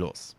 [0.00, 0.36] los.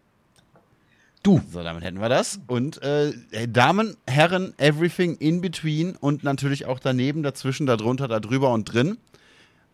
[1.23, 1.39] Du.
[1.51, 2.39] So, damit hätten wir das.
[2.47, 3.13] Und äh,
[3.47, 8.97] Damen, Herren, everything in between und natürlich auch daneben, dazwischen, darunter, darüber und drin.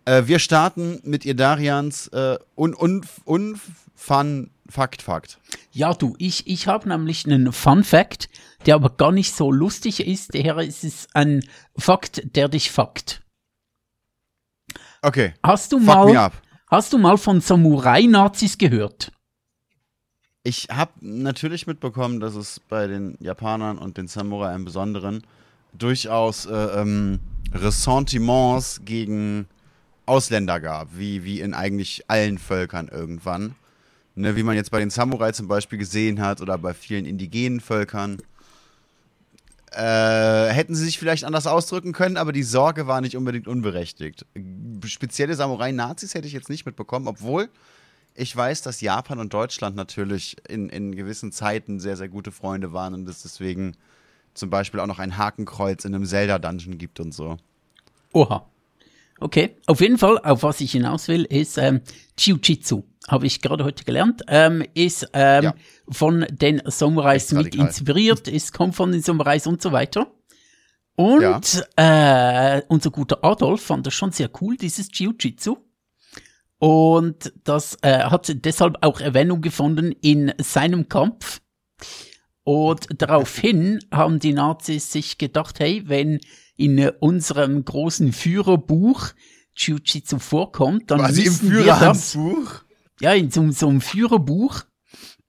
[0.03, 3.59] Äh, wir starten mit ihr Darians äh, un, un, un
[3.95, 5.39] Fun Fakt Fakt.
[5.71, 8.29] Ja, du, ich, ich habe nämlich einen Fun Fact,
[8.65, 10.35] der aber gar nicht so lustig ist.
[10.35, 11.43] Daher ist es ein
[11.77, 13.21] Fakt, der dich fuckt.
[15.01, 15.33] Okay.
[15.43, 16.31] Hast du Fuck mal,
[16.69, 19.11] hast du mal von Samurai-Nazis gehört?
[20.47, 25.23] Ich habe natürlich mitbekommen, dass es bei den Japanern und den Samurai im Besonderen
[25.73, 27.19] durchaus äh, ähm,
[27.53, 29.47] Ressentiments gegen
[30.05, 33.55] Ausländer gab, wie, wie in eigentlich allen Völkern irgendwann.
[34.15, 37.59] Ne, wie man jetzt bei den Samurai zum Beispiel gesehen hat oder bei vielen indigenen
[37.59, 38.19] Völkern.
[39.73, 44.25] Äh, hätten sie sich vielleicht anders ausdrücken können, aber die Sorge war nicht unbedingt unberechtigt.
[44.85, 47.49] Spezielle Samurai-Nazis hätte ich jetzt nicht mitbekommen, obwohl
[48.17, 52.73] ich weiß, dass Japan und Deutschland natürlich in, in gewissen Zeiten sehr, sehr gute Freunde
[52.73, 53.77] waren und es deswegen
[54.33, 57.37] zum Beispiel auch noch ein Hakenkreuz in einem Zelda-Dungeon gibt und so.
[58.13, 58.49] Oha.
[59.19, 61.81] Okay, auf jeden Fall, auf was ich hinaus will, ist ähm,
[62.17, 65.53] Jiu-Jitsu habe ich gerade heute gelernt, ähm, ist ähm, ja.
[65.89, 70.11] von den Samurais mit inspiriert, ist, kommt von den Samurais und so weiter.
[70.95, 71.21] Und
[71.77, 72.57] ja.
[72.57, 75.57] äh, unser guter Adolf fand das schon sehr cool, dieses Jiu-Jitsu.
[76.59, 81.41] Und das äh, hat deshalb auch Erwähnung gefunden in seinem Kampf.
[82.43, 86.19] Und daraufhin haben die Nazis sich gedacht, hey, wenn
[86.55, 89.09] in unserem großen Führerbuch
[89.55, 92.17] Jiu-Jitsu vorkommt, dann Quasi müssen im wir das
[92.99, 94.63] ja, in so, so einem Führerbuch,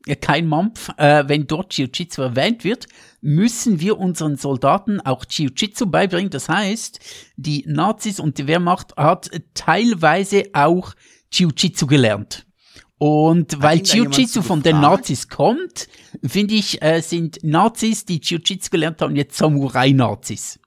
[0.06, 2.86] ja, kein Mampf, äh, wenn dort Jiu-Jitsu erwähnt wird,
[3.20, 6.30] müssen wir unseren Soldaten auch Jiu-Jitsu beibringen.
[6.30, 7.00] Das heißt,
[7.36, 10.94] die Nazis und die Wehrmacht hat teilweise auch
[11.32, 12.46] Jiu-Jitsu gelernt.
[12.98, 15.88] Und hat weil Jiu-Jitsu von den Nazis kommt,
[16.26, 20.58] finde ich, äh, sind Nazis, die Jiu-Jitsu gelernt haben, jetzt Samurai-Nazis.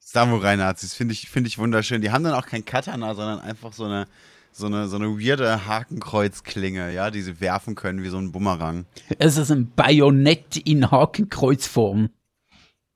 [0.00, 2.00] Samurai-Nazis, finde ich, finde ich wunderschön.
[2.00, 4.06] Die haben dann auch kein Katana, sondern einfach so eine,
[4.52, 8.86] so eine, so eine weirde Hakenkreuzklinge, ja, die sie werfen können wie so ein Bumerang.
[9.18, 12.08] Es ist ein Bajonett in Hakenkreuzform.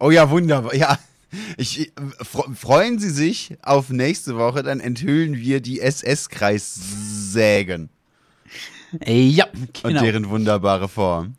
[0.00, 0.74] Oh ja, wunderbar.
[0.74, 0.98] Ja,
[1.56, 1.92] ich,
[2.54, 7.90] freuen Sie sich auf nächste Woche, dann enthüllen wir die SS-Kreissägen.
[9.06, 9.88] Ja, genau.
[9.88, 11.36] Und deren wunderbare Form.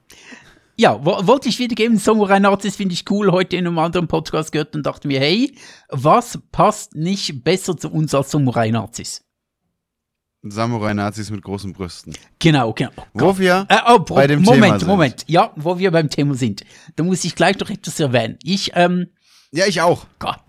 [0.75, 4.75] Ja, wollte ich wiedergeben, Samurai Nazis finde ich cool, heute in einem anderen Podcast gehört
[4.75, 5.55] und dachte mir, hey,
[5.89, 9.23] was passt nicht besser zu uns als Samurai Nazis?
[10.43, 12.13] Samurai-Nazis mit großen Brüsten.
[12.39, 12.91] Genau, genau.
[13.13, 14.87] Wo wir äh, oh, bei dem Moment, Thema sind.
[14.87, 16.63] Moment, ja, wo wir beim Thema sind.
[16.95, 18.37] Da muss ich gleich noch etwas erwähnen.
[18.43, 19.07] Ich, ähm,
[19.53, 20.07] ja, ich auch.
[20.17, 20.39] Gott.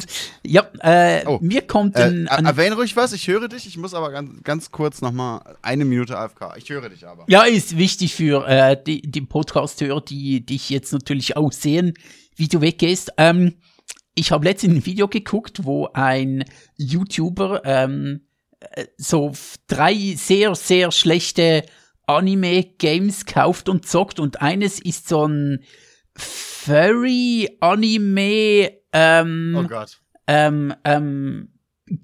[0.43, 1.39] Ja, äh, oh.
[1.43, 3.67] mir kommt ein, äh, Erwähne ruhig was, ich höre dich.
[3.67, 6.57] Ich muss aber ganz, ganz kurz nochmal eine Minute AFK.
[6.57, 7.25] Ich höre dich aber.
[7.29, 11.93] Ja, ist wichtig für äh, die, die Podcast-Hörer, die dich jetzt natürlich auch sehen,
[12.35, 13.13] wie du weggehst.
[13.19, 13.57] Ähm,
[14.15, 16.47] ich habe letztens ein Video geguckt, wo ein
[16.79, 18.23] YouTuber ähm,
[18.97, 19.33] so
[19.67, 21.67] drei sehr, sehr schlechte
[22.07, 25.63] Anime-Games kauft und zockt und eines ist so ein
[26.17, 27.51] Furry-Anime
[28.93, 30.01] ähm, oh Gott.
[30.27, 31.49] Ähm, ähm,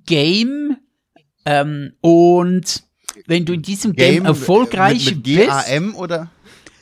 [0.04, 0.76] Game
[1.46, 2.82] ähm, und
[3.26, 6.30] wenn du in diesem Game, Game erfolgreich mit, mit GAM bist oder?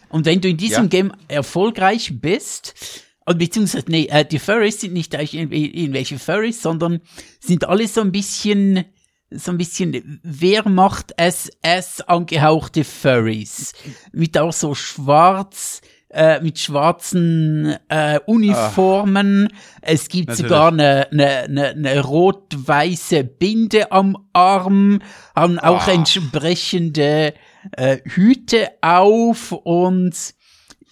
[0.09, 0.88] und wenn du in diesem ja.
[0.88, 7.00] Game erfolgreich bist und beziehungsweise nee, äh, die Furries sind nicht irgendwelche Furries, sondern
[7.41, 8.84] sind alle so ein bisschen
[9.31, 13.75] so ein bisschen Wehrmacht SS angehauchte Furries.
[14.12, 19.49] Mit auch so schwarz, äh, mit schwarzen äh, Uniformen.
[19.53, 20.51] Ach, es gibt natürlich.
[20.51, 25.01] sogar eine, eine, eine, rot-weiße Binde am Arm,
[25.37, 25.89] haben auch Ach.
[25.89, 27.35] entsprechende
[27.73, 30.15] äh, Hüte auf und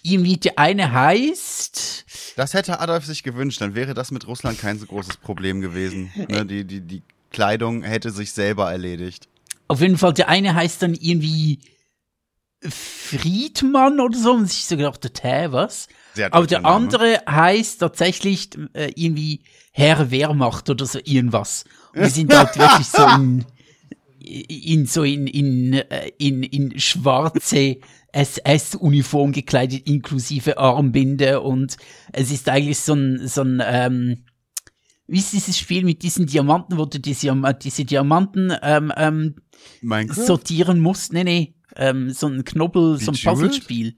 [0.03, 2.05] irgendwie die eine heißt.
[2.35, 6.11] Das hätte Adolf sich gewünscht, dann wäre das mit Russland kein so großes Problem gewesen.
[6.29, 7.01] Ne, die, die, die
[7.31, 9.27] Kleidung hätte sich selber erledigt.
[9.67, 11.59] Auf jeden Fall, der eine heißt dann irgendwie
[12.61, 14.33] Friedmann oder so.
[14.33, 15.87] Und ich so gedacht, hä, was?
[16.31, 21.65] Aber der andere heißt tatsächlich äh, irgendwie Herr Wehrmacht oder so irgendwas.
[21.93, 23.45] Und die sind halt wirklich so in,
[24.19, 27.77] in so in, in, äh, in, in schwarze
[28.11, 31.41] SS-Uniform gekleidet, inklusive Armbinde.
[31.41, 31.77] Und
[32.11, 34.25] es ist eigentlich so ein, so ein, ähm,
[35.05, 37.31] wie ist dieses Spiel mit diesen Diamanten, wo du diese,
[37.61, 39.35] diese Diamanten ähm, ähm,
[40.09, 41.13] sortieren musst?
[41.13, 43.95] Nee, nee, ähm, so ein Knobbel, Wie so ein Puzzlespiel.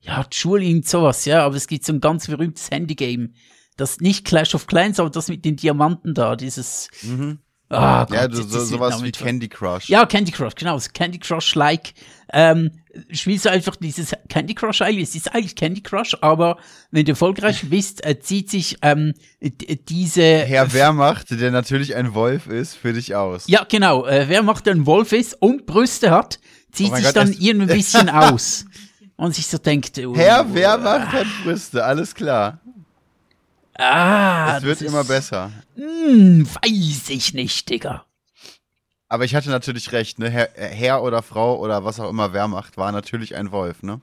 [0.00, 3.30] Ja, Jewel, irgend sowas, ja, aber es gibt so ein ganz berühmtes Handygame.
[3.76, 6.88] Das nicht Clash of Clans, aber das mit den Diamanten da, dieses.
[7.02, 7.38] Mhm.
[7.70, 9.88] Oh Gott, ja, du, so, sowas wie Candy Crush.
[9.88, 10.78] Ja, Candy Crush, genau.
[10.78, 11.94] So Candy Crush-like.
[12.32, 12.70] Ähm,
[13.10, 15.08] spielst du einfach dieses Candy Crush eigentlich.
[15.08, 16.58] Es ist eigentlich Candy Crush, aber
[16.90, 20.22] wenn du erfolgreich bist, äh, zieht sich ähm, diese.
[20.22, 23.44] Herr Wehrmacht, der natürlich ein Wolf ist, für dich aus.
[23.48, 24.06] Ja, genau.
[24.06, 26.38] Äh, wer macht, der ein Wolf ist und Brüste hat,
[26.74, 28.66] zieht oh sich Gott, dann irgendwie ein bisschen aus.
[29.16, 29.98] Und sich so denkt.
[29.98, 32.58] Oh, Herr Wehrmacht hat Brüste, alles klar.
[33.76, 34.56] Ah.
[34.58, 35.50] Es wird immer ist, besser.
[35.76, 38.04] Hm, weiß ich nicht, Digga.
[39.08, 40.30] Aber ich hatte natürlich recht, ne?
[40.30, 44.00] Herr, Herr, oder Frau oder was auch immer Wehrmacht war natürlich ein Wolf, ne?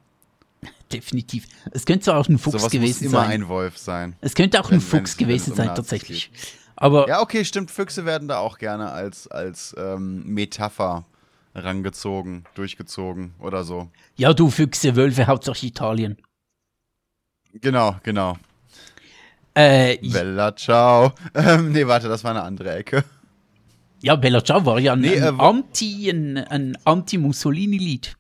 [0.92, 1.48] Definitiv.
[1.72, 3.32] Es könnte auch ein Fuchs Sowas gewesen immer sein.
[3.32, 4.16] ein Wolf sein.
[4.22, 6.32] Es könnte auch wenn, ein Fuchs gewesen sein, tatsächlich.
[6.76, 7.72] Aber ja, okay, stimmt.
[7.72, 11.06] Füchse werden da auch gerne als, als ähm, Metapher
[11.54, 13.90] rangezogen, durchgezogen oder so.
[14.16, 16.18] Ja, du Füchse, Wölfe, Hauptsache Italien.
[17.54, 18.38] Genau, genau.
[19.54, 21.14] Äh, Bella Ciao.
[21.34, 23.04] Ähm, nee, warte, das war eine andere Ecke.
[24.02, 28.18] Ja, Bella Ciao war ja ein, nee, ein äh, Anti, ein, ein Anti-Mussolini-Lied.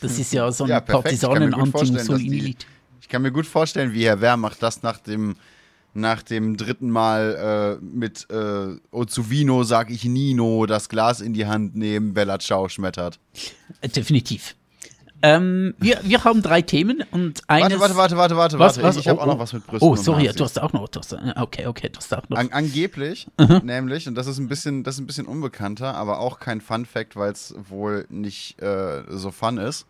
[0.00, 2.66] Das ist ja so ein ja, Partisanen-Anti-Mussolini-Lied.
[3.00, 5.36] Ich kann mir gut vorstellen, wie Herr Wehrmacht das nach dem,
[5.96, 11.46] nach dem dritten Mal äh, mit äh, Ozuvino sag ich Nino das Glas in die
[11.46, 13.18] Hand nehmen, Bella Ciao schmettert.
[13.82, 14.54] Definitiv.
[15.22, 17.80] Ähm, wir, wir haben drei Themen und eines.
[17.80, 18.82] Warte, warte, warte, warte, was, warte.
[18.82, 18.96] Was?
[18.96, 19.88] Ich habe oh, auch noch was mit Brüsten.
[19.88, 20.88] Oh, sorry, du hast auch noch.
[20.88, 22.36] Du hast, okay, okay, du hast auch noch.
[22.36, 23.26] An, angeblich,
[23.62, 26.84] nämlich, und das ist ein bisschen, das ist ein bisschen unbekannter, aber auch kein Fun
[26.84, 29.86] Fact, weil es wohl nicht äh, so fun ist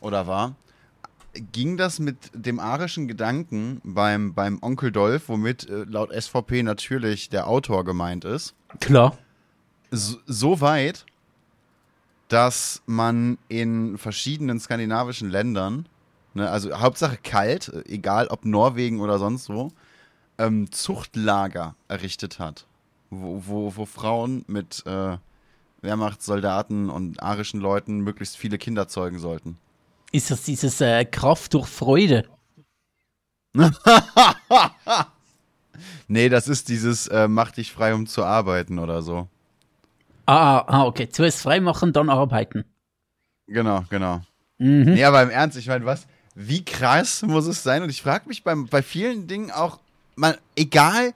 [0.00, 0.54] oder war.
[1.52, 7.28] Ging das mit dem arischen Gedanken beim, beim Onkel Dolph, womit äh, laut SVP natürlich
[7.28, 8.54] der Autor gemeint ist?
[8.80, 9.16] Klar.
[9.92, 11.06] So, so weit,
[12.28, 15.86] dass man in verschiedenen skandinavischen Ländern,
[16.34, 19.72] ne, also Hauptsache kalt, egal ob Norwegen oder sonst wo,
[20.38, 22.66] ähm, Zuchtlager errichtet hat,
[23.10, 25.16] wo, wo, wo Frauen mit äh,
[25.82, 29.58] Wehrmachtssoldaten und arischen Leuten möglichst viele Kinder zeugen sollten.
[30.12, 32.26] Ist das dieses äh, Kraft durch Freude?
[36.08, 39.28] nee, das ist dieses äh, Mach dich frei, um zu arbeiten oder so.
[40.26, 41.08] Ah, ah, ah, okay.
[41.08, 42.64] Zuerst freimachen, dann arbeiten.
[43.46, 44.22] Genau, genau.
[44.58, 44.94] Mhm.
[44.94, 47.82] Nee, aber im Ernst, ich meine, was, wie krass muss es sein?
[47.82, 49.80] Und ich frage mich beim, bei vielen Dingen auch,
[50.14, 51.14] man, egal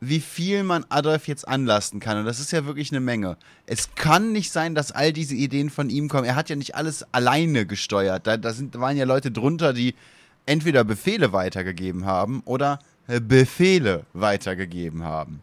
[0.00, 3.36] wie viel man Adolf jetzt anlasten kann, und das ist ja wirklich eine Menge.
[3.66, 6.24] Es kann nicht sein, dass all diese Ideen von ihm kommen.
[6.24, 8.26] Er hat ja nicht alles alleine gesteuert.
[8.26, 9.94] Da, da, sind, da waren ja Leute drunter, die
[10.46, 15.42] entweder Befehle weitergegeben haben oder Befehle weitergegeben haben.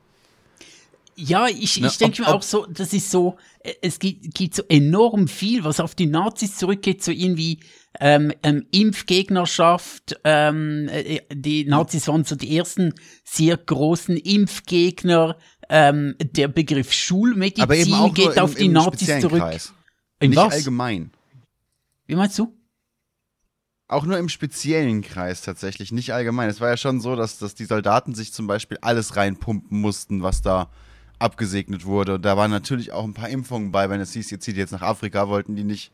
[1.15, 4.63] Ja, ich, ich denke mir auch so, das ist so, äh, es gibt, gibt so
[4.69, 7.59] enorm viel, was auf die Nazis zurückgeht, so irgendwie
[7.99, 10.19] ähm, ähm, Impfgegnerschaft.
[10.23, 15.37] Ähm, äh, die Nazis waren so die ersten sehr großen Impfgegner.
[15.69, 19.39] Ähm, der Begriff Schulmedizin geht auf im, die Nazis zurück.
[19.39, 19.73] Kreis.
[20.19, 20.53] In Nicht was?
[20.53, 21.11] allgemein.
[22.05, 22.53] Wie meinst du?
[23.89, 26.49] Auch nur im speziellen Kreis tatsächlich, nicht allgemein.
[26.49, 30.23] Es war ja schon so, dass, dass die Soldaten sich zum Beispiel alles reinpumpen mussten,
[30.23, 30.69] was da
[31.19, 32.15] abgesegnet wurde.
[32.15, 34.71] Und da waren natürlich auch ein paar Impfungen bei, wenn es hieß, ihr zieht jetzt
[34.71, 35.91] nach Afrika, wollten die nicht.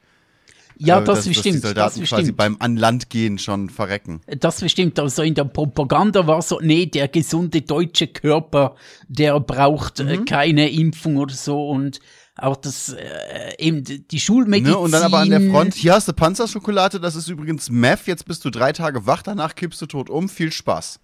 [0.78, 1.56] Ja, äh, das dass, bestimmt.
[1.56, 4.22] Dass die Soldaten das quasi beim an Land gehen schon verrecken.
[4.40, 5.00] Das bestimmt.
[5.00, 8.76] Also in der Propaganda war so, nee, der gesunde deutsche Körper,
[9.08, 10.10] der braucht äh, mhm.
[10.10, 12.00] äh, keine Impfung oder so und
[12.36, 14.72] auch das äh, eben die Schulmedizin.
[14.72, 18.08] Ne, und dann aber an der Front, hier hast du Panzerschokolade, das ist übrigens Meth,
[18.08, 21.00] jetzt bist du drei Tage wach, danach kippst du tot um, viel Spaß.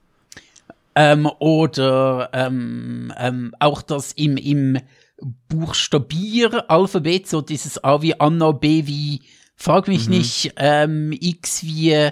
[0.95, 4.79] Ähm, oder ähm, ähm, auch das im, im
[5.49, 9.21] Buchstabieralphabet, so dieses A wie Anna, B wie,
[9.59, 10.11] frag mich mhm.
[10.11, 12.09] nicht, ähm, X wie,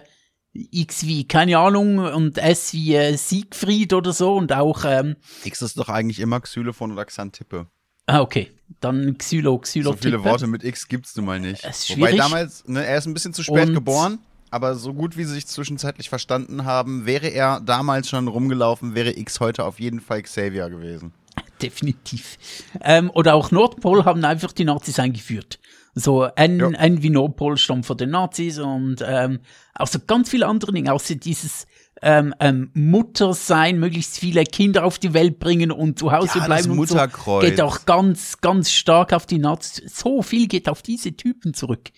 [0.54, 4.84] X wie, keine Ahnung, und S wie äh, Siegfried oder so und auch.
[4.86, 7.68] Ähm, X ist doch eigentlich immer Xylophon oder Xantippe.
[8.06, 8.52] Ah, okay.
[8.80, 9.92] Dann Xylo, Xylo.
[9.92, 11.64] So viele Worte mit X gibt's nun mal nicht.
[11.64, 15.24] Wobei damals, ne, er ist ein bisschen zu spät und geboren aber so gut wie
[15.24, 20.00] sie sich zwischenzeitlich verstanden haben, wäre er damals schon rumgelaufen, wäre X heute auf jeden
[20.00, 21.14] Fall Xavier gewesen.
[21.62, 22.38] Definitiv.
[22.82, 25.60] Ähm, oder auch Nordpol haben einfach die Nazis eingeführt.
[26.00, 26.68] So ein, ja.
[26.70, 29.40] ein wie Nordpol stammt von den Nazis und ähm,
[29.74, 31.66] auch so ganz viele andere Dinge, außer dieses
[32.02, 36.46] ähm, ähm, Mutter sein, möglichst viele Kinder auf die Welt bringen und zu Hause ja,
[36.46, 37.00] bleiben und so,
[37.40, 39.98] geht auch ganz, ganz stark auf die Nazis.
[39.98, 41.90] So viel geht auf diese Typen zurück.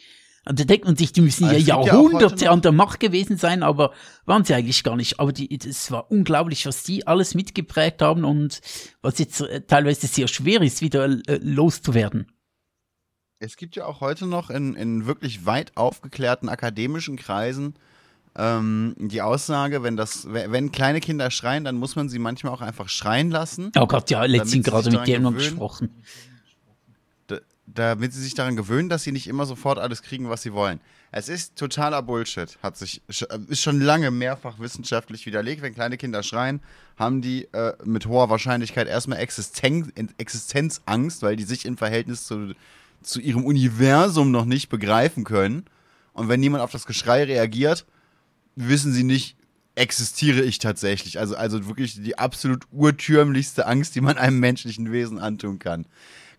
[0.45, 3.61] Und da denkt man sich, die müssen ja Jahrhunderte ja an der Macht gewesen sein,
[3.61, 3.91] aber
[4.25, 5.19] waren sie eigentlich gar nicht.
[5.19, 8.61] Aber es war unglaublich, was die alles mitgeprägt haben und
[9.01, 12.31] was jetzt äh, teilweise sehr schwer ist, wieder äh, loszuwerden.
[13.39, 17.75] Es gibt ja auch heute noch in, in wirklich weit aufgeklärten akademischen Kreisen
[18.36, 22.62] ähm, die Aussage, wenn das, wenn kleine Kinder schreien, dann muss man sie manchmal auch
[22.62, 23.72] einfach schreien lassen.
[23.77, 25.89] Oh Gott, ja, letztens gerade mit dir noch gesprochen.
[27.65, 30.79] damit sie sich daran gewöhnen, dass sie nicht immer sofort alles kriegen, was sie wollen.
[31.12, 35.62] Es ist totaler Bullshit, hat sich ist schon lange mehrfach wissenschaftlich widerlegt.
[35.62, 36.62] Wenn kleine Kinder schreien,
[36.98, 42.53] haben die äh, mit hoher Wahrscheinlichkeit erstmal Existenz, Existenzangst, weil die sich im Verhältnis zu,
[43.01, 45.65] zu ihrem Universum noch nicht begreifen können.
[46.13, 47.85] Und wenn niemand auf das Geschrei reagiert,
[48.55, 49.37] wissen sie nicht,
[49.75, 51.19] existiere ich tatsächlich.
[51.19, 55.85] Also, also wirklich die absolut urtürmlichste Angst, die man einem menschlichen Wesen antun kann.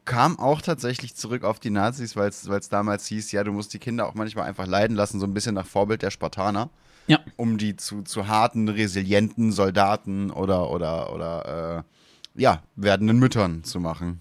[0.04, 3.78] Kam auch tatsächlich zurück auf die Nazis, weil es damals hieß, ja, du musst die
[3.78, 6.70] Kinder auch manchmal einfach leiden lassen, so ein bisschen nach Vorbild der Spartaner.
[7.06, 7.18] Ja.
[7.36, 11.84] Um die zu, zu harten, resilienten Soldaten oder, oder, oder,
[12.36, 14.20] äh, ja, werdenden Müttern zu machen.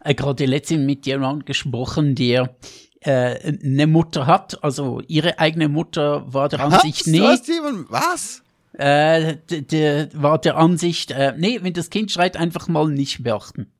[0.00, 2.56] Äh, gerade letztens mit jemandem gesprochen, der
[3.00, 7.20] äh, eine Mutter hat, also ihre eigene Mutter war der Ansicht, nee.
[7.20, 8.42] was?
[8.72, 13.72] Äh, der war der Ansicht, äh, nee, wenn das Kind schreit, einfach mal nicht beachten.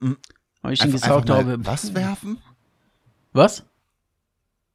[0.00, 0.16] Mhm.
[0.62, 1.64] Weil ich ihm gesagt habe.
[1.64, 2.38] Was werfen?
[3.32, 3.64] Was?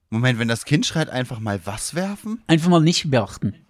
[0.10, 2.44] Moment, wenn das Kind schreit, einfach mal was werfen?
[2.48, 3.65] Einfach mal nicht beachten.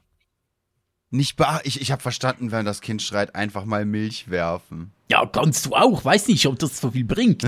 [1.16, 1.68] Nicht beachten.
[1.68, 4.92] Ich, ich habe verstanden, wenn das Kind schreit, einfach mal Milch werfen.
[5.10, 6.04] Ja, kannst du auch.
[6.04, 7.46] Weiß nicht, ob das so viel bringt.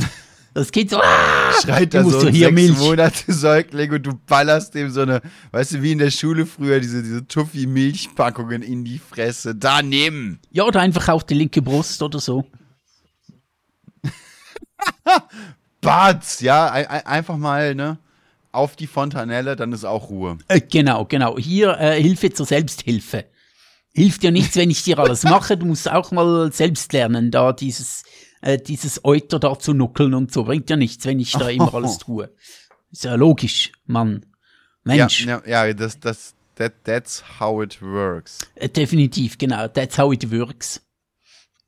[0.53, 2.77] Das Kind so, ah, schreit da so ein hier sechs Milch.
[2.77, 5.21] Monate Säugling und du ballerst dem so eine,
[5.51, 9.53] weißt du, wie in der Schule früher, diese, diese Tuffy-Milchpackungen in die Fresse.
[9.53, 10.39] Da nehmen.
[10.51, 12.45] Ja, oder einfach auf die linke Brust oder so.
[15.81, 17.99] Batz, ja, einfach mal, ne?
[18.51, 20.37] Auf die Fontanelle, dann ist auch Ruhe.
[20.47, 21.37] Äh, genau, genau.
[21.37, 23.25] Hier äh, Hilfe zur Selbsthilfe.
[23.97, 25.57] Hilft dir nichts, wenn ich dir alles mache.
[25.57, 28.03] Du musst auch mal selbst lernen, da dieses
[28.41, 30.43] äh, dieses Euter da zu nuckeln und so.
[30.43, 32.29] Bringt ja nichts, wenn ich da immer alles tue.
[32.91, 34.23] Ist ja logisch, Mann.
[34.83, 35.25] Mensch.
[35.25, 38.37] Ja, ja, ja das, das, that, that's how it works.
[38.53, 39.67] Äh, definitiv, genau.
[39.67, 40.79] That's how it works.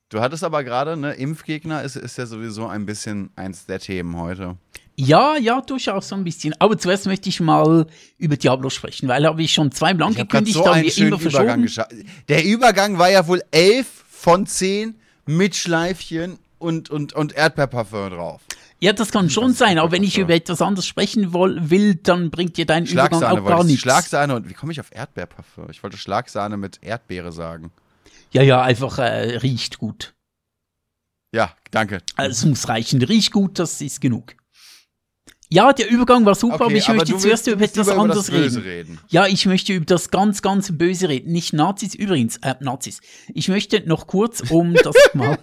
[0.10, 4.16] Du hattest aber gerade, ne, Impfgegner ist, ist ja sowieso ein bisschen eins der Themen
[4.16, 4.56] heute.
[5.01, 6.53] Ja, ja, durchaus so ein bisschen.
[6.60, 7.88] Aber zuerst möchte ich mal
[8.18, 11.63] über Diablo sprechen, weil habe ich schon zweimal angekündigt, so haben wir immer verschoben.
[11.63, 11.88] Übergang
[12.27, 18.41] der Übergang war ja wohl elf von zehn mit Schleifchen und, und, und Erdbeerparfüm drauf.
[18.82, 22.58] Ja, das kann schon sein, aber wenn ich über etwas anderes sprechen will, dann bringt
[22.58, 23.82] dir dein Übergang auch gar nichts.
[23.82, 25.68] Schlagsahne und wie komme ich auf Erdbeerparfüm?
[25.72, 27.72] Ich wollte Schlagsahne mit Erdbeere sagen.
[28.32, 30.13] Ja, ja, einfach äh, riecht gut.
[31.34, 32.00] Ja, danke.
[32.18, 33.01] Also, es muss reichen.
[33.01, 34.36] Riecht gut, das ist genug.
[35.51, 38.58] Ja, der Übergang war super, okay, aber ich aber möchte zuerst über etwas anderes reden.
[38.62, 39.00] reden.
[39.08, 41.32] Ja, ich möchte über das ganz, ganz Böse reden.
[41.32, 43.01] Nicht Nazis, übrigens, äh, Nazis.
[43.34, 45.39] Ich möchte noch kurz, um das mal,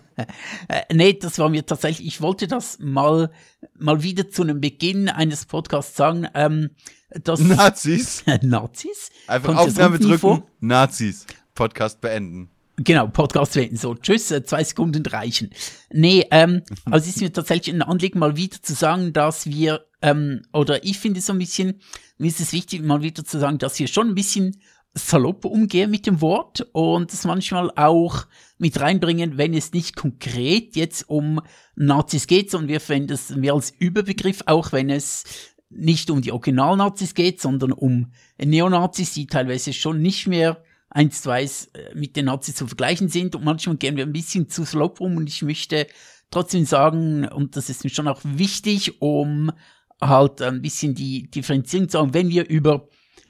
[0.69, 3.33] äh, nee, das war mir tatsächlich, ich wollte das mal,
[3.77, 6.71] mal wieder zu einem Beginn eines Podcasts sagen, ähm,
[7.11, 7.41] dass.
[7.41, 8.23] Nazis?
[8.43, 9.11] Nazis?
[9.27, 10.43] Einfach Aufnahme drücken, vor?
[10.61, 11.27] Nazis.
[11.55, 12.51] Podcast beenden.
[12.79, 13.77] Genau, Podcast beenden.
[13.77, 15.51] So, tschüss, äh, zwei Sekunden reichen.
[15.91, 19.87] Nee, ähm, also es ist mir tatsächlich ein Anliegen, mal wieder zu sagen, dass wir
[20.03, 21.81] ähm, oder ich finde so ein bisschen,
[22.19, 24.61] mir ist es wichtig, mal wieder zu sagen, dass wir schon ein bisschen
[24.93, 28.27] salopp umgehen mit dem Wort und es manchmal auch
[28.59, 31.41] mit reinbringen, wenn es nicht konkret jetzt um
[31.75, 35.25] Nazis geht, sondern wir verwenden es mehr als Überbegriff, auch wenn es
[35.69, 40.63] nicht um die Original-Nazis geht, sondern um Neonazis, die teilweise schon nicht mehr
[40.97, 44.13] eins zu eins äh, mit den Nazis zu vergleichen sind und manchmal gehen wir ein
[44.13, 45.87] bisschen zu salopp um und ich möchte
[46.31, 49.53] trotzdem sagen, und das ist mir schon auch wichtig, um
[50.01, 52.89] halt ein bisschen die Differenzierung zu haben, wenn wir über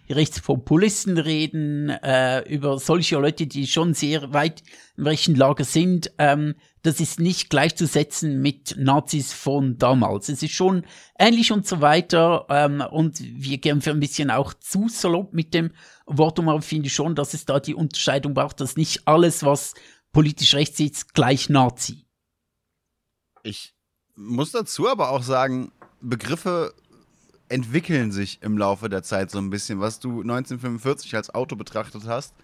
[0.09, 4.63] Rechtspopulisten reden, äh, über solche Leute, die schon sehr weit
[4.97, 10.29] im rechten Lager sind, ähm, das ist nicht gleichzusetzen mit Nazis von damals.
[10.29, 10.87] Es ist schon
[11.19, 12.47] ähnlich und so weiter.
[12.49, 15.73] Ähm, und wir gehen für ein bisschen auch zu salopp mit dem
[16.07, 19.75] Wort um, aber finde schon, dass es da die Unterscheidung braucht, dass nicht alles, was
[20.13, 22.07] politisch rechts ist, gleich Nazi.
[23.43, 23.75] Ich
[24.15, 26.73] muss dazu aber auch sagen, Begriffe
[27.49, 29.81] entwickeln sich im Laufe der Zeit so ein bisschen.
[29.81, 32.35] Was du 1945 als Auto betrachtet hast,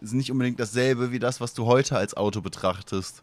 [0.00, 3.22] ist nicht unbedingt dasselbe wie das, was du heute als Auto betrachtest.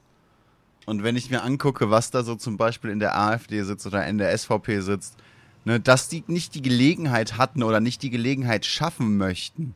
[0.85, 4.07] Und wenn ich mir angucke, was da so zum Beispiel in der AfD sitzt oder
[4.07, 5.17] in der SVP sitzt,
[5.65, 9.75] ne, dass die nicht die Gelegenheit hatten oder nicht die Gelegenheit schaffen möchten,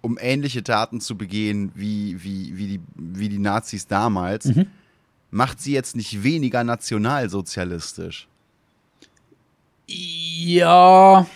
[0.00, 4.68] um ähnliche Taten zu begehen wie, wie, wie, die, wie die Nazis damals, mhm.
[5.30, 8.28] macht sie jetzt nicht weniger nationalsozialistisch.
[10.46, 11.26] Ja.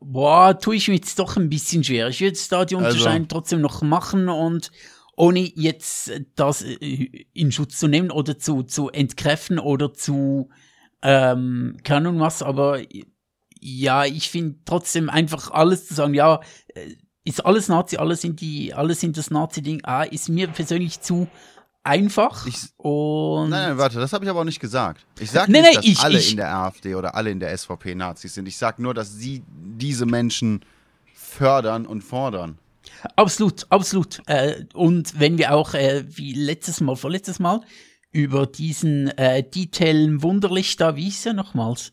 [0.00, 2.08] Boah, tue ich mir jetzt doch ein bisschen schwer.
[2.08, 3.26] Ich würde da die Unterscheidung also.
[3.28, 4.72] trotzdem noch machen und
[5.16, 10.48] ohne jetzt das äh, in Schutz zu nehmen oder zu, zu entkräften oder zu,
[11.02, 12.80] ähm, keine Ahnung was, aber
[13.60, 16.40] ja, ich finde trotzdem einfach alles zu sagen, ja,
[16.74, 21.02] äh, ist alles Nazi, alles sind die, alles sind das Nazi-Ding, ah, ist mir persönlich
[21.02, 21.28] zu
[21.82, 22.46] einfach.
[22.46, 25.06] Ich, und nein, nein, warte, das habe ich aber auch nicht gesagt.
[25.18, 27.40] Ich sage Nee, nicht, nee, dass ich- alle ich- in der AfD oder alle in
[27.40, 28.46] der SVP Nazis sind.
[28.46, 30.60] Ich sage nur, dass sie diese Menschen
[31.14, 32.58] fördern und fordern.
[33.16, 34.20] Absolut, absolut.
[34.26, 37.60] Äh, und wenn wir auch, äh, wie letztes Mal, vorletztes Mal,
[38.12, 41.92] über diesen äh, Detail Wunderlich da, wie hieß er nochmals?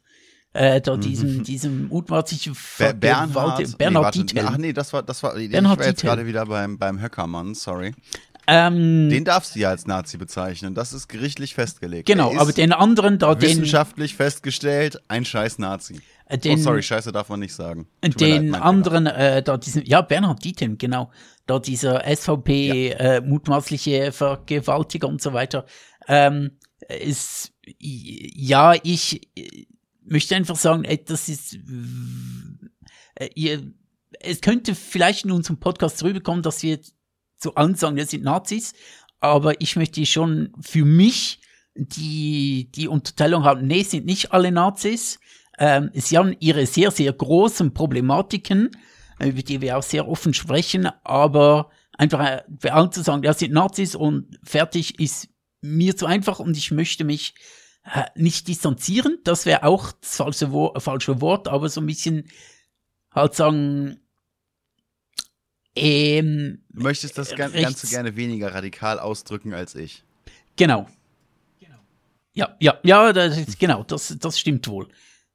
[0.53, 4.47] Äh, da diesem, diesem mutmaßlichen Ber Bernhard, Bernhard nee, warte, Detail.
[4.51, 6.07] Ach nee, das war, das war, ich Bernhard war jetzt Dietel.
[6.09, 7.93] gerade wieder beim, beim Höckermann, sorry.
[8.47, 10.73] Ähm, Den darfst du ja als Nazi bezeichnen.
[10.73, 12.07] Das ist gerichtlich festgelegt.
[12.07, 15.99] genau, aber den anderen da, den, wissenschaftlich festgestellt, ein scheiß Nazi.
[16.27, 17.87] äh, den, oh, sorry, Scheiße darf man nicht sagen.
[18.01, 21.11] Tut leid, den mein anderen, äh, da diesen, ja, Bernhard Dietem, genau,
[21.45, 25.65] da dieser SVP äh, mutmaßliche Vergewaltiger und so weiter,
[26.07, 26.51] ähm,
[26.87, 29.65] ist, ja, ich äh,
[30.05, 31.57] möchte einfach sagen, äh, das ist,
[33.15, 33.73] äh, ihr,
[34.21, 36.79] es könnte vielleicht in unserem Podcast rüberkommen, dass wir
[37.37, 38.73] zu allen sagen, wir sind Nazis,
[39.19, 41.39] aber ich möchte schon für mich
[41.75, 45.19] die, die Unterteilung haben, nee, sind nicht alle Nazis,
[45.57, 48.71] ähm, sie haben ihre sehr, sehr großen Problematiken,
[49.19, 53.23] äh, über die wir auch sehr offen sprechen, aber einfach äh, bei allen zu sagen,
[53.23, 55.29] ja, sind Nazis und fertig ist
[55.61, 57.33] mir zu einfach und ich möchte mich
[57.83, 62.29] äh, nicht distanzieren, das wäre auch das falsche, falsche Wort, aber so ein bisschen
[63.11, 63.99] halt sagen,
[65.77, 70.03] ähm, Du möchtest das gan rechts- gerne weniger radikal ausdrücken als ich.
[70.55, 70.87] Genau.
[72.33, 74.87] Ja, ja, ja, das ist, genau, das, das stimmt wohl.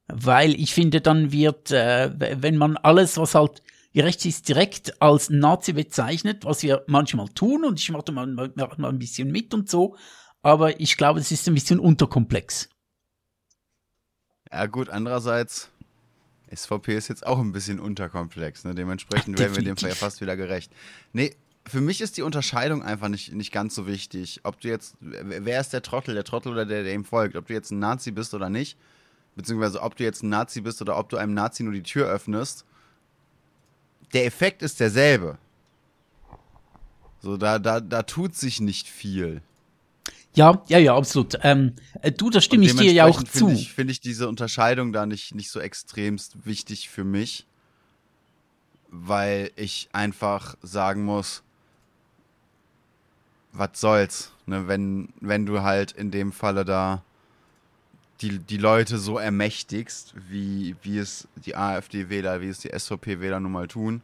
[0.07, 3.61] Weil ich finde, dann wird, äh, wenn man alles, was halt
[3.93, 8.51] gerecht ist, direkt als Nazi bezeichnet, was wir manchmal tun, und ich mache mal, mal,
[8.55, 9.97] mal ein bisschen mit und so,
[10.41, 12.69] aber ich glaube, es ist ein bisschen unterkomplex.
[14.51, 15.71] Ja gut, andererseits,
[16.55, 18.75] SVP ist jetzt auch ein bisschen unterkomplex, ne?
[18.75, 19.89] Dementsprechend werden wir dem Definitiv.
[19.89, 20.71] ja fast wieder gerecht.
[21.11, 24.41] Nee, für mich ist die Unterscheidung einfach nicht, nicht ganz so wichtig.
[24.43, 27.35] Ob du jetzt, wer wer ist der Trottel, der Trottel oder der, der ihm folgt?
[27.35, 28.77] Ob du jetzt ein Nazi bist oder nicht,
[29.35, 32.07] beziehungsweise ob du jetzt ein Nazi bist oder ob du einem Nazi nur die Tür
[32.07, 32.65] öffnest,
[34.13, 35.37] der Effekt ist derselbe.
[37.21, 39.41] So, da, da, da tut sich nicht viel.
[40.35, 41.37] Ja, ja, ja, absolut.
[41.43, 43.47] Ähm, äh, du, da stimme ich dir ja auch zu.
[43.47, 47.45] Finde ich, finde ich diese Unterscheidung da nicht, nicht so extremst wichtig für mich,
[48.89, 51.43] weil ich einfach sagen muss,
[53.51, 57.03] was soll's, ne, wenn, wenn du halt in dem Falle da
[58.21, 63.51] die, die Leute so ermächtigst, wie, wie es die AfD-Wähler, wie es die SVP-Wähler nun
[63.51, 64.01] mal tun,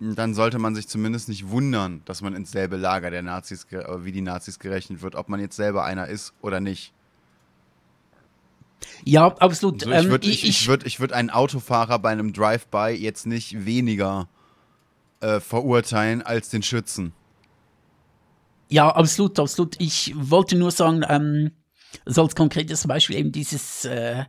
[0.00, 4.04] dann sollte man sich zumindest nicht wundern, dass man ins selbe Lager der Nazis, äh,
[4.04, 6.94] wie die Nazis gerechnet wird, ob man jetzt selber einer ist oder nicht.
[9.04, 9.82] Ja, absolut.
[9.82, 13.26] So, ich Ähm, würde ich, ich würd, ich würd einen Autofahrer bei einem Drive-by jetzt
[13.26, 14.28] nicht weniger
[15.20, 17.12] äh, verurteilen als den Schützen.
[18.68, 19.76] Ja, absolut, absolut.
[19.78, 21.50] Ich wollte nur sagen, ähm,
[22.06, 24.24] so als konkretes Beispiel eben dieses äh,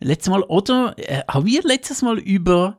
[0.00, 2.78] letzte Mal, oder äh, haben wir letztes Mal über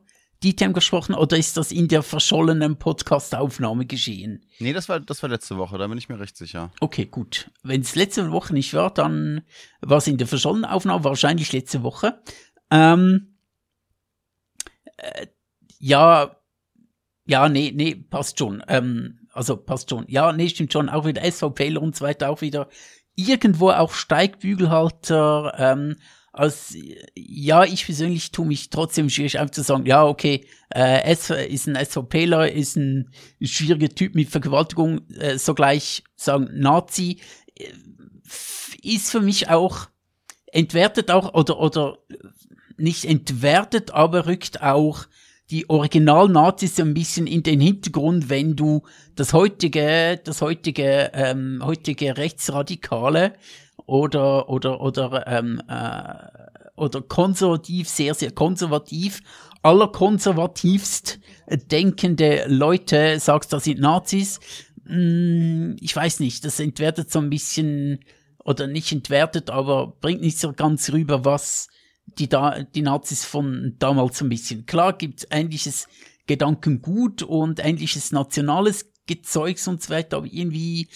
[0.52, 4.44] Themen gesprochen oder ist das in der verschollenen Podcast-Aufnahme geschehen?
[4.58, 6.70] Nee, das war, das war letzte Woche, da bin ich mir recht sicher.
[6.80, 7.50] Okay, gut.
[7.62, 9.42] Wenn es letzte Woche nicht war, dann
[9.80, 12.20] war es in der verschollenen Aufnahme, wahrscheinlich letzte Woche.
[12.70, 13.38] Ähm,
[14.98, 15.26] äh,
[15.78, 16.36] ja,
[17.26, 18.62] ja, nee, nee, passt schon.
[18.68, 20.04] Ähm, also passt schon.
[20.08, 20.88] Ja, nee, stimmt schon.
[20.88, 22.68] Auch wieder SVPler und so weiter, auch wieder
[23.14, 25.54] irgendwo auch Steigbügelhalter.
[25.58, 25.96] Ähm,
[26.34, 26.76] als,
[27.14, 31.68] ja, ich persönlich tue mich trotzdem schwierig, einfach zu sagen, ja, okay, äh, es ist
[31.68, 37.20] ein SVPler, ist ein schwieriger Typ mit Vergewaltigung, äh, sogleich sagen Nazi,
[37.56, 37.68] äh,
[38.82, 39.86] ist für mich auch
[40.46, 41.98] entwertet auch, oder, oder
[42.76, 45.06] nicht entwertet, aber rückt auch
[45.50, 48.82] die Original-Nazis so ein bisschen in den Hintergrund, wenn du
[49.14, 53.34] das heutige, das heutige, ähm, heutige Rechtsradikale
[53.86, 56.44] oder, oder, oder, ähm, äh,
[56.76, 59.20] oder konservativ, sehr, sehr konservativ,
[59.62, 61.20] allerkonservativst
[61.70, 64.40] denkende Leute sagst, das sind Nazis.
[64.86, 68.00] Hm, ich weiß nicht, das entwertet so ein bisschen,
[68.44, 71.68] oder nicht entwertet, aber bringt nicht so ganz rüber, was
[72.18, 74.66] die, da, die Nazis von damals so ein bisschen.
[74.66, 75.88] Klar gibt's ähnliches
[76.26, 80.88] Gedankengut und ähnliches nationales Gezeugs und so weiter, aber irgendwie,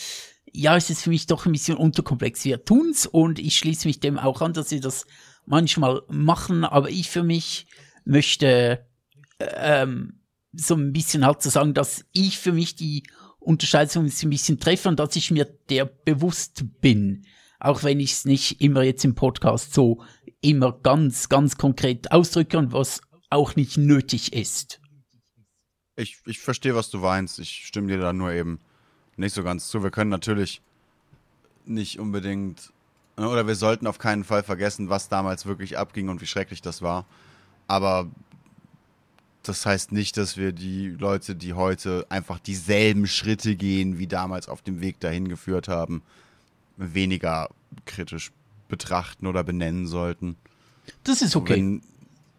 [0.58, 2.44] ja, ist es für mich doch ein bisschen unterkomplex.
[2.44, 5.06] Wir tun's und ich schließe mich dem auch an, dass wir das
[5.46, 7.68] manchmal machen, aber ich für mich
[8.04, 8.84] möchte
[9.38, 10.20] ähm,
[10.52, 13.04] so ein bisschen halt zu sagen, dass ich für mich die
[13.38, 17.24] Unterscheidung ein bisschen treffe und dass ich mir der bewusst bin.
[17.60, 20.02] Auch wenn ich es nicht immer jetzt im Podcast so
[20.40, 24.80] immer ganz, ganz konkret ausdrücke und was auch nicht nötig ist.
[25.94, 27.38] Ich, ich verstehe, was du meinst.
[27.38, 28.58] Ich stimme dir da nur eben
[29.18, 29.82] nicht so ganz zu.
[29.82, 30.60] Wir können natürlich
[31.64, 32.72] nicht unbedingt,
[33.16, 36.62] ne, oder wir sollten auf keinen Fall vergessen, was damals wirklich abging und wie schrecklich
[36.62, 37.04] das war.
[37.66, 38.08] Aber
[39.42, 44.48] das heißt nicht, dass wir die Leute, die heute einfach dieselben Schritte gehen, wie damals
[44.48, 46.02] auf dem Weg dahin geführt haben,
[46.76, 47.48] weniger
[47.86, 48.32] kritisch
[48.68, 50.36] betrachten oder benennen sollten.
[51.04, 51.54] Das ist okay.
[51.54, 51.82] Wenn,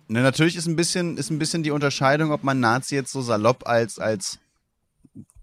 [0.08, 3.22] ne, natürlich ist ein, bisschen, ist ein bisschen die Unterscheidung, ob man Nazi jetzt so
[3.22, 4.40] salopp als, als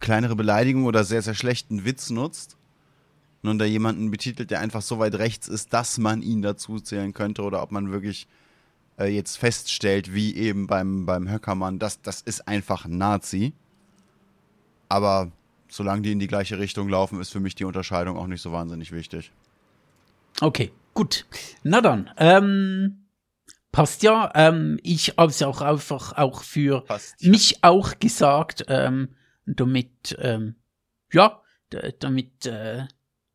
[0.01, 2.57] kleinere Beleidigung oder sehr, sehr schlechten Witz nutzt.
[3.43, 7.13] Und da jemanden betitelt, der einfach so weit rechts ist, dass man ihn dazu zählen
[7.13, 8.27] könnte, oder ob man wirklich
[8.99, 13.53] äh, jetzt feststellt, wie eben beim, beim Höckermann, das, das ist einfach ein Nazi.
[14.89, 15.31] Aber
[15.69, 18.53] solange die in die gleiche Richtung laufen, ist für mich die Unterscheidung auch nicht so
[18.53, 19.31] wahnsinnig wichtig.
[20.41, 21.27] Okay, gut.
[21.63, 23.07] Na dann, ähm,
[23.73, 24.33] passt ja.
[24.35, 29.09] Ähm, ich habe es auch einfach auch für passt, mich auch gesagt, ähm,
[29.47, 30.57] damit, ähm,
[31.13, 31.43] ja,
[32.01, 32.87] damit äh,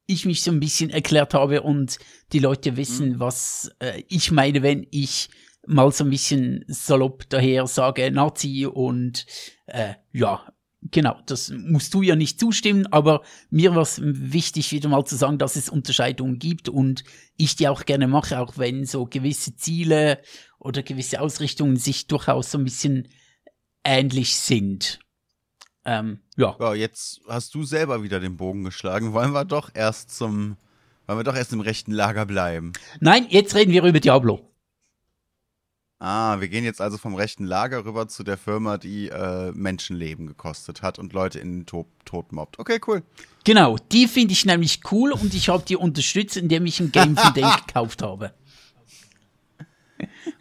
[0.06, 1.98] ich mich so ein bisschen erklärt habe und
[2.34, 3.20] die Leute wissen, mhm.
[3.20, 5.30] was äh, ich meine, wenn ich
[5.66, 9.26] mal so ein bisschen salopp daher sage Nazi und
[9.68, 14.90] äh, ja, genau, das musst du ja nicht zustimmen, aber mir war es wichtig, wieder
[14.90, 17.04] mal zu sagen, dass es Unterscheidungen gibt und
[17.38, 20.22] ich die auch gerne mache, auch wenn so gewisse Ziele
[20.60, 23.08] oder gewisse Ausrichtungen sich durchaus so ein bisschen
[23.84, 25.00] ähnlich sind.
[25.86, 26.56] Ähm, ja.
[26.60, 26.74] ja.
[26.74, 29.14] Jetzt hast du selber wieder den Bogen geschlagen.
[29.14, 30.58] Wollen wir doch erst zum,
[31.08, 32.74] wollen wir doch erst im rechten Lager bleiben?
[33.00, 34.48] Nein, jetzt reden wir über Diablo.
[36.04, 40.26] Ah, wir gehen jetzt also vom rechten Lager rüber zu der Firma, die äh, Menschenleben
[40.26, 42.58] gekostet hat und Leute in den Tod, Tod mobbt.
[42.58, 43.04] Okay, cool.
[43.44, 47.16] Genau, die finde ich nämlich cool und ich habe die unterstützt, indem ich ein Game
[47.16, 48.34] von denen gekauft habe.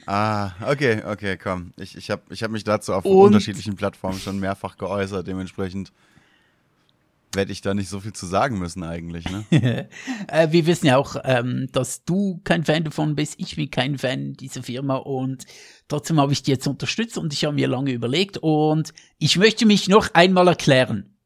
[0.06, 1.72] Ah, okay, okay, komm.
[1.76, 5.92] Ich, ich habe ich hab mich dazu auf und unterschiedlichen Plattformen schon mehrfach geäußert, dementsprechend
[7.32, 9.24] werde ich da nicht so viel zu sagen müssen eigentlich.
[9.28, 9.44] Ne?
[10.28, 13.34] äh, wir wissen ja auch, ähm, dass du kein Fan davon bist.
[13.38, 15.44] Ich bin kein Fan dieser Firma und
[15.88, 19.66] trotzdem habe ich die jetzt unterstützt und ich habe mir lange überlegt und ich möchte
[19.66, 21.16] mich noch einmal erklären.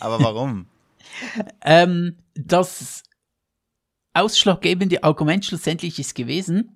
[0.00, 0.66] Aber warum?
[1.62, 3.02] ähm, das
[4.14, 6.75] ausschlaggebende Argument schlussendlich ist gewesen,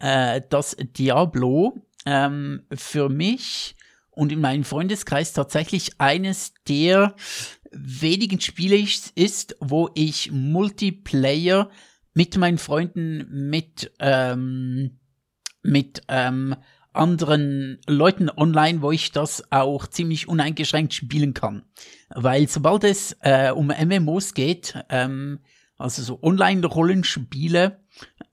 [0.00, 3.76] äh, dass Diablo ähm, für mich
[4.10, 7.14] und in meinem Freundeskreis tatsächlich eines der
[7.70, 8.84] wenigen Spiele
[9.14, 11.70] ist, wo ich Multiplayer
[12.14, 14.98] mit meinen Freunden, mit, ähm,
[15.62, 16.56] mit ähm,
[16.92, 21.62] anderen Leuten online, wo ich das auch ziemlich uneingeschränkt spielen kann.
[22.08, 25.38] Weil sobald es äh, um MMOs geht, ähm,
[25.76, 27.80] also so Online-Rollenspiele,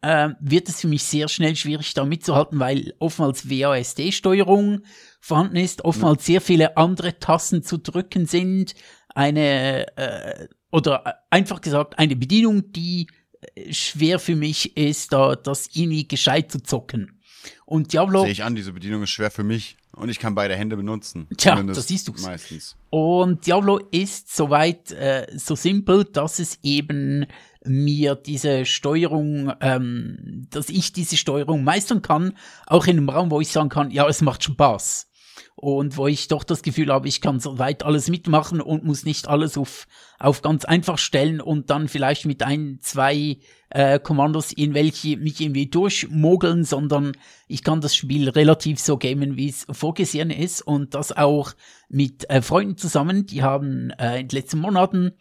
[0.01, 4.81] äh, wird es für mich sehr schnell schwierig da mitzuhalten, weil oftmals WASD-Steuerung
[5.19, 8.75] vorhanden ist, oftmals sehr viele andere Tasten zu drücken sind,
[9.15, 13.07] eine äh, oder einfach gesagt eine Bedienung, die
[13.55, 17.21] äh, schwer für mich ist, da das irgendwie gescheit zu zocken.
[17.65, 18.23] Und Diablo.
[18.23, 21.27] Sehe ich an, diese Bedienung ist schwer für mich und ich kann beide Hände benutzen.
[21.37, 22.75] Tja, das siehst du meistens.
[22.89, 27.25] Und Diablo ist soweit äh, so simpel, dass es eben
[27.65, 32.33] mir diese Steuerung, ähm, dass ich diese Steuerung meistern kann,
[32.65, 35.11] auch in einem Raum, wo ich sagen kann, ja, es macht Spaß
[35.55, 39.27] und wo ich doch das Gefühl habe, ich kann soweit alles mitmachen und muss nicht
[39.27, 39.87] alles auf,
[40.19, 43.37] auf ganz einfach stellen und dann vielleicht mit ein, zwei
[43.69, 47.13] äh, Kommandos in welche mich irgendwie durchmogeln, sondern
[47.47, 51.53] ich kann das Spiel relativ so gamen, wie es vorgesehen ist und das auch
[51.89, 53.25] mit äh, Freunden zusammen.
[53.25, 55.11] Die haben äh, in den letzten Monaten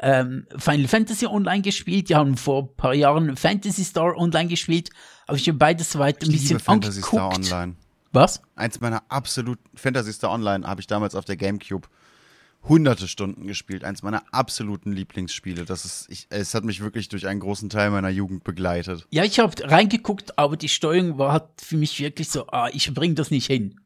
[0.00, 4.90] ähm, Final Fantasy Online gespielt, die haben vor paar Jahren Fantasy Star Online gespielt,
[5.26, 7.44] aber ich habe beides soweit ein bisschen Fantasy angeguckt.
[7.44, 7.76] Star Online.
[8.12, 8.42] Was?
[8.56, 11.88] Eins meiner absoluten Fantasy Star Online habe ich damals auf der Gamecube
[12.68, 13.84] hunderte Stunden gespielt.
[13.84, 15.64] Eins meiner absoluten Lieblingsspiele.
[15.64, 19.06] Das ist, ich, es hat mich wirklich durch einen großen Teil meiner Jugend begleitet.
[19.10, 22.92] Ja, ich habe reingeguckt, aber die Steuerung war halt für mich wirklich so, ah, ich
[22.92, 23.80] bringe das nicht hin.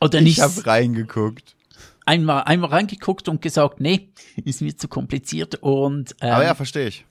[0.00, 0.38] Oder nicht.
[0.38, 1.56] Ich habe reingeguckt.
[2.06, 4.12] Einmal, einmal reingeguckt und gesagt, nee,
[4.44, 6.14] ist mir zu kompliziert und.
[6.20, 7.04] Ähm, aber ja, verstehe ich.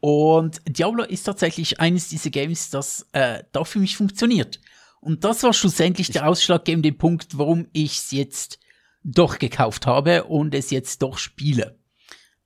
[0.00, 4.58] Und Diablo ist tatsächlich eines dieser Games, das äh, da für mich funktioniert.
[5.00, 8.58] Und das war schlussendlich ich der ausschlaggebende Punkt, warum ich es jetzt
[9.02, 11.78] doch gekauft habe und es jetzt doch spiele.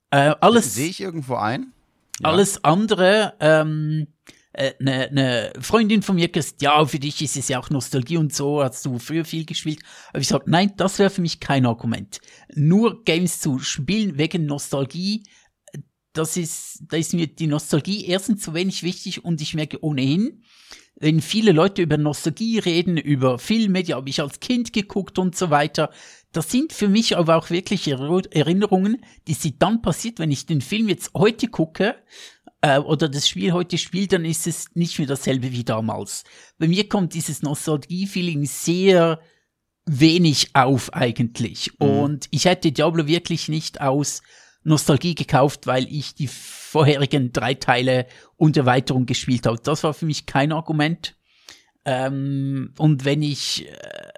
[0.09, 1.73] Äh, alles sehe ich irgendwo ein.
[2.21, 2.29] Ja.
[2.29, 4.07] Alles andere, ähm,
[4.53, 8.15] eine äh, ne Freundin von mir gesagt, ja, für dich ist es ja auch Nostalgie
[8.15, 9.79] und so, hast du früher viel gespielt.
[10.09, 12.21] Aber ich sag, nein, das wäre für mich kein Argument.
[12.53, 15.23] Nur Games zu spielen wegen Nostalgie,
[16.13, 20.43] das ist, da ist mir die Nostalgie erstens zu wenig wichtig und ich merke ohnehin,
[20.95, 25.35] wenn viele Leute über Nostalgie reden, über Filme, die habe ich als Kind geguckt und
[25.35, 25.89] so weiter,
[26.31, 30.61] das sind für mich aber auch wirklich Erinnerungen, die sind dann passiert, wenn ich den
[30.61, 31.95] Film jetzt heute gucke
[32.61, 36.23] äh, oder das Spiel heute spiele, dann ist es nicht mehr dasselbe wie damals.
[36.57, 39.19] Bei mir kommt dieses Nostalgie-Feeling sehr
[39.85, 41.71] wenig auf eigentlich.
[41.79, 41.87] Mhm.
[41.87, 44.21] Und ich hätte Diablo wirklich nicht aus
[44.65, 49.59] Nostalgie gekauft, weil ich die vorherigen drei Teile und Erweiterung gespielt habe.
[49.63, 51.15] Das war für mich kein Argument.
[51.85, 54.09] Ähm, und wenn ich äh,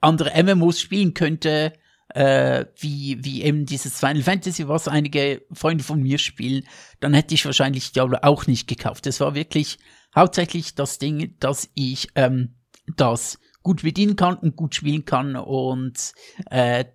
[0.00, 1.74] andere MMOs spielen könnte,
[2.14, 6.64] äh, wie, wie eben dieses Final Fantasy, was einige Freunde von mir spielen,
[7.00, 9.06] dann hätte ich wahrscheinlich Diablo auch nicht gekauft.
[9.06, 9.78] Es war wirklich
[10.16, 12.56] hauptsächlich das Ding, dass ich ähm,
[12.96, 16.12] das gut bedienen kann und gut spielen kann und
[16.50, 16.86] äh,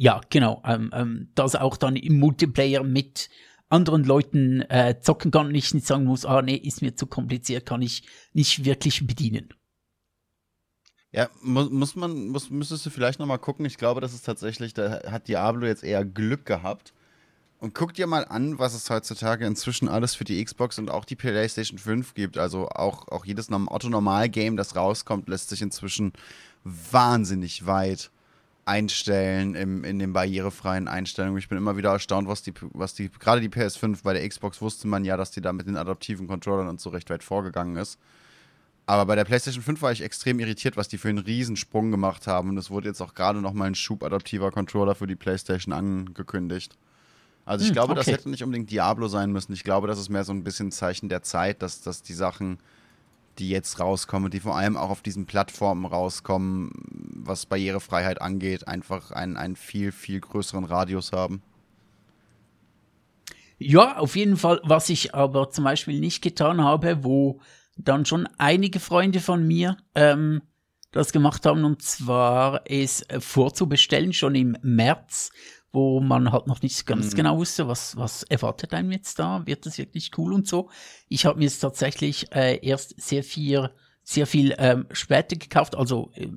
[0.00, 3.28] ja, genau, ähm, ähm, das auch dann im Multiplayer mit
[3.68, 7.06] anderen Leuten äh, zocken kann und ich nicht sagen muss, ah nee, ist mir zu
[7.06, 9.52] kompliziert, kann ich nicht wirklich bedienen.
[11.12, 13.66] Ja, muss, muss man, muss, müsstest du vielleicht nochmal gucken.
[13.66, 16.94] Ich glaube, das ist tatsächlich, da hat Diablo jetzt eher Glück gehabt.
[17.58, 21.04] Und guck dir mal an, was es heutzutage inzwischen alles für die Xbox und auch
[21.04, 22.38] die PlayStation 5 gibt.
[22.38, 26.14] Also auch, auch jedes Otto-Normal-Game, das rauskommt, lässt sich inzwischen
[26.64, 28.10] wahnsinnig weit
[28.70, 31.38] einstellen im, in den barrierefreien Einstellungen.
[31.38, 34.62] Ich bin immer wieder erstaunt, was die, was die, gerade die PS5 bei der Xbox
[34.62, 37.76] wusste man ja, dass die da mit den adaptiven Controllern und so recht weit vorgegangen
[37.76, 37.98] ist.
[38.86, 42.28] Aber bei der PlayStation 5 war ich extrem irritiert, was die für einen Riesensprung gemacht
[42.28, 42.50] haben.
[42.50, 46.76] Und es wurde jetzt auch gerade nochmal ein schubadaptiver Controller für die PlayStation angekündigt.
[47.44, 48.00] Also ich hm, glaube, okay.
[48.00, 49.52] das hätte nicht unbedingt Diablo sein müssen.
[49.52, 52.58] Ich glaube, das ist mehr so ein bisschen Zeichen der Zeit, dass, dass die Sachen
[53.40, 56.70] die jetzt rauskommen, die vor allem auch auf diesen Plattformen rauskommen,
[57.16, 61.42] was Barrierefreiheit angeht, einfach einen, einen viel, viel größeren Radius haben.
[63.58, 64.60] Ja, auf jeden Fall.
[64.64, 67.40] Was ich aber zum Beispiel nicht getan habe, wo
[67.76, 70.42] dann schon einige Freunde von mir ähm,
[70.92, 75.30] das gemacht haben, und zwar ist vorzubestellen schon im März
[75.72, 77.16] wo man halt noch nicht ganz mhm.
[77.16, 80.70] genau wusste, was, was erwartet einem jetzt da, wird das wirklich cool und so.
[81.08, 83.70] Ich habe mir es tatsächlich äh, erst sehr viel,
[84.02, 86.28] sehr viel ähm, später gekauft, also äh,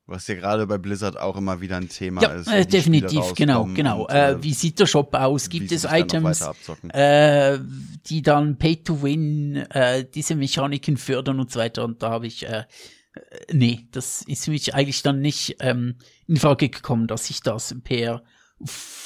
[0.06, 2.46] Was ja gerade bei Blizzard auch immer wieder ein Thema ja, ist.
[2.46, 4.02] Äh, definitiv, genau, genau.
[4.02, 5.48] Und, äh, wie sieht der Shop aus?
[5.48, 6.46] Gibt es Items,
[6.92, 7.58] äh,
[8.06, 11.84] die dann Pay to Win, äh, diese Mechaniken fördern und so weiter?
[11.84, 12.64] Und da habe ich, äh,
[13.50, 17.74] nee, das ist für mich eigentlich dann nicht ähm, in Frage gekommen, dass ich das
[17.82, 18.22] per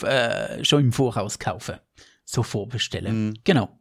[0.02, 1.80] äh, schon im Voraus kaufe,
[2.24, 3.12] so vorbestelle.
[3.12, 3.34] Mhm.
[3.44, 3.77] Genau.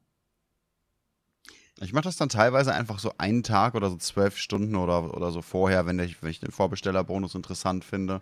[1.80, 5.32] Ich mache das dann teilweise einfach so einen Tag oder so zwölf Stunden oder, oder
[5.32, 8.22] so vorher, wenn ich, wenn ich den Vorbestellerbonus interessant finde.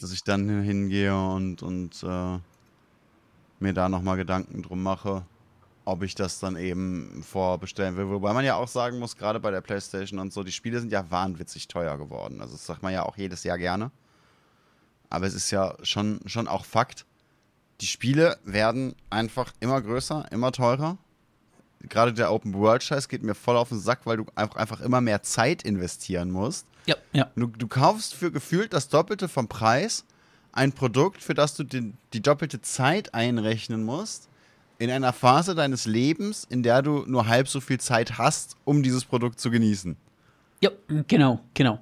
[0.00, 2.38] Dass ich dann hingehe und, und äh,
[3.60, 5.24] mir da nochmal Gedanken drum mache,
[5.84, 8.08] ob ich das dann eben vorbestellen will.
[8.08, 10.90] Wobei man ja auch sagen muss, gerade bei der Playstation und so, die Spiele sind
[10.90, 12.40] ja wahnwitzig teuer geworden.
[12.40, 13.92] Also das sagt man ja auch jedes Jahr gerne.
[15.10, 17.06] Aber es ist ja schon, schon auch Fakt,
[17.80, 20.98] die Spiele werden einfach immer größer, immer teurer
[21.88, 24.80] gerade der Open World Scheiß geht mir voll auf den Sack, weil du einfach, einfach
[24.80, 26.66] immer mehr Zeit investieren musst.
[26.86, 27.30] Ja, ja.
[27.36, 30.04] Du, du kaufst für gefühlt das Doppelte vom Preis
[30.52, 34.28] ein Produkt, für das du den, die doppelte Zeit einrechnen musst,
[34.78, 38.82] in einer Phase deines Lebens, in der du nur halb so viel Zeit hast, um
[38.82, 39.96] dieses Produkt zu genießen.
[40.60, 40.70] Ja,
[41.06, 41.80] genau, genau.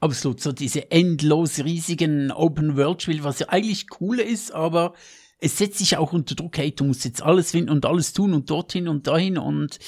[0.00, 0.40] Absolut.
[0.40, 4.94] So diese endlos riesigen Open-World-Spiele, was ja eigentlich cool ist, aber
[5.38, 8.32] es setzt sich auch unter Druck, hey, du musst jetzt alles finden und alles tun
[8.32, 9.78] und dorthin und dahin und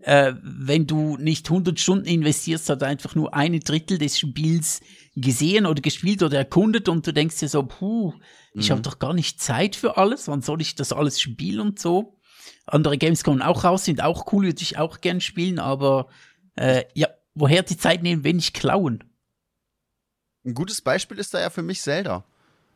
[0.00, 4.80] äh, wenn du nicht 100 Stunden investierst, hat einfach nur eine Drittel des Spiels
[5.16, 8.14] gesehen oder gespielt oder erkundet und du denkst dir so, puh,
[8.54, 8.72] ich mhm.
[8.72, 12.18] habe doch gar nicht Zeit für alles, wann soll ich das alles spielen und so.
[12.66, 16.08] Andere Games kommen auch raus, sind auch cool, würde ich auch gern spielen, aber
[16.54, 19.04] äh, ja, woher die Zeit nehmen, wenn nicht klauen?
[20.44, 22.24] Ein gutes Beispiel ist da ja für mich Zelda.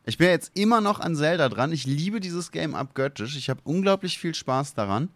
[0.05, 1.71] Ich bin jetzt immer noch an Zelda dran.
[1.71, 3.37] Ich liebe dieses Game abgöttisch.
[3.37, 5.09] Ich habe unglaublich viel Spaß daran.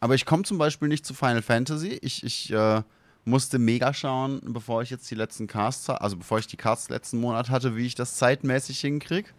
[0.00, 1.98] Aber ich komme zum Beispiel nicht zu Final Fantasy.
[2.02, 2.82] Ich, ich äh,
[3.24, 7.20] musste mega schauen, bevor ich jetzt die letzten Casts, also bevor ich die Casts letzten
[7.20, 9.30] Monat hatte, wie ich das zeitmäßig hinkriege.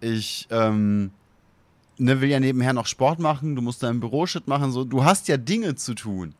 [0.00, 1.10] Ich ähm,
[1.98, 5.28] ne, will ja nebenher noch Sport machen, du musst deinen Büroshit machen, so, du hast
[5.28, 6.34] ja Dinge zu tun.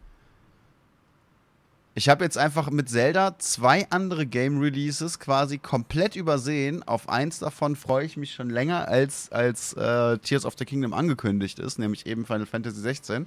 [1.99, 6.83] Ich habe jetzt einfach mit Zelda zwei andere Game Releases quasi komplett übersehen.
[6.83, 10.93] Auf eins davon freue ich mich schon länger, als, als äh, Tears of the Kingdom
[10.93, 13.25] angekündigt ist, nämlich eben Final Fantasy 16.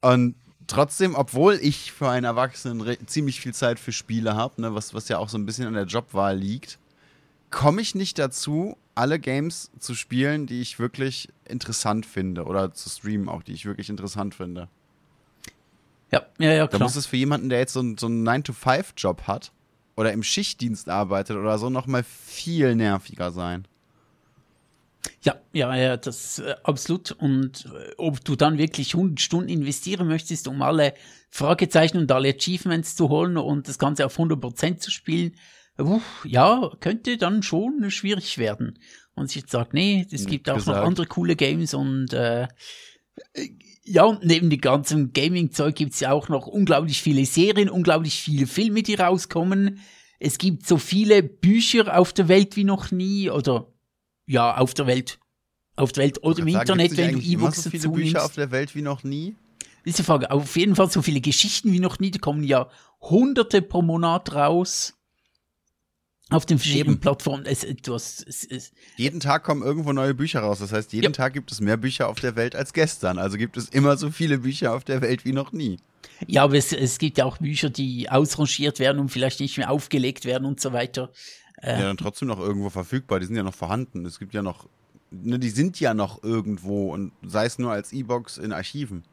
[0.00, 0.34] Und
[0.66, 5.08] trotzdem, obwohl ich für einen Erwachsenen ziemlich viel Zeit für Spiele habe, ne, was, was
[5.08, 6.80] ja auch so ein bisschen an der Jobwahl liegt,
[7.50, 12.90] komme ich nicht dazu, alle Games zu spielen, die ich wirklich interessant finde oder zu
[12.90, 14.68] streamen auch, die ich wirklich interessant finde.
[16.12, 16.78] Ja, ja, ja, klar.
[16.78, 19.52] Da muss es für jemanden, der jetzt so, so einen 9-to-5-Job hat
[19.96, 23.66] oder im Schichtdienst arbeitet oder so, nochmal viel nerviger sein.
[25.22, 27.12] Ja, ja, ja, das äh, absolut.
[27.12, 30.94] Und äh, ob du dann wirklich 100 Stunden investieren möchtest, um alle
[31.30, 35.36] Fragezeichen und alle Achievements zu holen und das Ganze auf 100% zu spielen,
[35.78, 38.78] uh, ja, könnte dann schon schwierig werden.
[39.14, 40.78] Und sich jetzt sagt, nee, es gibt auch gesagt.
[40.78, 42.48] noch andere coole Games und äh,
[43.90, 48.22] ja, und neben dem ganzen Gaming-Zeug gibt es ja auch noch unglaublich viele Serien, unglaublich
[48.22, 49.80] viele Filme, die rauskommen.
[50.20, 53.66] Es gibt so viele Bücher auf der Welt wie noch nie, oder
[54.26, 55.18] ja, auf der Welt.
[55.74, 58.34] Auf der Welt oder im sagen, Internet, wenn du E-Books so viele dazu Bücher auf
[58.34, 59.34] der Welt wie noch nie?
[59.84, 62.68] Diese Frage, auf jeden Fall so viele Geschichten wie noch nie, da kommen ja
[63.00, 64.99] hunderte pro Monat raus
[66.30, 67.00] auf den verschiedenen Eben.
[67.00, 67.44] Plattformen.
[67.44, 70.60] Es, du hast, es, es, jeden Tag kommen irgendwo neue Bücher raus.
[70.60, 71.10] Das heißt, jeden ja.
[71.10, 73.18] Tag gibt es mehr Bücher auf der Welt als gestern.
[73.18, 75.78] Also gibt es immer so viele Bücher auf der Welt wie noch nie.
[76.26, 79.70] Ja, aber es, es gibt ja auch Bücher, die ausrangiert werden und vielleicht nicht mehr
[79.70, 81.10] aufgelegt werden und so weiter.
[81.62, 83.20] Äh, ja, dann trotzdem noch irgendwo verfügbar.
[83.20, 84.06] Die sind ja noch vorhanden.
[84.06, 84.68] Es gibt ja noch,
[85.10, 89.04] ne, die sind ja noch irgendwo und sei es nur als E-Box in Archiven.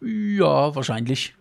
[0.00, 1.34] Ja, wahrscheinlich.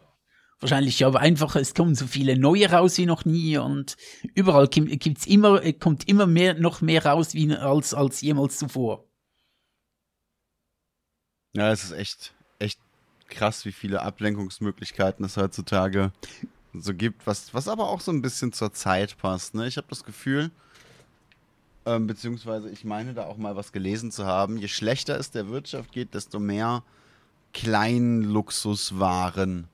[0.64, 3.98] Wahrscheinlich aber einfach, es kommen so viele neue raus wie noch nie und
[4.34, 9.04] überall gibt's immer, kommt immer mehr, noch mehr raus wie, als, als jemals zuvor.
[11.52, 12.80] Ja, es ist echt, echt
[13.28, 16.14] krass, wie viele Ablenkungsmöglichkeiten es heutzutage
[16.74, 19.56] so gibt, was, was aber auch so ein bisschen zur Zeit passt.
[19.56, 19.68] Ne?
[19.68, 20.50] Ich habe das Gefühl,
[21.86, 25.50] ähm, beziehungsweise ich meine da auch mal was gelesen zu haben, je schlechter es der
[25.50, 26.84] Wirtschaft geht, desto mehr
[27.52, 29.68] Kleinluxuswaren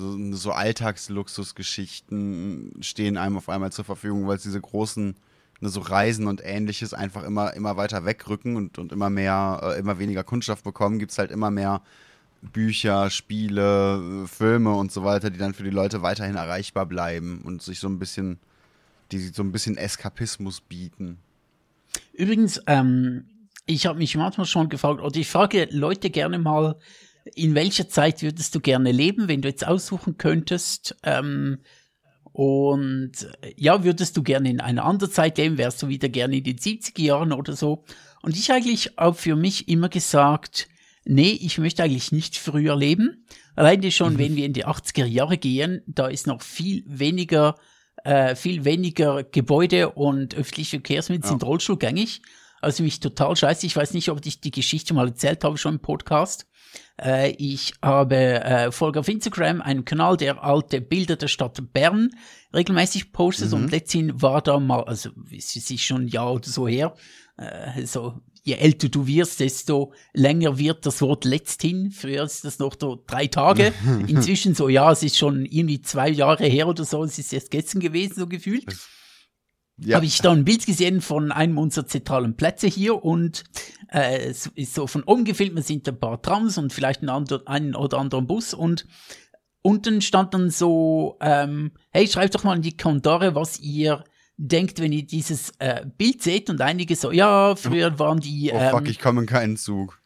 [0.00, 5.14] so, so Alltagsluxusgeschichten stehen einem auf einmal zur Verfügung, weil es diese großen,
[5.60, 9.78] ne, so Reisen und ähnliches einfach immer, immer weiter wegrücken und, und immer mehr, äh,
[9.78, 11.82] immer weniger Kundschaft bekommen, gibt es halt immer mehr
[12.40, 17.60] Bücher, Spiele, Filme und so weiter, die dann für die Leute weiterhin erreichbar bleiben und
[17.60, 18.38] sich so ein bisschen,
[19.12, 21.18] die so ein bisschen Eskapismus bieten.
[22.14, 23.26] Übrigens, ähm,
[23.66, 26.76] ich habe mich manchmal schon gefragt, oder ich frage Leute gerne mal,
[27.34, 30.96] in welcher Zeit würdest du gerne leben, wenn du jetzt aussuchen könntest?
[31.02, 31.58] Ähm,
[32.32, 33.12] und
[33.56, 35.58] ja, würdest du gerne in einer anderen Zeit leben?
[35.58, 37.84] Wärst du wieder gerne in den 70er Jahren oder so?
[38.22, 40.68] Und ich eigentlich auch für mich immer gesagt,
[41.04, 43.26] nee, ich möchte eigentlich nicht früher leben.
[43.56, 44.18] Alleine schon, mhm.
[44.18, 47.56] wenn wir in die 80er Jahre gehen, da ist noch viel weniger,
[48.04, 51.30] äh, viel weniger Gebäude und öffentliche Verkehrsmittel ja.
[51.30, 52.22] sind rollstuhlgängig.
[52.60, 53.66] Also mich total scheiße.
[53.66, 56.46] Ich weiß nicht, ob ich die Geschichte mal erzählt habe schon im Podcast.
[57.00, 62.10] Äh, ich habe äh, folge auf Instagram einen Kanal, der alte Bilder der Stadt Bern
[62.54, 63.54] regelmäßig postet mhm.
[63.54, 66.94] und letztens war da mal, also es ist schon ein Jahr oder so her,
[67.36, 71.90] äh, so je älter du wirst, desto länger wird das Wort letzthin.
[71.90, 73.72] Früher ist das noch so drei Tage.
[74.06, 77.04] Inzwischen so, ja, es ist schon irgendwie zwei Jahre her oder so.
[77.04, 78.76] Es ist erst gestern gewesen, so gefühlt.
[79.82, 79.96] Ja.
[79.96, 83.44] Habe ich da ein Bild gesehen von einem unserer zentralen Plätze hier und
[83.88, 87.08] äh, es ist so von oben gefilmt, man sind ein paar Trams und vielleicht ein,
[87.08, 88.86] ander, einen oder anderen Bus und
[89.62, 94.04] unten stand dann so, ähm, hey, schreibt doch mal in die Kommentare, was ihr
[94.36, 98.48] denkt, wenn ihr dieses äh, Bild seht und einige so, ja, früher waren die.
[98.48, 100.00] Ähm, oh fuck, ähm, ich komme in keinen Zug.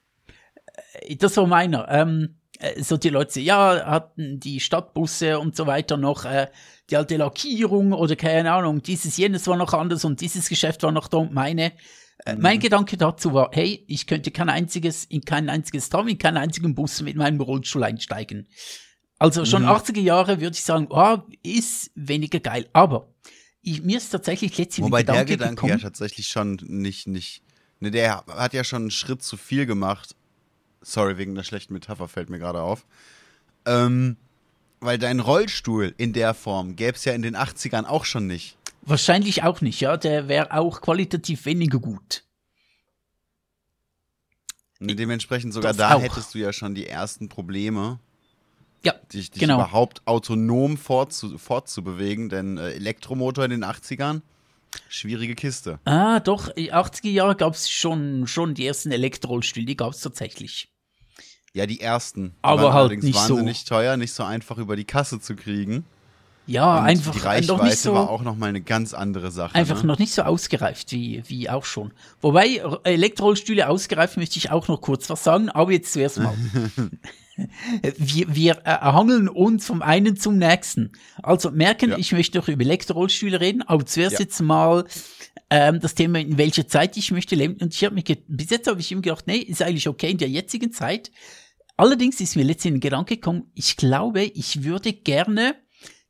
[1.00, 1.88] Äh, das war meiner.
[1.88, 6.48] Ähm, äh, so die Leute, ja, hatten die Stadtbusse und so weiter noch äh,
[6.90, 10.92] die alte Lackierung oder keine Ahnung, dieses, jenes war noch anders und dieses Geschäft war
[10.92, 11.72] noch da und meine.
[12.24, 12.42] Äh, mhm.
[12.42, 16.36] Mein Gedanke dazu war, hey, ich könnte kein einziges, in kein einziges Tram, in keinen
[16.36, 18.46] einzigen Bus mit meinem Rollstuhl einsteigen.
[19.18, 19.70] Also schon mhm.
[19.70, 22.68] 80er Jahre würde ich sagen, oh, ist weniger geil.
[22.72, 23.08] Aber
[23.62, 27.42] ich, mir ist tatsächlich letztlich Wobei Gedanke der Gedanke gekommen, ja tatsächlich schon nicht, nicht,
[27.80, 30.14] ne, der hat ja schon einen Schritt zu viel gemacht.
[30.82, 32.85] Sorry, wegen der schlechten Metapher fällt mir gerade auf.
[33.64, 34.18] Ähm,
[34.85, 38.56] weil dein Rollstuhl in der Form gäbe es ja in den 80ern auch schon nicht.
[38.82, 39.96] Wahrscheinlich auch nicht, ja.
[39.96, 42.24] Der wäre auch qualitativ weniger gut.
[44.80, 46.02] Und dementsprechend sogar das da auch.
[46.02, 47.98] hättest du ja schon die ersten Probleme.
[48.85, 49.54] Ja, dich, dich genau.
[49.54, 54.20] überhaupt autonom fortzu, fortzubewegen, denn äh, Elektromotor in den 80ern,
[54.88, 55.78] Schwierige Kiste.
[55.85, 60.73] Ah, doch, 80er Jahre gab es schon, schon die ersten Elektrorollstühle, die gab es tatsächlich.
[61.55, 62.35] Ja, die ersten.
[62.42, 63.77] Aber halt nicht wahnsinnig so.
[63.77, 65.85] teuer, nicht so einfach über die Kasse zu kriegen.
[66.46, 69.31] Ja, Und einfach die noch Reichweite nicht so, war auch noch mal eine ganz andere
[69.31, 69.55] Sache.
[69.55, 69.87] einfach ne?
[69.87, 71.92] noch nicht so ausgereift wie, wie auch schon.
[72.21, 76.35] Wobei Elektrorollstühle ausgereift möchte ich auch noch kurz was sagen, aber jetzt zuerst mal.
[77.96, 80.92] wir wir äh, hangeln uns vom einen zum nächsten.
[81.23, 81.98] Also merken, Ja.
[81.98, 84.21] ich möchte noch über Elektrorollstühle reden, aber zuerst Ja.
[84.21, 84.85] jetzt mal
[85.50, 87.57] ähm, das Thema, in welcher Zeit ich möchte leben.
[87.61, 90.19] Und ich habe mich, bis jetzt habe ich ihm gedacht, nee, ist eigentlich okay in
[90.19, 91.11] der jetzigen Zeit.
[91.77, 95.56] Allerdings ist mir letztens in den Gedanke gekommen, ich glaube, ich würde gerne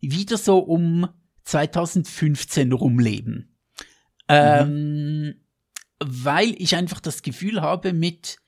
[0.00, 1.08] wieder so um
[1.44, 3.56] 2015 rumleben.
[4.28, 5.34] Ähm,
[6.00, 8.38] weil ich einfach das Gefühl habe, mit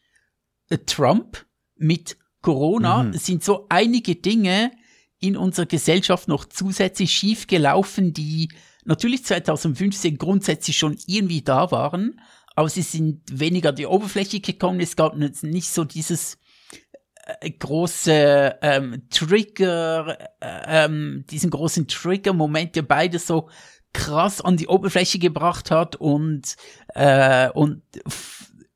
[0.69, 1.47] äh, Trump,
[1.77, 3.13] mit Corona Mhm.
[3.15, 4.71] sind so einige Dinge
[5.19, 8.51] in unserer Gesellschaft noch zusätzlich schief gelaufen, die
[8.85, 12.21] natürlich 2015 grundsätzlich schon irgendwie da waren,
[12.55, 14.81] aber sie sind weniger an die Oberfläche gekommen.
[14.81, 16.39] Es gab nicht so dieses
[17.59, 23.49] große ähm, Trigger, äh, ähm, diesen großen Trigger-Moment, der beide so
[23.93, 26.57] krass an die Oberfläche gebracht hat und,
[26.95, 27.83] äh, und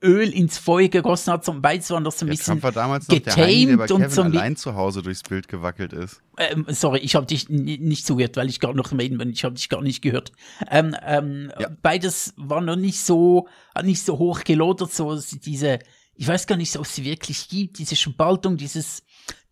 [0.02, 3.18] Öl ins Feuer gegossen hat, zum beides waren das so ein Ja, bisschen damals noch
[3.18, 6.22] der Heini, der getamed und so allein zu Hause durchs Bild gewackelt ist.
[6.38, 9.28] ähm, sorry, ich habe dich nicht zugehört, weil ich gerade noch reden bin.
[9.30, 10.32] Ich habe dich gar nicht gehört.
[10.70, 11.68] Ähm, ähm, Ja.
[11.82, 15.80] Beides war noch nicht so, hat nicht so hoch gelodert, so diese,
[16.20, 19.02] ich weiß gar nicht, ob es sie wirklich gibt, diese Spaltung, dieses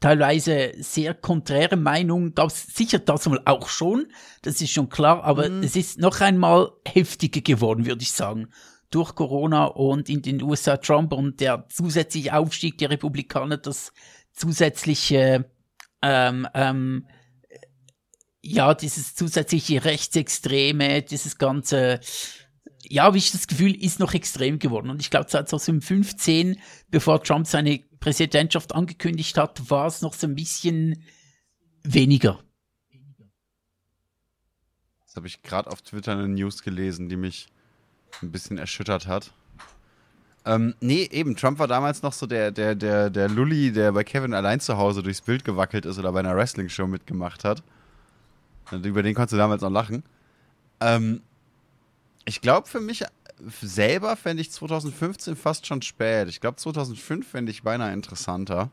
[0.01, 4.12] teilweise sehr konträre Meinung es sicher das mal auch schon,
[4.43, 5.62] das ist schon klar, aber Mhm.
[5.62, 8.49] es ist noch einmal heftiger geworden, würde ich sagen.
[8.91, 13.95] Durch Corona und in den USA Trump und der zusätzliche Aufstieg der Republikaner, das
[14.35, 15.51] zusätzliche
[16.03, 17.07] ähm, ähm,
[18.43, 22.01] ja, dieses zusätzliche Rechtsextreme, dieses ganze,
[22.89, 24.91] ja, habe ich das Gefühl, ist noch extrem geworden.
[24.91, 26.59] Und ich glaube, 2015,
[26.91, 31.03] bevor Trump seine Präsidentschaft angekündigt hat, war es noch so ein bisschen
[31.82, 32.41] weniger.
[35.07, 37.49] Das habe ich gerade auf Twitter eine News gelesen, die mich
[38.22, 39.32] ein bisschen erschüttert hat.
[40.45, 44.05] Ähm, nee, eben, Trump war damals noch so der, der, der, der Lulli, der bei
[44.05, 47.62] Kevin allein zu Hause durchs Bild gewackelt ist oder bei einer Wrestling-Show mitgemacht hat.
[48.70, 50.05] Und über den konntest du damals auch lachen.
[50.80, 51.22] Ähm,
[52.29, 53.05] ich glaube, für mich
[53.62, 56.29] selber fände ich 2015 fast schon spät.
[56.29, 58.70] Ich glaube, 2005 fände ich beinahe interessanter.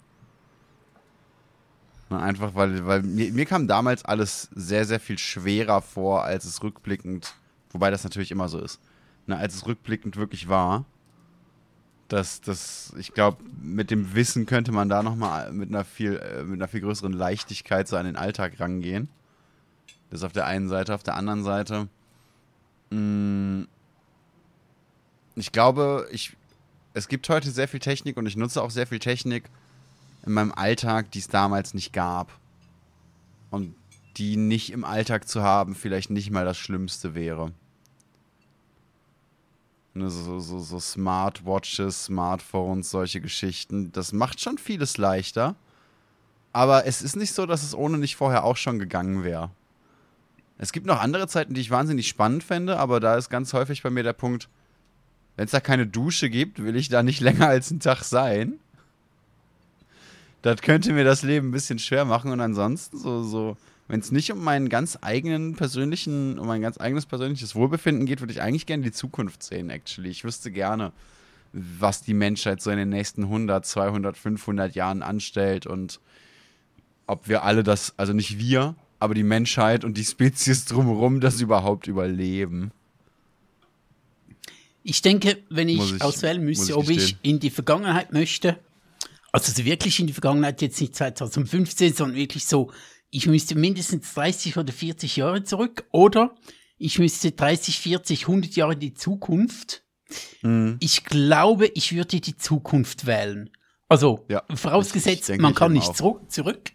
[2.09, 6.61] Einfach weil, weil mir, mir kam damals alles sehr, sehr viel schwerer vor, als es
[6.63, 7.33] rückblickend,
[7.71, 8.79] wobei das natürlich immer so ist,
[9.25, 10.85] na, als es rückblickend wirklich war.
[12.09, 16.43] Das, das, ich glaube, mit dem Wissen könnte man da nochmal mit einer viel, äh,
[16.43, 19.09] mit einer viel größeren Leichtigkeit so an den Alltag rangehen.
[20.11, 21.87] Das auf der einen Seite, auf der anderen Seite.
[22.89, 23.65] Mh,
[25.35, 26.35] ich glaube, ich,
[26.93, 29.49] es gibt heute sehr viel Technik und ich nutze auch sehr viel Technik
[30.25, 32.31] in meinem Alltag, die es damals nicht gab.
[33.51, 33.75] Und
[34.17, 37.51] die nicht im Alltag zu haben, vielleicht nicht mal das Schlimmste wäre.
[39.93, 43.91] Ne, so, so, so Smartwatches, Smartphones, solche Geschichten.
[43.91, 45.55] Das macht schon vieles leichter.
[46.53, 49.51] Aber es ist nicht so, dass es ohne nicht vorher auch schon gegangen wäre.
[50.57, 53.83] Es gibt noch andere Zeiten, die ich wahnsinnig spannend fände, aber da ist ganz häufig
[53.83, 54.49] bei mir der Punkt,
[55.35, 58.59] wenn es da keine Dusche gibt, will ich da nicht länger als einen Tag sein.
[60.41, 64.11] Das könnte mir das Leben ein bisschen schwer machen und ansonsten so, so, wenn es
[64.11, 68.41] nicht um meinen ganz eigenen persönlichen, um mein ganz eigenes persönliches Wohlbefinden geht, würde ich
[68.41, 70.09] eigentlich gerne die Zukunft sehen, actually.
[70.09, 70.91] Ich wüsste gerne,
[71.51, 75.99] was die Menschheit so in den nächsten 100, 200, 500 Jahren anstellt und
[77.07, 78.75] ob wir alle das, also nicht wir,
[79.05, 82.71] aber die Menschheit und die Spezies drumherum das überhaupt überleben.
[84.83, 88.59] Ich denke, wenn ich, ich- auswählen müsste, ich ob ich in die Vergangenheit möchte,
[89.31, 92.71] also so wirklich in die Vergangenheit, jetzt nicht 2015, sondern wirklich so,
[93.09, 96.35] ich müsste mindestens 30 oder 40 Jahre zurück oder
[96.77, 99.83] ich müsste 30, 40, 100 Jahre in die Zukunft.
[100.41, 100.77] Mhm.
[100.79, 103.49] Ich glaube, ich würde die Zukunft wählen.
[103.87, 106.71] Also, Ja, vorausgesetzt, man kann nicht zurück, zurück.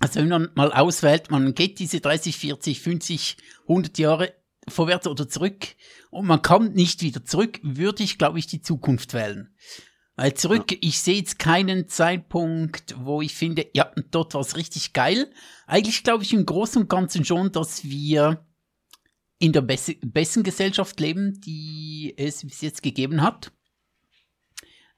[0.00, 3.36] Also wenn man mal auswählt, man geht diese 30, 40, 50,
[3.68, 4.34] 100 Jahre
[4.66, 5.68] vorwärts oder zurück
[6.10, 9.54] und man kommt nicht wieder zurück, würde ich, glaube ich, die Zukunft wählen.
[10.16, 14.92] Weil zurück, ich sehe jetzt keinen Zeitpunkt, wo ich finde, ja, dort war es richtig
[14.92, 15.30] geil.
[15.66, 18.44] Eigentlich glaube ich im Großen und Ganzen schon, dass wir
[19.38, 23.52] in der besse, besten Gesellschaft leben, die es bis jetzt gegeben hat.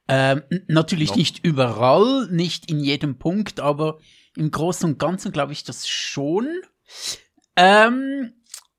[0.09, 1.17] Ähm, natürlich Noch.
[1.17, 3.99] nicht überall, nicht in jedem Punkt, aber
[4.37, 6.49] im Großen und Ganzen glaube ich das schon.
[7.57, 8.33] Ähm,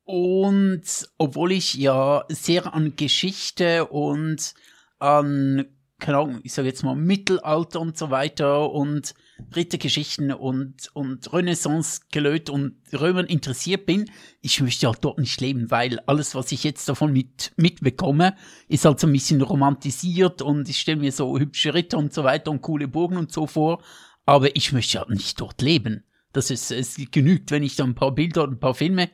[0.05, 0.83] Und
[1.17, 4.53] obwohl ich ja sehr an Geschichte und
[4.99, 5.65] an,
[5.99, 9.13] keine Ahnung, ich sage jetzt mal Mittelalter und so weiter und
[9.55, 14.09] Rittergeschichten und, und Renaissance gelöt und Römern interessiert bin,
[14.41, 18.35] ich möchte halt dort nicht leben, weil alles, was ich jetzt davon mit, mitbekomme,
[18.67, 22.25] ist halt so ein bisschen romantisiert und ich stelle mir so hübsche Ritter und so
[22.25, 23.81] weiter und coole Burgen und so vor,
[24.25, 26.03] aber ich möchte halt nicht dort leben.
[26.31, 29.09] Das ist, es genügt, wenn ich da ein paar Bilder und ein paar Filme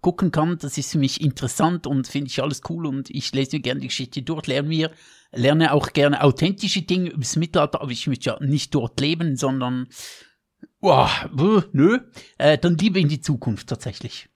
[0.00, 0.58] gucken kann.
[0.58, 3.80] Das ist für mich interessant und finde ich alles cool und ich lese mir gerne
[3.80, 4.90] die Geschichte durch, lerne mir,
[5.32, 9.88] lerne auch gerne authentische Dinge übers Mittelalter, aber ich möchte ja nicht dort leben, sondern,
[10.80, 11.10] boah,
[11.72, 12.00] nö,
[12.38, 14.28] äh, dann lieber in die Zukunft tatsächlich.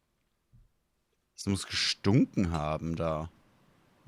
[1.36, 3.30] Es muss gestunken haben da.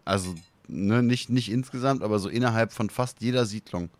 [0.04, 0.34] Also,
[0.66, 3.90] ne, nicht, nicht insgesamt, aber so innerhalb von fast jeder Siedlung.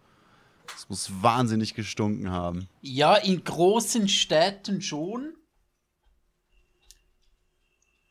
[0.77, 2.69] Es muss wahnsinnig gestunken haben.
[2.81, 5.35] Ja, in großen Städten schon.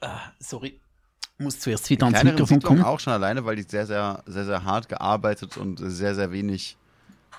[0.01, 0.79] Ah, sorry.
[1.39, 2.83] Muss zuerst wieder ans Mikrofon kommen.
[2.83, 6.77] auch schon alleine, weil die sehr, sehr, sehr, sehr hart gearbeitet und sehr, sehr wenig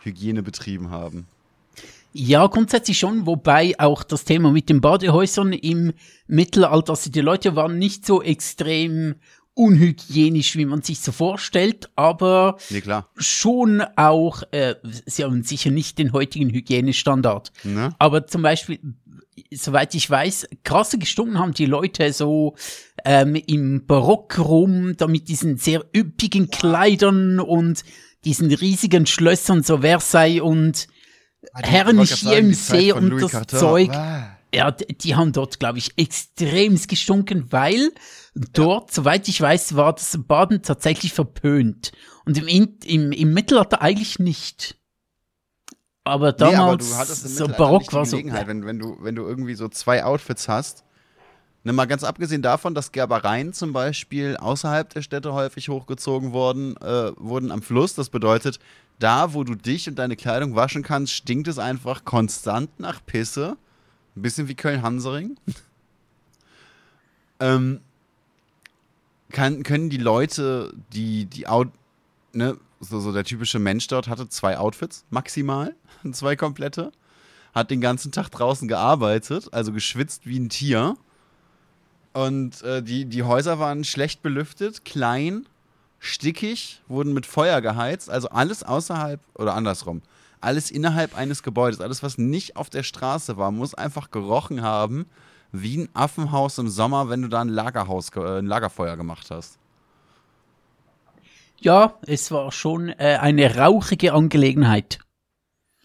[0.02, 1.26] Hygiene betrieben haben.
[2.12, 5.92] Ja, grundsätzlich schon, wobei auch das Thema mit den Badehäusern im
[6.26, 9.16] Mittelalter, also die Leute waren nicht so extrem
[9.58, 12.80] unhygienisch, wie man sich so vorstellt, aber nee,
[13.16, 17.52] schon auch, äh, sie haben sicher nicht den heutigen Hygienestandard.
[17.64, 17.90] Ne?
[17.98, 18.78] Aber zum Beispiel,
[19.50, 22.54] soweit ich weiß, krasse gestunken haben die Leute so
[23.04, 27.82] ähm, im Barock rum, da mit diesen sehr üppigen Kleidern und
[28.24, 30.86] diesen riesigen Schlössern, so Versailles und
[31.52, 33.58] ah, Herren hier im See und das Carton.
[33.58, 33.90] Zeug.
[33.90, 34.37] Ah.
[34.54, 37.92] Ja, die haben dort, glaube ich, extrem gestunken, weil
[38.34, 38.94] dort, ja.
[38.94, 41.92] soweit ich weiß, war das Baden tatsächlich verpönt.
[42.24, 44.76] Und im, im, im Mittelalter eigentlich nicht.
[46.04, 48.16] Aber damals, nee, aber so barock war so.
[48.16, 50.82] Wenn, wenn, du, wenn du irgendwie so zwei Outfits hast,
[51.64, 56.78] ne, mal ganz abgesehen davon, dass Gerbereien zum Beispiel außerhalb der Städte häufig hochgezogen wurden,
[56.78, 57.94] äh, wurden am Fluss.
[57.94, 58.58] Das bedeutet,
[58.98, 63.58] da, wo du dich und deine Kleidung waschen kannst, stinkt es einfach konstant nach Pisse
[64.18, 65.36] ein bisschen wie Köln-Hansering.
[67.40, 67.80] ähm,
[69.30, 71.68] kann, können die Leute, die, die Out,
[72.32, 75.74] ne, so, so der typische Mensch dort hatte zwei Outfits, maximal,
[76.12, 76.92] zwei komplette,
[77.54, 80.96] hat den ganzen Tag draußen gearbeitet, also geschwitzt wie ein Tier.
[82.12, 85.46] Und äh, die, die Häuser waren schlecht belüftet, klein,
[85.98, 90.02] stickig, wurden mit Feuer geheizt, also alles außerhalb oder andersrum
[90.40, 95.06] alles innerhalb eines Gebäudes, alles, was nicht auf der Straße war, muss einfach gerochen haben
[95.52, 99.58] wie ein Affenhaus im Sommer, wenn du da ein Lagerhaus, äh, ein Lagerfeuer gemacht hast.
[101.60, 105.00] Ja, es war schon äh, eine rauchige Angelegenheit.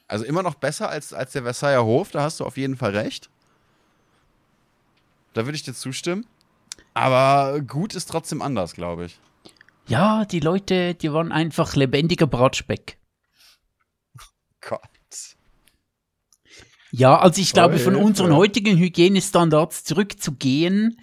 [0.07, 2.91] Also immer noch besser als, als der Versailler Hof, da hast du auf jeden Fall
[2.91, 3.29] recht.
[5.33, 6.27] Da würde ich dir zustimmen.
[6.93, 9.19] Aber gut ist trotzdem anders, glaube ich.
[9.87, 12.97] Ja, die Leute, die waren einfach lebendiger Bratspeck.
[14.67, 14.81] Gott.
[16.91, 20.99] Ja, also ich glaube, von unseren heutigen Hygienestandards zurückzugehen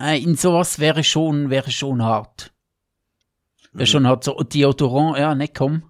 [0.00, 2.52] äh, in sowas wäre schon, wäre schon hart.
[3.72, 3.90] Wäre mhm.
[3.90, 4.24] schon hart.
[4.24, 5.84] So Deodorant, ja, ne, komm.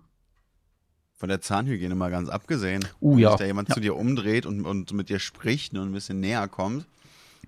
[1.16, 2.86] Von der Zahnhygiene mal ganz abgesehen.
[3.00, 3.30] Uh, ja.
[3.30, 3.74] Wenn sich da jemand ja.
[3.74, 6.86] zu dir umdreht und, und mit dir spricht und ein bisschen näher kommt,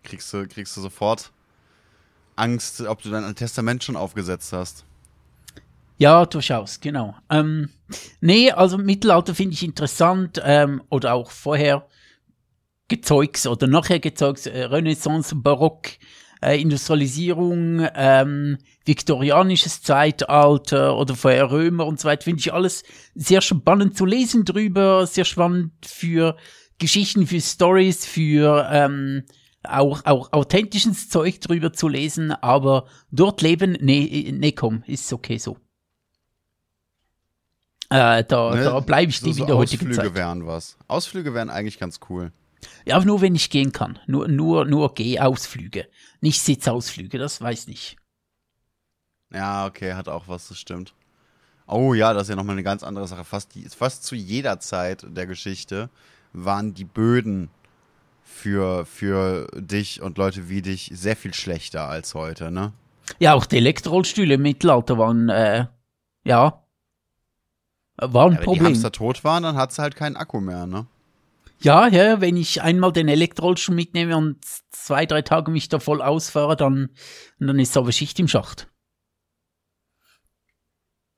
[0.03, 1.31] kriegst du, kriegst du sofort
[2.35, 4.85] Angst, ob du dein Testament schon aufgesetzt hast.
[6.01, 7.15] Ja, durchaus, genau.
[7.29, 7.69] Ähm,
[8.23, 11.87] nee, also Mittelalter finde ich interessant ähm, oder auch vorher
[12.89, 15.89] Gezeugs oder nachher Gezeugs, äh, Renaissance, Barock,
[16.41, 22.83] äh, Industrialisierung, ähm, viktorianisches Zeitalter oder vorher Römer und so weiter, finde ich alles
[23.15, 26.35] sehr spannend zu lesen drüber, sehr spannend für
[26.79, 29.25] Geschichten, für Stories, für ähm,
[29.65, 35.37] auch, auch authentisches Zeug drüber zu lesen, aber dort leben, nee, nee, komm, ist okay
[35.37, 35.59] so.
[37.91, 38.64] Äh, da, ne?
[38.64, 40.14] da bleibe ich so, die so heutigen Ausflüge Zeit.
[40.14, 40.76] wären was.
[40.86, 42.32] Ausflüge wären eigentlich ganz cool.
[42.84, 43.99] Ja, aber nur wenn ich gehen kann.
[44.07, 45.88] Nur, nur, nur Gehausflüge.
[46.20, 47.97] Nicht Sitzausflüge, das weiß nicht.
[49.32, 50.95] Ja, okay, hat auch was, das stimmt.
[51.66, 53.24] Oh ja, das ist ja nochmal eine ganz andere Sache.
[53.24, 55.88] Fast, die, fast zu jeder Zeit der Geschichte
[56.32, 57.49] waren die Böden
[58.22, 62.72] für, für dich und Leute wie dich sehr viel schlechter als heute, ne?
[63.18, 65.66] Ja, auch die Elektrorollstühle im Mittelalter waren, äh,
[66.24, 66.62] ja,
[68.01, 68.65] war ein ja, wenn Problem.
[68.65, 70.87] Wenn die Hamster tot waren, dann hat sie halt keinen Akku mehr, ne?
[71.63, 74.39] Ja, ja, wenn ich einmal den Elektrorollstuhl mitnehme und
[74.71, 76.89] zwei, drei Tage mich da voll ausfahre, dann,
[77.39, 78.69] dann ist aber Schicht im Schacht.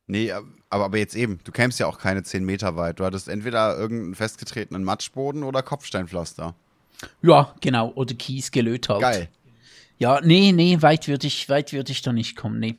[0.09, 2.99] Nee, aber, aber jetzt eben, du kämst ja auch keine zehn Meter weit.
[2.99, 6.57] Du hattest entweder irgendeinen festgetretenen Matschboden oder Kopfsteinpflaster.
[7.23, 9.01] Ja, genau, oder Kies gelöt halt.
[9.01, 9.29] Geil.
[9.99, 12.79] Ja, nee, nee, weit würde ich, weit würde ich da nicht kommen, nee.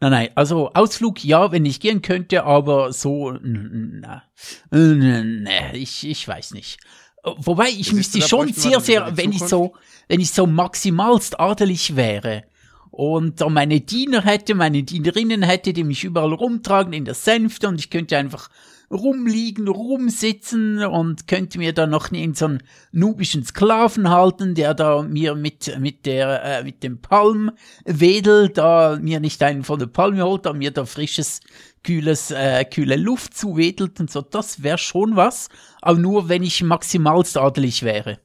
[0.00, 4.22] Nein, nein, also Ausflug, ja, wenn ich gehen könnte, aber so, na,
[4.70, 6.78] na, ich, ich weiß nicht.
[7.24, 9.74] Wobei, ich müsste schon sehr, sehr, wenn ich so,
[10.06, 12.44] wenn ich so maximalst adelig wäre
[12.90, 17.66] und da meine Diener hätte, meine Dienerinnen hätte, die mich überall rumtragen in der Sänfte
[17.66, 18.48] und ich könnte einfach
[18.90, 22.62] rumliegen, rumsitzen und könnte mir dann noch in so einen
[22.92, 27.50] nubischen Sklaven halten, der da mir mit, mit der, äh, mit dem Palm
[27.84, 31.40] wedelt, da mir nicht einen von der Palme holt, da mir da frisches,
[31.82, 34.22] kühles, äh, kühle Luft zuwedelt und so.
[34.22, 35.48] Das wäre schon was,
[35.82, 38.18] aber nur wenn ich maximalst adelig wäre.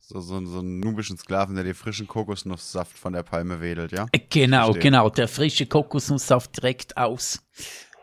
[0.00, 4.06] So, so, so einen nubischen Sklaven, der dir frischen Kokosnusssaft von der Palme wedelt, ja?
[4.10, 4.82] Äh, genau, Verstehe.
[4.82, 7.46] genau, der frische Kokosnusssaft direkt aus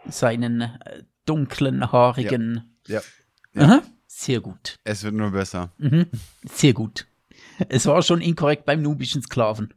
[0.07, 2.77] seinen äh, dunklen, haarigen.
[2.87, 3.01] Ja.
[3.53, 3.61] ja.
[3.61, 3.81] ja.
[4.07, 4.77] Sehr gut.
[4.83, 5.71] Es wird nur besser.
[5.77, 6.07] Mhm.
[6.43, 7.05] Sehr gut.
[7.69, 9.73] Es war schon inkorrekt beim nubischen Sklaven.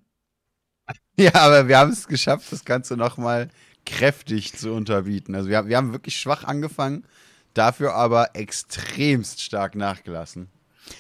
[1.17, 3.51] Ja, aber wir haben es geschafft, das Ganze nochmal
[3.85, 5.35] kräftig zu unterbieten.
[5.35, 7.05] Also wir, wir haben wirklich schwach angefangen,
[7.53, 10.49] dafür aber extremst stark nachgelassen.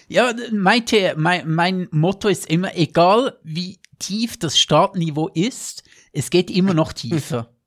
[0.09, 0.85] Ja, mein,
[1.17, 6.93] mein, mein Motto ist immer, egal wie tief das Startniveau ist, es geht immer noch
[6.93, 7.51] tiefer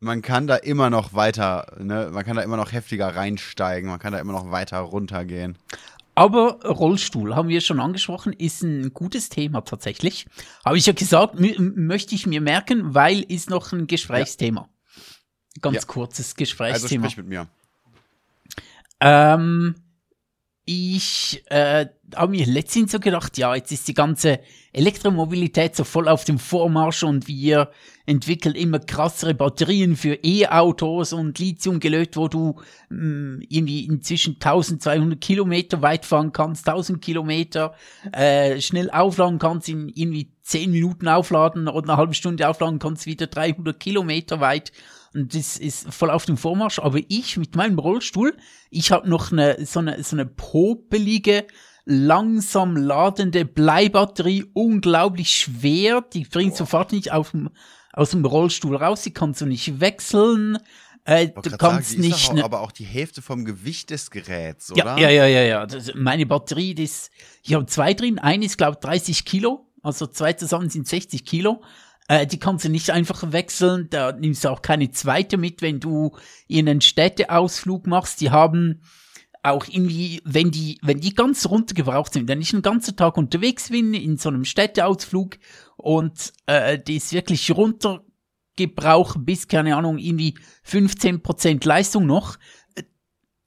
[0.00, 3.98] man kann da immer noch weiter, ne, man kann da immer noch heftiger reinsteigen, man
[3.98, 5.56] kann da immer noch weiter runtergehen.
[6.14, 10.26] Aber Rollstuhl, haben wir schon angesprochen, ist ein gutes Thema tatsächlich.
[10.64, 14.68] Habe ich ja gesagt, möchte ich mir merken, weil ist noch ein Gesprächsthema.
[15.60, 15.82] Ganz ja.
[15.82, 17.04] kurzes Gesprächsthema.
[17.04, 17.48] Also sprich mit mir.
[19.00, 19.74] Ähm,
[20.68, 21.86] ich äh,
[22.16, 24.40] habe mir letztens so gedacht, ja, jetzt ist die ganze
[24.72, 27.70] Elektromobilität so voll auf dem Vormarsch und wir
[28.04, 34.34] entwickeln immer krassere Batterien für E-Autos und Lithium gelöst, wo du mh, mm, irgendwie inzwischen
[34.34, 37.74] 1200 Kilometer weit fahren kannst, 1000 Kilometer
[38.12, 43.06] äh, schnell aufladen kannst, in irgendwie 10 Minuten aufladen oder eine halbe Stunde aufladen kannst,
[43.06, 44.72] wieder 300 Kilometer weit
[45.16, 46.78] und das ist voll auf dem Vormarsch.
[46.78, 48.36] Aber ich mit meinem Rollstuhl,
[48.70, 51.46] ich habe noch eine so eine so eine popelige
[51.86, 56.02] langsam ladende Bleibatterie, unglaublich schwer.
[56.12, 56.56] Die bringt oh.
[56.56, 57.48] sofort nicht auf dem,
[57.92, 59.02] aus dem Rollstuhl raus.
[59.02, 60.58] Die kannst du nicht wechseln.
[61.04, 62.28] Äh, du kannst sagen, nicht.
[62.28, 64.98] Auch, ne aber auch die Hälfte vom Gewicht des Geräts, oder?
[64.98, 65.66] Ja, ja, ja, ja.
[65.66, 67.10] Das, meine Batterie, das,
[67.42, 68.18] ich habe zwei drin.
[68.18, 69.66] Eine ist, glaube ich, 30 Kilo.
[69.82, 71.62] Also zwei zusammen sind 60 Kilo.
[72.08, 73.88] Äh, die kannst du nicht einfach wechseln.
[73.90, 76.16] Da nimmst du auch keine zweite mit, wenn du
[76.50, 78.20] einen Städteausflug machst.
[78.20, 78.82] Die haben
[79.42, 83.70] auch irgendwie, wenn die, wenn die ganz runtergebraucht sind, wenn ich einen ganzen Tag unterwegs
[83.70, 85.38] bin in so einem Städteausflug
[85.76, 90.36] und äh, die ist wirklich runtergebraucht bis, keine Ahnung, irgendwie
[90.68, 92.38] 15% Leistung noch,
[92.74, 92.82] äh,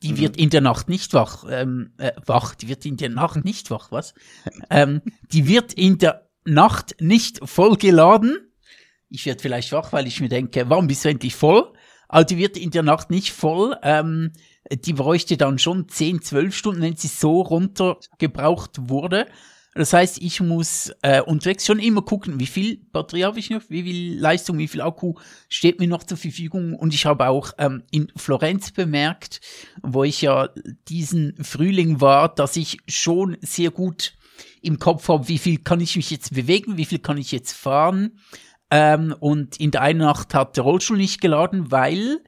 [0.01, 0.17] die mhm.
[0.19, 3.69] wird in der Nacht nicht wach, ähm, äh, wach, die wird in der Nacht nicht
[3.69, 4.13] wach, was?
[4.69, 5.01] ähm,
[5.31, 8.48] die wird in der Nacht nicht voll geladen
[9.09, 11.71] ich werde vielleicht wach, weil ich mir denke, warum bist du endlich voll?
[12.07, 13.75] Aber die wird in der Nacht nicht voll.
[13.83, 14.31] Ähm,
[14.71, 19.27] die bräuchte dann schon 10, 12 Stunden, wenn sie so runtergebraucht wurde.
[19.75, 23.61] Das heißt, ich muss äh, unterwegs schon immer gucken, wie viel Batterie habe ich noch,
[23.69, 25.13] wie viel Leistung, wie viel Akku
[25.47, 26.73] steht mir noch zur Verfügung.
[26.73, 29.41] Und ich habe auch ähm, in Florenz bemerkt,
[29.83, 30.49] wo ich ja
[30.87, 34.15] diesen Frühling war, dass ich schon sehr gut
[34.61, 37.53] im Kopf habe, wie viel kann ich mich jetzt bewegen, wie viel kann ich jetzt
[37.53, 38.19] fahren.
[38.71, 42.21] Ähm, und in der einen Nacht hat der Rollstuhl nicht geladen, weil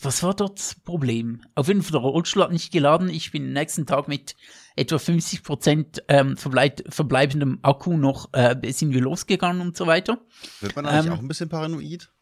[0.00, 1.42] was war dort das Problem?
[1.54, 3.08] Auf jeden Fall, der Rollstuhl hat nicht geladen.
[3.08, 4.36] Ich bin am nächsten Tag mit
[4.76, 10.20] etwa 50 Prozent ähm, verbleib verbleibendem Akku noch, äh, sind wir losgegangen und so weiter.
[10.60, 12.12] Wird man eigentlich ähm, auch ein bisschen paranoid?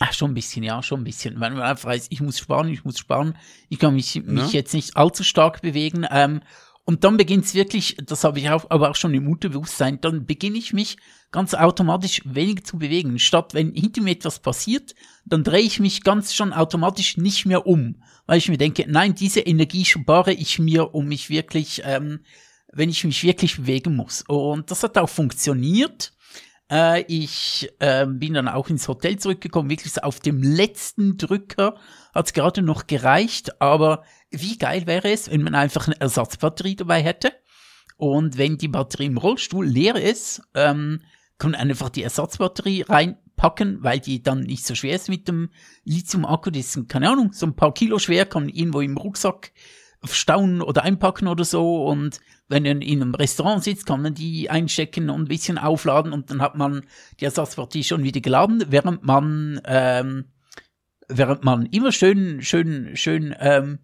[0.00, 1.40] Ach, schon ein bisschen, ja, schon ein bisschen.
[1.40, 3.36] Weil man einfach weiß, ich muss sparen, ich muss sparen.
[3.68, 4.60] Ich kann mich, mich ja.
[4.60, 6.06] jetzt nicht allzu stark bewegen.
[6.10, 6.40] Ähm,
[6.84, 10.26] und dann beginnt es wirklich, das habe ich auch, aber auch schon im Unterbewusstsein, dann
[10.26, 10.96] beginne ich mich
[11.30, 13.18] ganz automatisch wenig zu bewegen.
[13.20, 17.66] Statt wenn hinter mir etwas passiert, dann drehe ich mich ganz schon automatisch nicht mehr
[17.68, 22.20] um, weil ich mir denke, nein, diese Energie spare ich mir, um mich wirklich, ähm,
[22.72, 24.24] wenn ich mich wirklich bewegen muss.
[24.26, 26.12] Und das hat auch funktioniert.
[26.72, 31.76] Äh, ich äh, bin dann auch ins Hotel zurückgekommen, wirklich auf dem letzten Drücker
[32.14, 36.76] hat es gerade noch gereicht, aber wie geil wäre es, wenn man einfach eine Ersatzbatterie
[36.76, 37.32] dabei hätte?
[37.98, 41.02] Und wenn die Batterie im Rollstuhl leer ist, ähm,
[41.36, 45.50] kann man einfach die Ersatzbatterie reinpacken, weil die dann nicht so schwer ist mit dem
[45.84, 46.50] Lithium-Akku.
[46.50, 49.52] Das ist, keine Ahnung, so ein paar Kilo schwer, kann man irgendwo im Rucksack
[50.02, 51.84] verstauen oder einpacken oder so.
[51.84, 52.20] Und
[52.52, 56.30] wenn man in einem Restaurant sitzt, kann man die einstecken und ein bisschen aufladen und
[56.30, 56.82] dann hat man
[57.18, 60.26] die Ersatzbatterie schon wieder geladen, während man, ähm,
[61.08, 63.78] während man immer schön, schön, schön, ähm,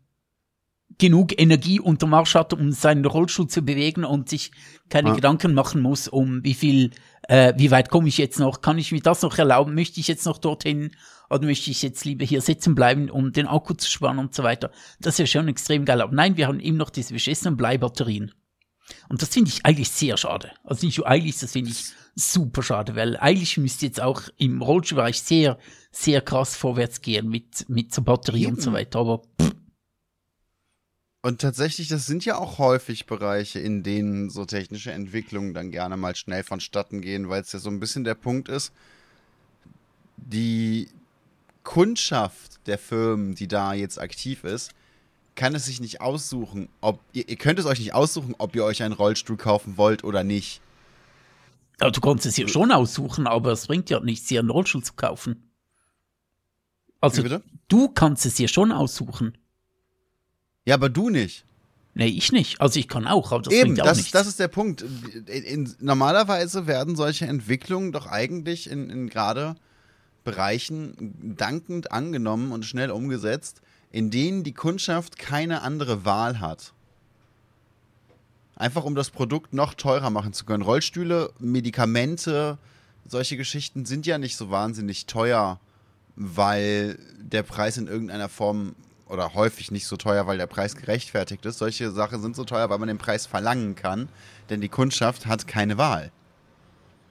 [0.99, 4.51] genug Energie unter Marsch hat, um seinen Rollstuhl zu bewegen und sich
[4.89, 5.14] keine ja.
[5.14, 6.91] Gedanken machen muss, um wie viel,
[7.29, 10.09] äh, wie weit komme ich jetzt noch, kann ich mir das noch erlauben, möchte ich
[10.09, 10.91] jetzt noch dorthin
[11.31, 14.43] oder möchte ich jetzt lieber hier sitzen bleiben, um den Akku zu sparen und so
[14.43, 14.71] weiter.
[14.99, 16.01] Das ist ja schon extrem geil.
[16.01, 18.33] Aber nein, wir haben eben noch diese beschissenen Bleibatterien.
[19.09, 20.51] Und das finde ich eigentlich sehr schade.
[20.64, 24.61] Also nicht nur eigentlich, das finde ich super schade, weil eigentlich müsste jetzt auch im
[24.61, 25.59] Rollstuhlbereich sehr,
[25.93, 28.55] sehr krass vorwärts gehen mit, mit so Batterie Eben.
[28.55, 28.99] und so weiter.
[28.99, 29.53] Aber pff,
[31.20, 35.97] und tatsächlich, das sind ja auch häufig Bereiche, in denen so technische Entwicklungen dann gerne
[35.97, 38.72] mal schnell vonstatten gehen, weil es ja so ein bisschen der Punkt ist,
[40.16, 40.89] die
[41.64, 44.70] Kundschaft der Firmen, die da jetzt aktiv ist,
[45.39, 48.64] kann es sich nicht aussuchen, ob ihr, ihr könnt es euch nicht aussuchen, ob ihr
[48.64, 50.61] euch einen Rollstuhl kaufen wollt oder nicht.
[51.80, 54.82] Ja, du kannst es ja schon aussuchen, aber es bringt ja nichts, dir einen Rollstuhl
[54.82, 55.49] zu kaufen.
[57.01, 57.22] Also,
[57.68, 59.39] du kannst es dir schon aussuchen.
[60.66, 61.45] Ja, aber du nicht.
[61.95, 62.61] Nee, ich nicht.
[62.61, 64.12] Also ich kann auch, aber das Eben, bringt auch das, nichts.
[64.12, 64.82] das ist der Punkt.
[64.82, 69.55] In, in, normalerweise werden solche Entwicklungen doch eigentlich in, in gerade
[70.24, 76.72] Bereichen dankend angenommen und schnell umgesetzt, in denen die Kundschaft keine andere Wahl hat.
[78.57, 80.62] Einfach um das Produkt noch teurer machen zu können.
[80.62, 82.59] Rollstühle, Medikamente,
[83.07, 85.61] solche Geschichten sind ja nicht so wahnsinnig teuer,
[86.16, 88.74] weil der Preis in irgendeiner Form
[89.09, 91.59] oder häufig nicht so teuer, weil der Preis gerechtfertigt ist.
[91.59, 94.09] Solche Sachen sind so teuer, weil man den Preis verlangen kann,
[94.51, 96.11] denn die Kundschaft hat keine Wahl.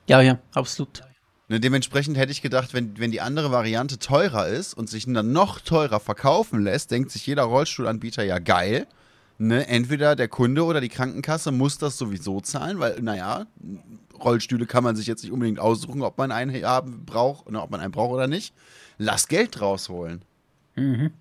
[0.08, 1.02] Ja, ja, absolut.
[1.50, 5.32] Ne, dementsprechend hätte ich gedacht, wenn, wenn die andere Variante teurer ist und sich dann
[5.32, 8.86] noch teurer verkaufen lässt, denkt sich jeder Rollstuhlanbieter ja geil.
[9.40, 13.46] Ne, entweder der Kunde oder die Krankenkasse muss das sowieso zahlen, weil, naja,
[14.22, 17.70] Rollstühle kann man sich jetzt nicht unbedingt aussuchen, ob man einen haben braucht, oder ob
[17.70, 18.54] man einen braucht oder nicht.
[18.98, 20.24] Lass Geld rausholen.
[20.76, 21.12] Mhm.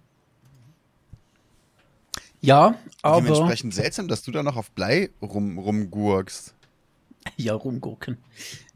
[2.41, 3.21] Ja, aber.
[3.21, 6.55] Dementsprechend seltsam, dass du da noch auf Blei rum, rumgurkst.
[7.37, 8.19] Ja, rumgucken.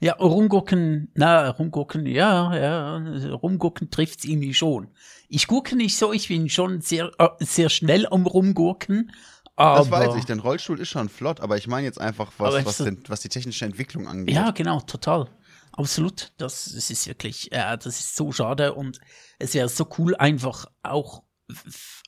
[0.01, 2.97] Ja, rumgucken, na, rumgucken, ja, ja,
[3.35, 4.89] rumgucken trifft's irgendwie schon.
[5.29, 9.13] Ich gucke nicht so, ich bin schon sehr, äh, sehr schnell am Rumgurken.
[9.57, 12.65] Aber, das weiß ich, denn Rollstuhl ist schon flott, aber ich meine jetzt einfach, was,
[12.65, 14.35] was, denn, was die technische Entwicklung angeht.
[14.35, 15.29] Ja, genau, total.
[15.73, 16.33] Absolut.
[16.39, 19.01] Das, das ist wirklich, äh, das ist so schade und
[19.39, 21.23] es wäre so cool, einfach auch,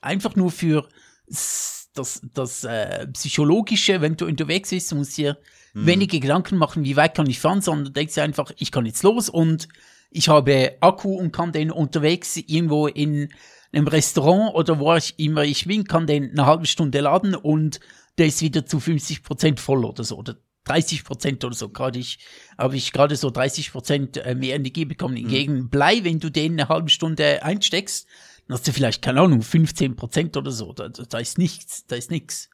[0.00, 0.88] einfach nur für
[1.94, 5.38] das, das äh, Psychologische, wenn du unterwegs bist, du musst dir
[5.72, 5.86] mhm.
[5.86, 9.02] wenige Gedanken machen, wie weit kann ich fahren, sondern denkst dir einfach, ich kann jetzt
[9.02, 9.68] los und
[10.10, 13.32] ich habe Akku und kann den unterwegs irgendwo in
[13.72, 17.80] einem Restaurant oder wo ich immer ich bin, kann den eine halbe Stunde laden und
[18.18, 21.70] der ist wieder zu 50 Prozent voll oder so oder 30 Prozent oder so.
[21.70, 22.18] Gerade ich
[22.58, 25.14] habe ich gerade so 30 Prozent äh, mehr Energie bekommen.
[25.14, 25.28] Mhm.
[25.28, 28.06] Hingegen Blei, wenn du den eine halbe Stunde einsteckst,
[28.46, 30.72] dann hast du vielleicht, keine Ahnung, 15 Prozent oder so.
[30.72, 32.50] Da, da ist nichts, da ist nichts.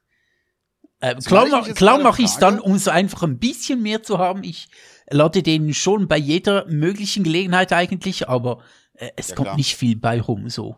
[1.00, 4.18] Äh, klar mach, klar mache ich es dann, um so einfach ein bisschen mehr zu
[4.18, 4.42] haben.
[4.42, 4.68] Ich
[5.08, 8.62] lade den schon bei jeder möglichen Gelegenheit eigentlich, aber
[8.94, 9.56] äh, es ja, kommt klar.
[9.56, 10.76] nicht viel bei rum so.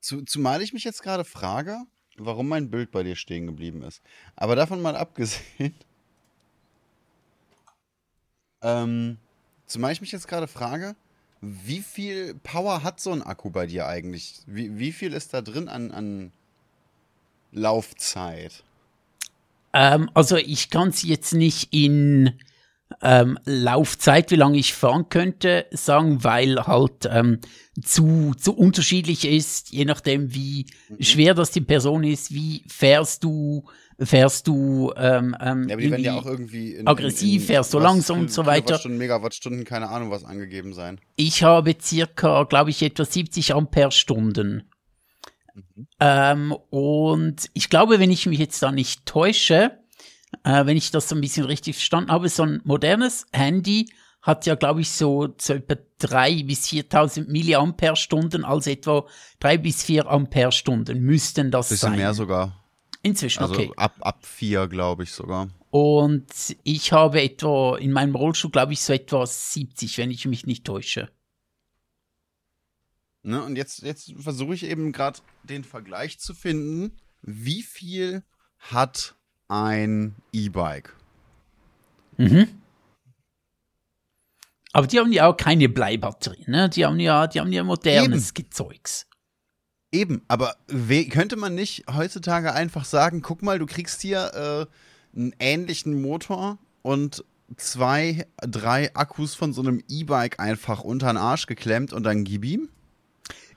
[0.00, 1.78] Zu, zumal ich mich jetzt gerade frage,
[2.16, 4.02] warum mein Bild bei dir stehen geblieben ist.
[4.34, 5.74] Aber davon mal abgesehen,
[8.62, 9.18] ähm,
[9.66, 10.96] zumal ich mich jetzt gerade frage,
[11.40, 14.40] wie viel Power hat so ein Akku bei dir eigentlich?
[14.46, 16.32] Wie, wie viel ist da drin an, an
[17.52, 18.62] Laufzeit?
[19.72, 22.38] Ähm, also ich kann es jetzt nicht in
[23.02, 27.38] ähm, Laufzeit, wie lange ich fahren könnte, sagen, weil halt ähm,
[27.82, 31.02] zu, zu unterschiedlich ist, je nachdem wie mhm.
[31.02, 33.64] schwer das die Person ist, wie fährst du,
[34.00, 37.46] fährst du ähm, ähm, ja, aber die werden ja auch irgendwie in, aggressiv, in, in,
[37.46, 38.80] fährst du langsam und so weiter.
[38.88, 41.00] Megawattstunden, keine Ahnung, was angegeben sein.
[41.16, 44.64] Ich habe circa, glaube ich, etwa 70 Amperestunden.
[45.74, 45.88] Mhm.
[46.00, 49.78] Ähm, und ich glaube, wenn ich mich jetzt da nicht täusche,
[50.44, 53.90] äh, wenn ich das so ein bisschen richtig verstanden habe, so ein modernes Handy
[54.22, 59.06] hat ja, glaube ich, so, so etwa 3 bis 4000 Milliampere-Stunden, also etwa
[59.40, 61.92] 3 bis 4 Ampere-Stunden müssten das Bisschen sein.
[61.92, 62.64] Bisschen mehr sogar.
[63.02, 63.70] Inzwischen, also okay.
[63.76, 65.48] Ab, ab 4, glaube ich sogar.
[65.70, 66.26] Und
[66.64, 70.64] ich habe etwa, in meinem Rollstuhl, glaube ich, so etwa 70, wenn ich mich nicht
[70.64, 71.08] täusche.
[73.28, 78.22] Ne, und jetzt, jetzt versuche ich eben gerade den Vergleich zu finden, wie viel
[78.58, 79.16] hat
[79.48, 80.96] ein E-Bike?
[82.16, 82.48] Mhm.
[84.72, 86.70] Aber die haben ja auch keine Bleibatterie, ne?
[86.70, 88.34] Die haben ja, die haben ja modernes Eben.
[88.34, 89.06] Gezeugs.
[89.92, 90.56] Eben, aber
[91.10, 94.32] könnte man nicht heutzutage einfach sagen, guck mal, du kriegst hier
[95.14, 97.26] äh, einen ähnlichen Motor und
[97.58, 102.46] zwei, drei Akkus von so einem E-Bike einfach unter den Arsch geklemmt und dann gib
[102.46, 102.70] ihm?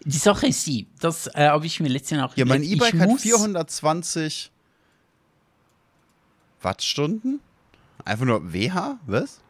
[0.04, 3.20] Die Sache ist sie, das äh, habe ich mir letzte Nacht Ja, mein E-Bike hat
[3.20, 4.52] 420
[6.62, 7.40] Wattstunden.
[8.04, 9.42] Einfach nur WH, was?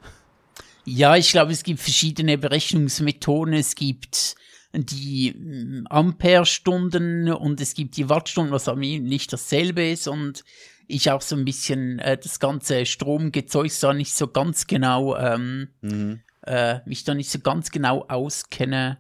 [0.84, 3.54] Ja, ich glaube, es gibt verschiedene Berechnungsmethoden.
[3.54, 4.36] Es gibt
[4.74, 10.08] die mm, Amperestunden und es gibt die Wattstunden, was aber nicht dasselbe ist.
[10.08, 10.44] Und
[10.88, 15.70] ich auch so ein bisschen äh, das ganze Stromgezeug da nicht so ganz genau, ähm,
[15.82, 16.22] mhm.
[16.46, 18.98] äh, mich da nicht so ganz genau auskenne,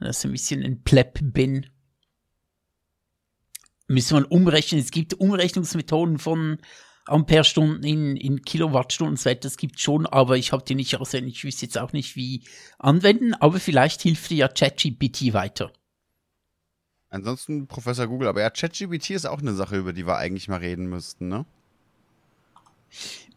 [0.00, 1.66] dass ich ein bisschen ein Pleb bin.
[3.86, 4.80] Müssen wir umrechnen.
[4.80, 6.58] Es gibt Umrechnungsmethoden von
[7.06, 11.36] Amperestunden in, in Kilowattstunden so das gibt schon, aber ich habe die nicht auswendig.
[11.36, 12.44] Ich wüsste jetzt auch nicht, wie
[12.78, 15.72] anwenden, aber vielleicht hilft dir ja ChatGPT weiter.
[17.08, 20.60] Ansonsten Professor Google, aber ja, ChatGPT ist auch eine Sache, über die wir eigentlich mal
[20.60, 21.44] reden müssten, ne?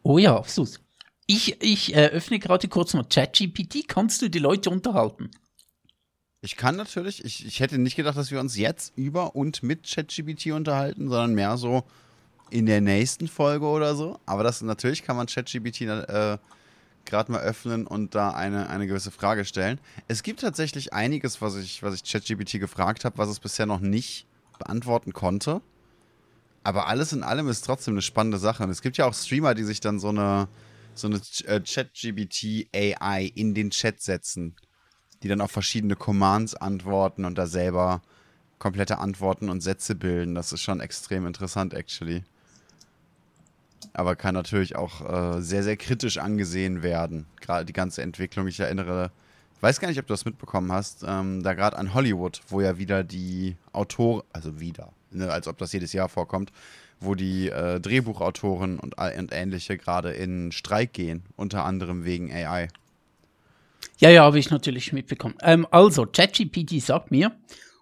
[0.04, 0.80] Oh ja, absolut.
[1.26, 3.88] Ich, ich äh, öffne gerade kurz mal ChatGPT.
[3.88, 5.32] Kannst du die Leute unterhalten?
[6.44, 9.90] Ich kann natürlich, ich, ich hätte nicht gedacht, dass wir uns jetzt über und mit
[9.90, 11.86] ChatGPT unterhalten, sondern mehr so
[12.50, 14.20] in der nächsten Folge oder so.
[14.26, 16.38] Aber das natürlich kann man ChatGPT äh,
[17.06, 19.80] gerade mal öffnen und da eine, eine gewisse Frage stellen.
[20.10, 23.80] Es gibt tatsächlich einiges, was ich, was ich ChatGPT gefragt habe, was es bisher noch
[23.80, 24.28] nicht
[24.60, 25.62] beantworten konnte.
[26.66, 28.64] Aber alles in allem ist trotzdem eine spannende Sache.
[28.64, 30.50] Und es gibt ja auch Streamer, die sich dann so eine,
[30.94, 34.58] so eine äh, ChatGPT AI in den Chat setzen,
[35.24, 38.02] die dann auf verschiedene Commands antworten und da selber
[38.60, 40.36] komplette Antworten und Sätze bilden.
[40.36, 42.24] Das ist schon extrem interessant, actually
[43.94, 45.02] aber kann natürlich auch
[45.38, 47.26] äh, sehr, sehr kritisch angesehen werden.
[47.42, 48.48] Gerade die ganze Entwicklung.
[48.48, 49.12] Ich erinnere,
[49.62, 52.78] weiß gar nicht, ob du das mitbekommen hast, ähm, da gerade an Hollywood, wo ja
[52.78, 56.52] wieder die Autor, also wieder, ne, als ob das jedes Jahr vorkommt,
[57.00, 62.70] wo die äh, Drehbuchautoren und, und ähnliche gerade in Streik gehen, unter anderem wegen AI.
[64.00, 65.36] Ja, ja, habe ich natürlich mitbekommen.
[65.42, 67.32] Ähm, also, ChatGPT sagt mir,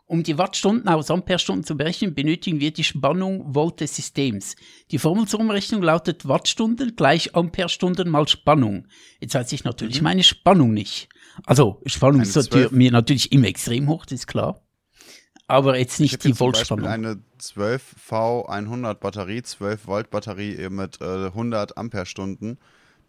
[0.06, 4.58] um die Wattstunden aus Amperestunden zu berechnen, benötigen wir die Spannung Volt des Systems.
[4.92, 8.88] Die Formel zur Umrechnung lautet Wattstunden gleich Amperestunden mal Spannung.
[9.22, 10.04] Jetzt weiß ich natürlich mhm.
[10.04, 11.08] meine Spannung nicht.
[11.46, 14.62] Also, Spannung ist mir natürlich immer extrem hoch, das ist klar.
[15.48, 16.88] Aber jetzt nicht die Voltspannung.
[16.88, 22.60] eine 12V100 Batterie, 12 Volt Batterie mit äh, 100 Amperestunden.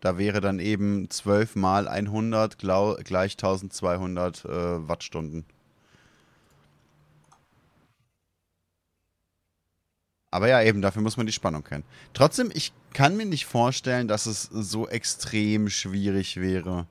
[0.03, 4.49] Da wäre dann eben 12 mal 100 gleich 1200 äh,
[4.89, 5.45] Wattstunden.
[10.33, 11.85] Aber ja, eben, dafür muss man die Spannung kennen.
[12.15, 16.89] Trotzdem, ich kann mir nicht vorstellen, dass es so extrem schwierig wäre,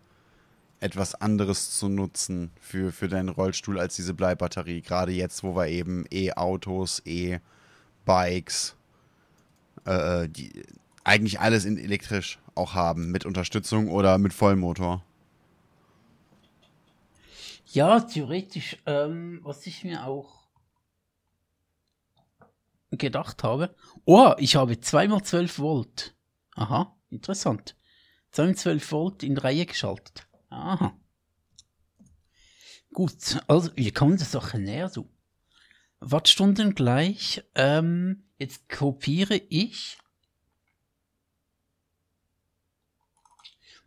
[0.80, 4.80] etwas anderes zu nutzen für, für deinen Rollstuhl als diese Bleibatterie.
[4.82, 8.78] Gerade jetzt, wo wir eben E-Autos, E-Bikes,
[9.84, 10.64] äh, die
[11.04, 15.04] eigentlich alles in elektrisch auch haben, mit Unterstützung oder mit Vollmotor.
[17.66, 20.42] Ja, theoretisch, ähm, was ich mir auch
[22.92, 23.74] gedacht habe.
[24.06, 26.16] Oh, ich habe zweimal 12 Volt.
[26.56, 27.76] Aha, interessant.
[28.32, 30.28] Zweimal 12 Volt in Reihe geschaltet.
[30.50, 30.98] Aha.
[32.94, 35.10] Gut, also wir kommen der Sache näher so.
[36.02, 37.42] Wattstunden gleich.
[37.56, 39.98] Ähm, jetzt kopiere ich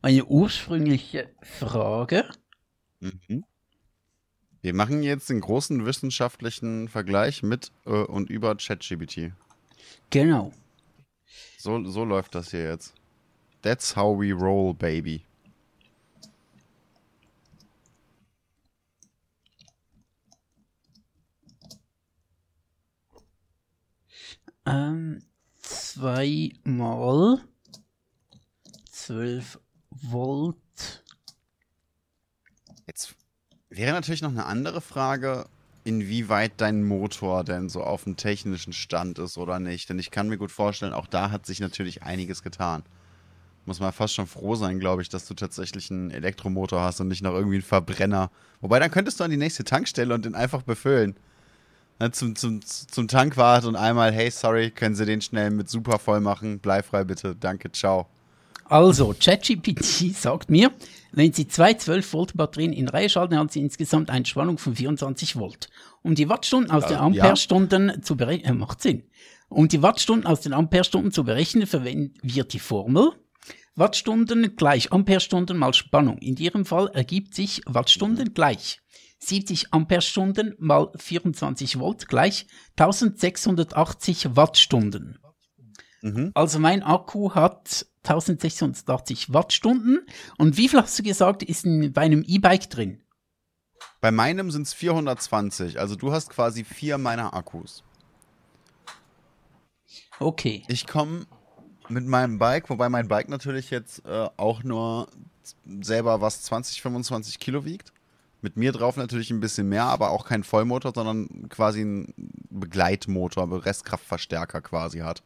[0.04, 2.28] meine ursprüngliche Frage.
[3.00, 3.42] Mhm.
[4.60, 9.32] Wir machen jetzt den großen wissenschaftlichen Vergleich mit äh, und über ChatGPT.
[10.10, 10.52] Genau.
[11.56, 12.92] So, so läuft das hier jetzt.
[13.62, 15.24] That's how we roll, baby.
[24.66, 25.22] Ähm,
[25.62, 27.38] zweimal
[28.90, 29.63] 12
[30.02, 30.56] Volt.
[32.86, 33.14] Jetzt
[33.76, 35.46] Wäre natürlich noch eine andere Frage,
[35.82, 39.88] inwieweit dein Motor denn so auf dem technischen Stand ist oder nicht.
[39.88, 42.84] Denn ich kann mir gut vorstellen, auch da hat sich natürlich einiges getan.
[43.66, 47.08] Muss man fast schon froh sein, glaube ich, dass du tatsächlich einen Elektromotor hast und
[47.08, 48.30] nicht noch irgendwie einen Verbrenner.
[48.60, 51.16] Wobei, dann könntest du an die nächste Tankstelle und den einfach befüllen.
[52.12, 56.20] Zum, zum, zum Tankwart und einmal, hey, sorry, können Sie den schnell mit super voll
[56.20, 56.60] machen?
[56.60, 58.06] Bleifrei bitte, danke, ciao.
[58.64, 60.72] Also, ChatGPT sagt mir,
[61.12, 64.74] wenn Sie zwei 12 Volt Batterien in Reihe schalten, haben Sie insgesamt eine Spannung von
[64.74, 65.68] 24 Volt.
[66.02, 68.02] Um die Wattstunden aus den Amperestunden ja.
[68.02, 69.04] zu berechnen, äh, macht Sinn.
[69.48, 73.12] Um die Wattstunden aus den Amperestunden zu berechnen, verwenden wir die Formel
[73.76, 76.18] Wattstunden gleich Amperestunden mal Spannung.
[76.18, 78.80] In Ihrem Fall ergibt sich Wattstunden gleich
[79.18, 82.46] 70 Amperestunden mal 24 Volt gleich
[82.78, 85.18] 1680 Wattstunden.
[86.02, 86.30] Mhm.
[86.34, 90.06] Also mein Akku hat 1680 Wattstunden.
[90.38, 93.02] Und wie viel hast du gesagt, ist in, bei einem E-Bike drin?
[94.00, 95.80] Bei meinem sind es 420.
[95.80, 97.82] Also du hast quasi vier meiner Akkus.
[100.20, 100.62] Okay.
[100.68, 101.26] Ich komme
[101.88, 105.08] mit meinem Bike, wobei mein Bike natürlich jetzt äh, auch nur
[105.80, 107.92] selber was 20, 25 Kilo wiegt.
[108.40, 112.12] Mit mir drauf natürlich ein bisschen mehr, aber auch kein Vollmotor, sondern quasi ein
[112.50, 115.22] Begleitmotor, Restkraftverstärker quasi hat.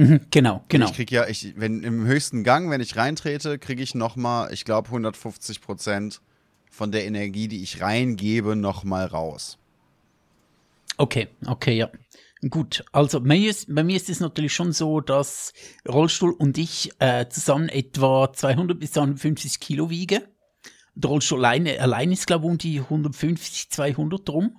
[0.00, 0.86] Mhm, genau, genau.
[0.86, 4.64] Ich krieg ja, ich, wenn im höchsten Gang, wenn ich reintrete, kriege ich nochmal, ich
[4.64, 6.22] glaube, 150 Prozent
[6.70, 9.58] von der Energie, die ich reingebe, nochmal raus.
[10.96, 11.90] Okay, okay, ja.
[12.48, 15.52] Gut, also bei mir, ist, bei mir ist es natürlich schon so, dass
[15.86, 20.22] Rollstuhl und ich äh, zusammen etwa 200 bis 250 Kilo wiege.
[20.94, 24.56] Der Rollstuhl alleine, allein ist, glaube ich, um die 150, 200 drum.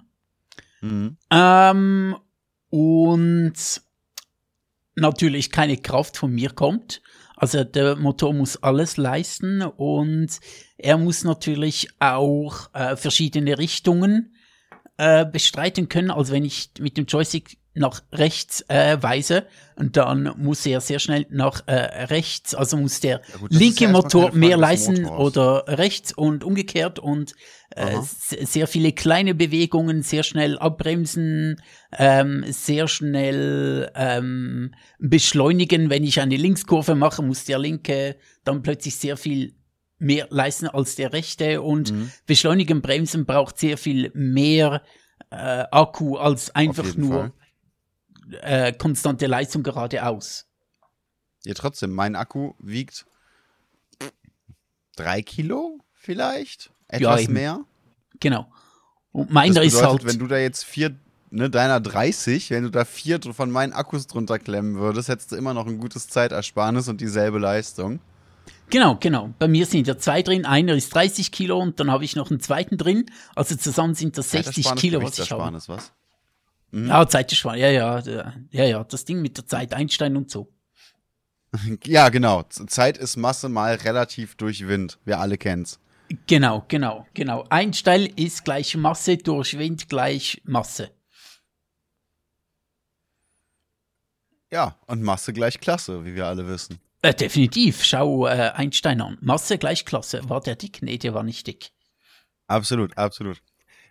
[0.82, 1.18] Mhm.
[1.32, 2.16] Ähm,
[2.70, 3.82] und
[4.96, 7.02] natürlich keine Kraft von mir kommt.
[7.36, 10.40] Also der Motor muss alles leisten und
[10.78, 14.36] er muss natürlich auch äh, verschiedene Richtungen
[14.98, 16.12] äh, bestreiten können.
[16.12, 19.46] Also wenn ich mit dem Joystick nach rechts äh, weise.
[19.76, 23.86] Und dann muss er sehr schnell nach äh, rechts, also muss der ja gut, linke
[23.86, 27.00] ja Motor mehr leisten oder rechts und umgekehrt.
[27.00, 27.34] Und
[27.72, 31.62] äh, sehr viele kleine Bewegungen, sehr schnell abbremsen,
[31.98, 35.90] ähm, sehr schnell ähm, beschleunigen.
[35.90, 39.56] Wenn ich eine Linkskurve mache, muss der linke dann plötzlich sehr viel
[39.98, 41.62] mehr leisten als der rechte.
[41.62, 42.12] Und mhm.
[42.26, 44.84] beschleunigen, bremsen braucht sehr viel mehr
[45.30, 47.34] äh, Akku als einfach nur Fall
[48.42, 50.46] äh, konstante Leistung geradeaus.
[51.44, 53.06] Ja, trotzdem, mein Akku wiegt
[54.96, 56.72] drei Kilo vielleicht?
[56.88, 57.66] Etwas ja, mehr?
[58.20, 58.52] Genau.
[59.12, 60.06] Und meiner ist halt.
[60.06, 60.96] Wenn du da jetzt vier,
[61.32, 65.36] ne, deiner 30, wenn du da vier von meinen Akkus drunter klemmen würdest, hättest du
[65.36, 68.00] immer noch ein gutes Zeitersparnis und dieselbe Leistung.
[68.70, 69.34] Genau, genau.
[69.38, 70.46] Bei mir sind ja zwei drin.
[70.46, 73.06] Einer ist 30 Kilo und dann habe ich noch einen zweiten drin.
[73.36, 75.54] Also zusammen sind das 60 Kilo, was ich habe.
[75.68, 75.92] Was?
[76.72, 76.88] Mhm.
[76.88, 78.00] Ja, Zeitersparnis, ja, ja,
[78.52, 80.52] ja, ja, das Ding mit der Zeit, Einstein und so.
[81.86, 82.44] Ja, genau.
[82.44, 85.00] Zeit ist Masse mal relativ durch Wind.
[85.04, 85.80] Wir alle kennen's.
[86.28, 87.46] Genau, genau, genau.
[87.50, 90.92] Einstein ist gleich Masse durch Wind gleich Masse.
[94.52, 96.80] Ja, und Masse gleich Klasse, wie wir alle wissen.
[97.02, 97.84] Äh, definitiv.
[97.84, 99.18] Schau äh, Einstein an.
[99.22, 100.30] Masse gleich Klasse.
[100.30, 100.82] War der dick?
[100.82, 101.72] Nee, der war nicht dick.
[102.48, 103.42] Absolut, absolut.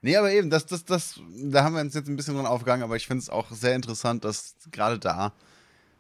[0.03, 2.83] Nee, aber eben, das, das, das, da haben wir uns jetzt ein bisschen dran aufgegangen,
[2.83, 5.33] aber ich finde es auch sehr interessant, dass gerade da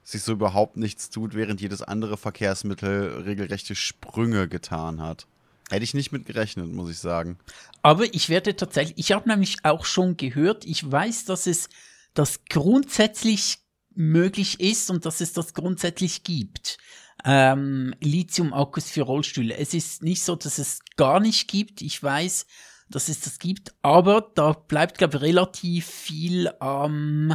[0.03, 5.27] sich so überhaupt nichts tut, während jedes andere Verkehrsmittel regelrechte Sprünge getan hat.
[5.69, 7.39] Hätte ich nicht mit gerechnet, muss ich sagen.
[7.83, 11.69] Aber ich werde tatsächlich, ich habe nämlich auch schon gehört, ich weiß, dass es
[12.15, 13.59] das grundsätzlich
[13.95, 16.79] möglich ist und dass es das grundsätzlich gibt.
[17.25, 19.57] Ähm, Lithium-Akkus für Rollstühle.
[19.57, 21.83] Es ist nicht so, dass es gar nicht gibt.
[21.83, 22.47] Ich weiß,
[22.91, 27.35] dass es das gibt, aber da bleibt, glaube ich, relativ viel am,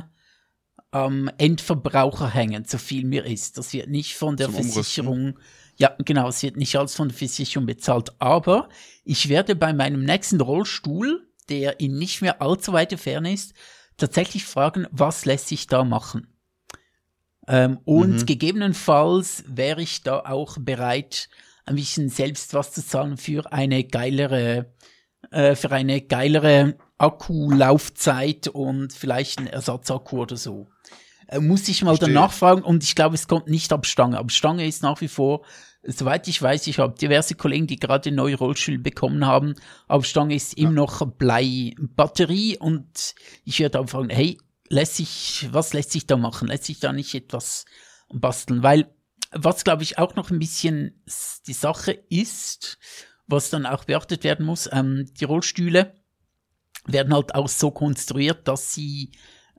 [0.91, 3.57] am Endverbraucher hängen, so viel mir ist.
[3.57, 5.43] Das wird nicht von der Zum Versicherung, Umrüsten.
[5.77, 8.69] ja, genau, es wird nicht alles von der Versicherung bezahlt, aber
[9.03, 13.53] ich werde bei meinem nächsten Rollstuhl, der in nicht mehr allzu weiter Ferne ist,
[13.97, 16.27] tatsächlich fragen, was lässt sich da machen?
[17.47, 18.25] Ähm, und mhm.
[18.25, 21.29] gegebenenfalls wäre ich da auch bereit,
[21.65, 24.73] ein bisschen selbst was zu zahlen für eine geilere
[25.31, 30.67] äh, für eine geilere Akkulaufzeit und vielleicht einen Ersatzakku oder so.
[31.27, 34.17] Äh, muss ich mal danach fragen und ich glaube, es kommt nicht ab Stange.
[34.17, 35.43] Aber Stange ist nach wie vor,
[35.83, 39.55] soweit ich weiß, ich habe diverse Kollegen, die gerade neue Rollstühle bekommen haben,
[39.87, 40.63] aber Stange ist ja.
[40.63, 44.37] immer noch Bleibatterie und ich werde auch fragen, hey,
[44.69, 46.47] lässt sich, was lässt sich da machen?
[46.47, 47.65] Lässt sich da nicht etwas
[48.13, 48.63] basteln?
[48.63, 48.93] Weil,
[49.31, 51.03] was glaube ich auch noch ein bisschen
[51.47, 52.77] die Sache ist,
[53.27, 54.69] was dann auch beachtet werden muss.
[54.71, 55.93] Ähm, die Rollstühle
[56.85, 59.11] werden halt auch so konstruiert, dass sie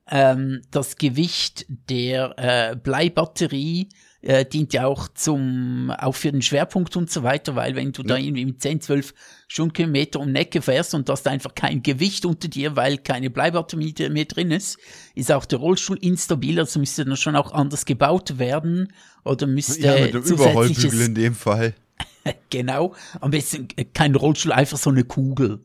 [0.09, 3.89] ähm, das Gewicht der äh, Bleibatterie
[4.23, 8.03] äh, dient ja auch zum, auch für den Schwerpunkt und so weiter, weil wenn du
[8.03, 8.09] ja.
[8.09, 9.15] da irgendwie mit 10, 12
[9.49, 14.25] Stundenkilometer um Necke fährst und hast einfach kein Gewicht unter dir, weil keine Bleibatterie mehr
[14.25, 14.79] drin ist,
[15.15, 18.93] ist auch der Rollstuhl instabil, also müsste dann schon auch anders gebaut werden
[19.25, 21.75] oder müsste ja, mit dem Überrollbügel in dem Fall.
[22.51, 22.95] genau.
[23.21, 25.61] Am besten kein Rollstuhl, einfach so eine Kugel.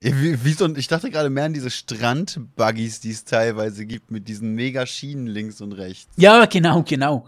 [0.00, 4.28] Wie, wie so, ich dachte gerade mehr an diese Strandbuggies, die es teilweise gibt, mit
[4.28, 6.12] diesen mega Schienen links und rechts.
[6.16, 7.26] Ja, genau, genau.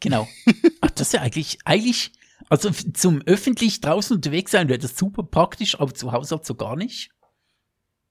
[0.00, 0.26] Genau.
[0.80, 2.12] Ach, das ist ja eigentlich, eigentlich,
[2.48, 6.54] also zum öffentlich draußen unterwegs sein wäre das super praktisch, aber zu Hause halt so
[6.54, 7.10] gar nicht.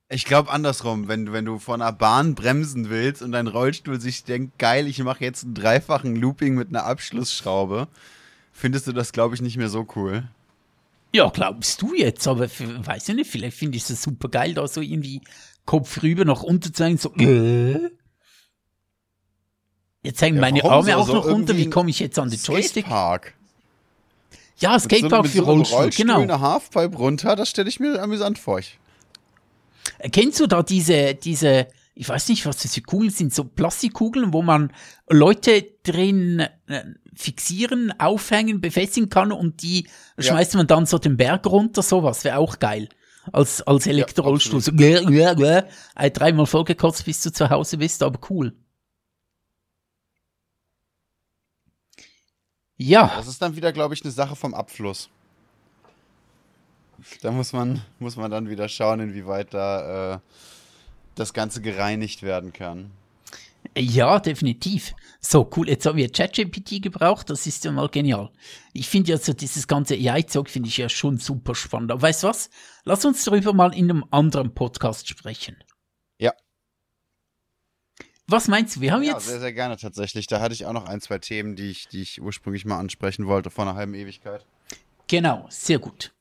[0.08, 4.24] Ich glaube andersrum, wenn, wenn du von einer Bahn bremsen willst und dein Rollstuhl sich
[4.24, 7.88] denkt, geil, ich mache jetzt einen dreifachen Looping mit einer Abschlussschraube,
[8.56, 10.24] findest du das, glaube ich, nicht mehr so cool.
[11.14, 14.68] Ja, glaubst du jetzt, aber weiß ich nicht, vielleicht finde ich es super geil, da
[14.68, 15.22] so irgendwie
[15.66, 17.90] Kopf rüber nach unten zu sagen, so, äh?
[20.04, 22.40] Jetzt hängen ja, meine Arme so, auch noch runter, wie komme ich jetzt an den
[22.40, 22.86] Joystick?
[22.86, 23.34] Skatepark.
[24.58, 26.22] Ja, Skatepark so, für so Rollstuhl, Rollstuhl, genau.
[26.22, 28.62] eine Halfpipe runter, das stelle ich mir amüsant vor.
[30.12, 34.32] Kennst du da diese, diese, ich weiß nicht, was das für Kugeln sind, so Plastikkugeln,
[34.34, 34.72] wo man
[35.10, 36.84] Leute drin äh,
[37.16, 39.88] fixieren, aufhängen, befestigen kann und die
[40.18, 40.24] ja.
[40.24, 42.90] schmeißt man dann so den Berg runter, sowas wäre auch geil.
[43.32, 44.60] Als, als Elektrorollstuhl.
[44.60, 45.64] Ja, so, gläh, gläh, gläh,
[45.96, 48.54] äh, dreimal vollgekotzt, bis du zu Hause bist, aber cool.
[52.78, 53.14] Ja.
[53.16, 55.10] Das ist dann wieder, glaube ich, eine Sache vom Abfluss.
[57.22, 60.20] Da muss man, muss man dann wieder schauen, inwieweit da äh,
[61.16, 62.92] das Ganze gereinigt werden kann.
[63.78, 64.94] Ja, definitiv.
[65.20, 65.70] So, cool.
[65.70, 67.30] Jetzt haben wir ChatGPT gebraucht.
[67.30, 68.32] Das ist ja mal genial.
[68.74, 71.92] Ich finde ja so dieses ganze AI-Zeug finde ich ja schon super spannend.
[71.92, 72.50] Aber weißt du was?
[72.84, 75.58] Lass uns darüber mal in einem anderen Podcast sprechen.
[76.20, 76.34] Ja.
[78.28, 78.82] Was meinst du?
[78.82, 79.28] Wir haben ja, jetzt.
[79.28, 80.28] sehr, sehr gerne tatsächlich.
[80.28, 83.28] Da hatte ich auch noch ein, zwei Themen, die ich, die ich ursprünglich mal ansprechen
[83.28, 84.46] wollte vor einer halben Ewigkeit.
[85.08, 86.14] Genau, sehr gut.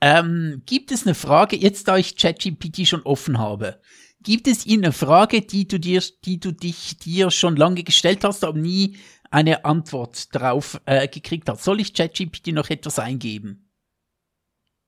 [0.00, 3.80] Ähm, gibt es eine Frage, jetzt da ich ChatGPT schon offen habe,
[4.22, 8.24] gibt es Ihnen eine Frage, die du dir, die du dich dir schon lange gestellt
[8.24, 8.98] hast, aber nie
[9.30, 11.64] eine Antwort darauf äh, gekriegt hast?
[11.64, 13.70] Soll ich ChatGPT noch etwas eingeben?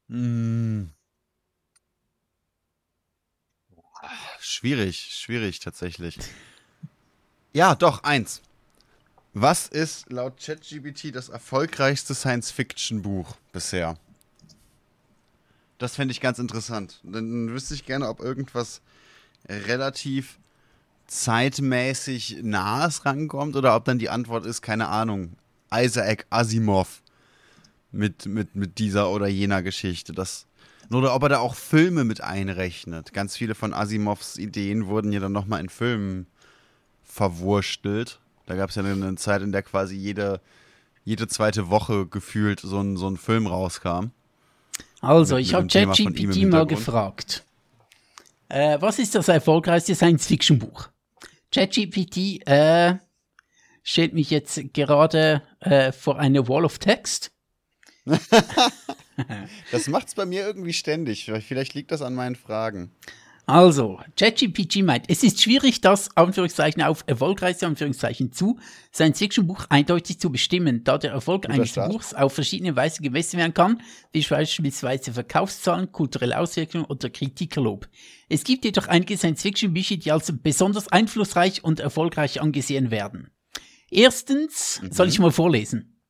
[0.09, 0.91] Hm.
[4.41, 6.19] Schwierig, schwierig tatsächlich.
[7.53, 8.43] Ja, doch, eins.
[9.35, 13.97] Was ist laut ChatGPT das erfolgreichste Science-Fiction-Buch bisher?
[15.79, 17.01] Das fände ich ganz interessant.
[17.03, 18.83] Dann wüsste ich gerne, ob irgendwas
[19.49, 20.39] relativ
[21.07, 25.37] zeitmäßig nahes rankommt oder ob dann die Antwort ist, keine Ahnung,
[25.73, 27.03] Isaac Asimov
[27.91, 30.13] mit, mit, mit dieser oder jener Geschichte.
[30.13, 30.47] Das,
[30.91, 33.13] oder ob er da auch Filme mit einrechnet.
[33.13, 36.27] Ganz viele von Asimovs Ideen wurden ja dann nochmal in Filmen
[37.03, 38.19] verwurstelt.
[38.47, 40.41] Da gab es ja eine Zeit, in der quasi jede,
[41.05, 44.07] jede zweite Woche gefühlt so ein, so ein Film rauskam.
[45.01, 47.45] Also, mit, ich habe ChatGPT mal gefragt.
[48.53, 50.91] Äh, was ist das erfolgreichste Science-Fiction-Buch?
[51.53, 52.97] ChatGPT äh,
[53.83, 57.33] stellt mich jetzt gerade äh, vor eine Wall of Text.
[59.71, 61.25] das macht's bei mir irgendwie ständig.
[61.25, 62.93] Vielleicht liegt das an meinen Fragen.
[63.53, 68.59] Also, ChatGPT meint, es ist schwierig, das Anführungszeichen auf erfolgreichste Anführungszeichen zu
[68.95, 71.93] Science-Fiction-Buch eindeutig zu bestimmen, da der Erfolg Guter eines Start.
[71.93, 77.91] Buchs auf verschiedene Weise gemessen werden kann, wie beispielsweise Verkaufszahlen, kulturelle Auswirkungen oder Kritikerlob.
[78.31, 83.33] Es gibt jedoch einige Science-Fiction-Bücher, die als besonders einflussreich und erfolgreich angesehen werden.
[83.91, 84.93] Erstens, mhm.
[84.93, 86.01] soll ich mal vorlesen?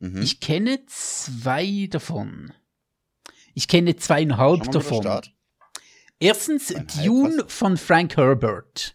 [0.00, 0.20] Mhm.
[0.20, 2.52] Ich kenne zwei davon.
[3.54, 5.22] Ich kenne zweieinhalb davon.
[6.22, 8.94] Erstens Dune von Frank Herbert.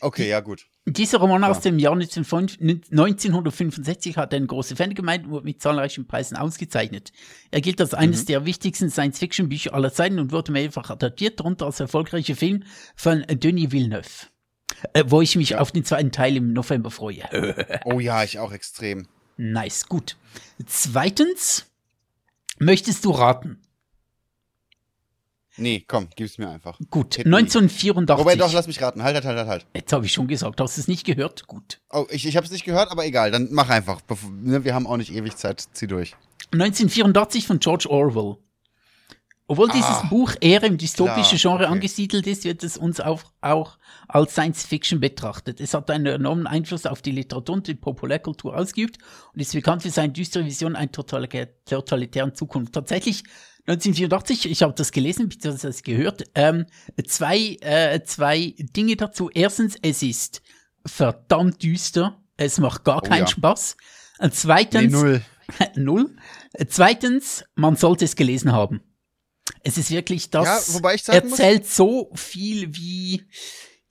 [0.00, 0.66] Okay, ja gut.
[0.84, 1.48] Dieser Roman ja.
[1.48, 7.10] aus dem Jahr 1965 hat eine große Fangemeinde und wurde mit zahlreichen Preisen ausgezeichnet.
[7.50, 8.26] Er gilt als eines mhm.
[8.26, 12.64] der wichtigsten Science-Fiction-Bücher aller Zeiten und wurde mehrfach adaptiert, darunter als erfolgreicher Film
[12.94, 14.26] von Denis Villeneuve.
[14.92, 15.60] Äh, wo ich mich ja.
[15.60, 17.80] auf den zweiten Teil im November freue.
[17.86, 19.08] oh ja, ich auch extrem.
[19.38, 20.18] Nice, gut.
[20.66, 21.64] Zweitens,
[22.58, 23.62] möchtest du raten?
[25.58, 26.78] Nee, komm, gib's mir einfach.
[26.90, 28.24] Gut, Hit 1984.
[28.24, 29.02] Wobei, doch, lass mich raten.
[29.02, 29.66] Halt, halt, halt, halt, halt.
[29.74, 31.46] Jetzt habe ich schon gesagt, hast du es nicht gehört?
[31.46, 31.80] Gut.
[31.90, 34.00] Oh, ich, ich habe es nicht gehört, aber egal, dann mach einfach.
[34.40, 36.14] Ne, wir haben auch nicht ewig Zeit, zieh durch.
[36.52, 38.36] 1984 von George Orwell.
[39.50, 41.72] Obwohl dieses ah, Buch eher im dystopischen Genre okay.
[41.72, 45.58] angesiedelt ist, wird es uns auch, auch als Science Fiction betrachtet.
[45.58, 48.98] Es hat einen enormen Einfluss auf die Literatur und die Populärkultur ausgeübt
[49.32, 52.74] und ist bekannt für seine düstere Vision einer totalitären Zukunft.
[52.74, 53.24] Tatsächlich
[53.66, 56.66] 1984, ich habe das gelesen, beziehungsweise gehört, ähm,
[57.06, 59.30] zwei, äh, zwei Dinge dazu.
[59.32, 60.42] Erstens, es ist
[60.84, 62.20] verdammt düster.
[62.36, 63.26] Es macht gar oh, keinen ja.
[63.26, 63.78] Spaß.
[64.18, 65.22] Und zweitens, nee, null.
[65.74, 66.16] null.
[66.68, 68.82] Zweitens, man sollte es gelesen haben.
[69.62, 73.24] Es ist wirklich das, ja, wobei ich sagen erzählt muss, so viel wie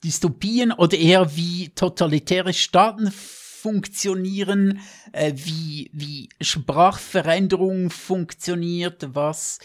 [0.04, 4.80] Dystopien oder eher wie totalitäre Staaten funktionieren,
[5.12, 9.58] äh, wie, wie Sprachveränderung funktioniert, was,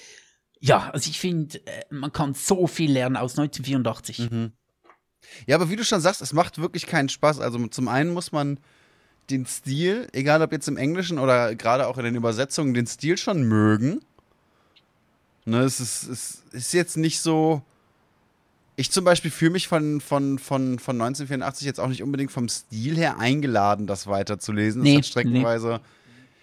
[0.60, 4.32] ja, also ich finde, äh, man kann so viel lernen aus 1984.
[4.32, 4.54] Mhm.
[5.46, 7.40] Ja, aber wie du schon sagst, es macht wirklich keinen Spaß.
[7.40, 8.60] Also zum einen muss man
[9.30, 13.18] den Stil, egal ob jetzt im Englischen oder gerade auch in den Übersetzungen, den Stil
[13.18, 14.04] schon mögen.
[15.46, 17.62] Ne, es ist, es ist jetzt nicht so,
[18.76, 22.48] ich zum Beispiel fühle mich von, von, von, von 1984 jetzt auch nicht unbedingt vom
[22.50, 24.82] Stil her eingeladen, das weiterzulesen.
[24.82, 25.68] Nee, das hat streckenweise.
[25.68, 25.80] Nee.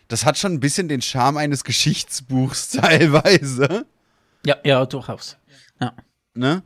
[0.09, 3.87] das hat schon ein bisschen den Charme eines Geschichtsbuchs teilweise.
[4.45, 5.37] Ja, ja, durchaus.
[5.81, 5.95] Ja.
[6.35, 6.63] Ne?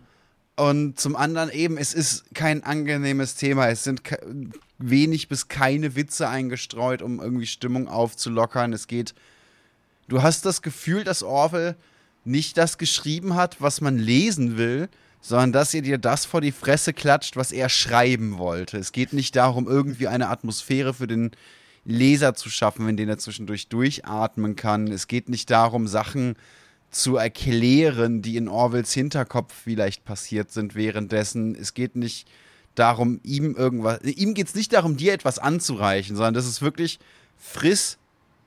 [0.56, 3.68] Und zum anderen eben, es ist kein angenehmes Thema.
[3.68, 4.02] Es sind
[4.78, 8.72] wenig bis keine Witze eingestreut, um irgendwie Stimmung aufzulockern.
[8.72, 9.14] Es geht.
[10.08, 11.76] Du hast das Gefühl, dass Orwell
[12.24, 14.88] nicht das geschrieben hat, was man lesen will,
[15.20, 18.76] sondern dass ihr dir das vor die Fresse klatscht, was er schreiben wollte.
[18.76, 21.30] Es geht nicht darum, irgendwie eine Atmosphäre für den
[21.84, 24.88] Leser zu schaffen, in denen er zwischendurch durchatmen kann.
[24.88, 26.36] Es geht nicht darum, Sachen
[26.90, 31.54] zu erklären, die in Orwells Hinterkopf vielleicht passiert sind währenddessen.
[31.54, 32.28] Es geht nicht
[32.74, 34.00] darum, ihm irgendwas.
[34.02, 36.98] Ihm geht es nicht darum, dir etwas anzureichen, sondern das ist wirklich
[37.36, 37.98] friss,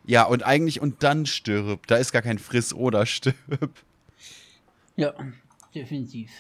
[0.07, 1.85] ja, und eigentlich und dann stirb.
[1.87, 3.35] Da ist gar kein friss oder stirb.
[4.95, 5.13] Ja,
[5.75, 6.31] definitiv.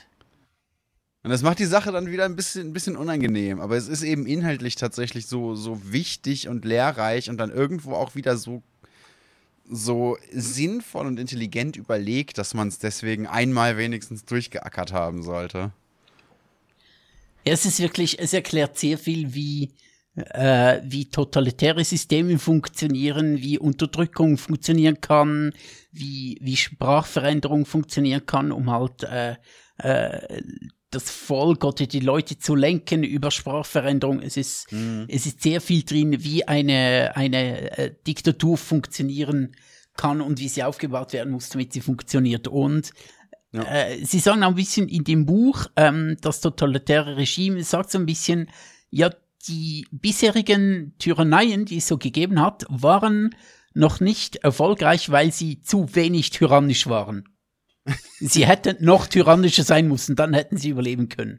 [1.23, 3.59] Und das macht die Sache dann wieder ein bisschen, ein bisschen unangenehm.
[3.59, 8.15] Aber es ist eben inhaltlich tatsächlich so, so wichtig und lehrreich und dann irgendwo auch
[8.15, 8.63] wieder so,
[9.69, 15.73] so sinnvoll und intelligent überlegt, dass man es deswegen einmal wenigstens durchgeackert haben sollte.
[17.45, 19.71] Ja, es ist wirklich, es erklärt sehr viel, wie,
[20.17, 25.53] äh, wie totalitäre Systeme funktionieren, wie Unterdrückung funktionieren kann,
[25.91, 29.35] wie, wie Sprachveränderung funktionieren kann, um halt äh,
[29.77, 30.41] äh,
[30.89, 34.21] das Volk oder die Leute zu lenken über Sprachveränderung.
[34.21, 35.05] Es ist, mhm.
[35.07, 39.55] es ist sehr viel drin, wie eine, eine äh, Diktatur funktionieren
[39.95, 42.47] kann und wie sie aufgebaut werden muss, damit sie funktioniert.
[42.47, 42.91] Und
[43.51, 43.63] ja.
[43.63, 47.97] äh, sie sagen auch ein bisschen in dem Buch, ähm, das totalitäre Regime sagt so
[47.99, 48.49] ein bisschen,
[48.89, 49.11] ja,
[49.47, 53.35] die bisherigen Tyranneien, die es so gegeben hat, waren
[53.73, 57.29] noch nicht erfolgreich, weil sie zu wenig tyrannisch waren.
[58.19, 61.37] Sie hätten noch tyrannischer sein müssen, dann hätten sie überleben können.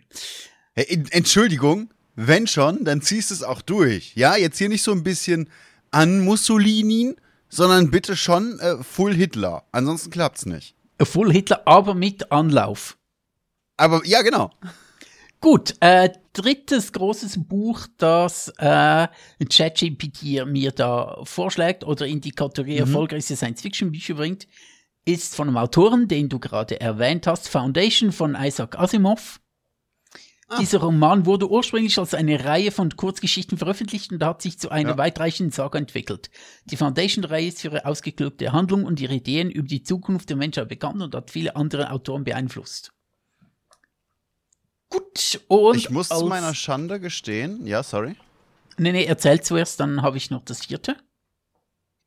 [0.74, 4.14] Entschuldigung, wenn schon, dann ziehst du es auch durch.
[4.14, 5.50] Ja, jetzt hier nicht so ein bisschen
[5.90, 7.16] an Mussolini,
[7.48, 9.64] sondern bitte schon äh, Full Hitler.
[9.72, 10.74] Ansonsten klappt's nicht.
[11.02, 12.96] Full Hitler, aber mit Anlauf.
[13.76, 14.50] Aber ja, genau.
[15.40, 19.06] Gut, äh, drittes großes Buch, das äh,
[19.48, 22.80] ChatGPT mir da vorschlägt oder in die Kategorie mhm.
[22.80, 24.48] erfolgreichste Science-Fiction-Bücher bringt,
[25.04, 29.40] ist von einem Autoren, den du gerade erwähnt hast, Foundation von Isaac Asimov.
[30.48, 30.58] Ah.
[30.58, 34.90] Dieser Roman wurde ursprünglich als eine Reihe von Kurzgeschichten veröffentlicht und hat sich zu einer
[34.90, 34.98] ja.
[34.98, 36.30] weitreichenden Saga entwickelt.
[36.64, 40.68] Die Foundation-Reihe ist für ihre ausgeklügelte Handlung und ihre Ideen über die Zukunft der Menschheit
[40.68, 42.92] bekannt und hat viele andere Autoren beeinflusst.
[44.90, 45.76] Gut, und.
[45.76, 47.66] Ich muss zu meiner Schande gestehen.
[47.66, 48.16] Ja, sorry.
[48.78, 50.96] Nee, nee, erzähl zuerst, dann habe ich noch das vierte.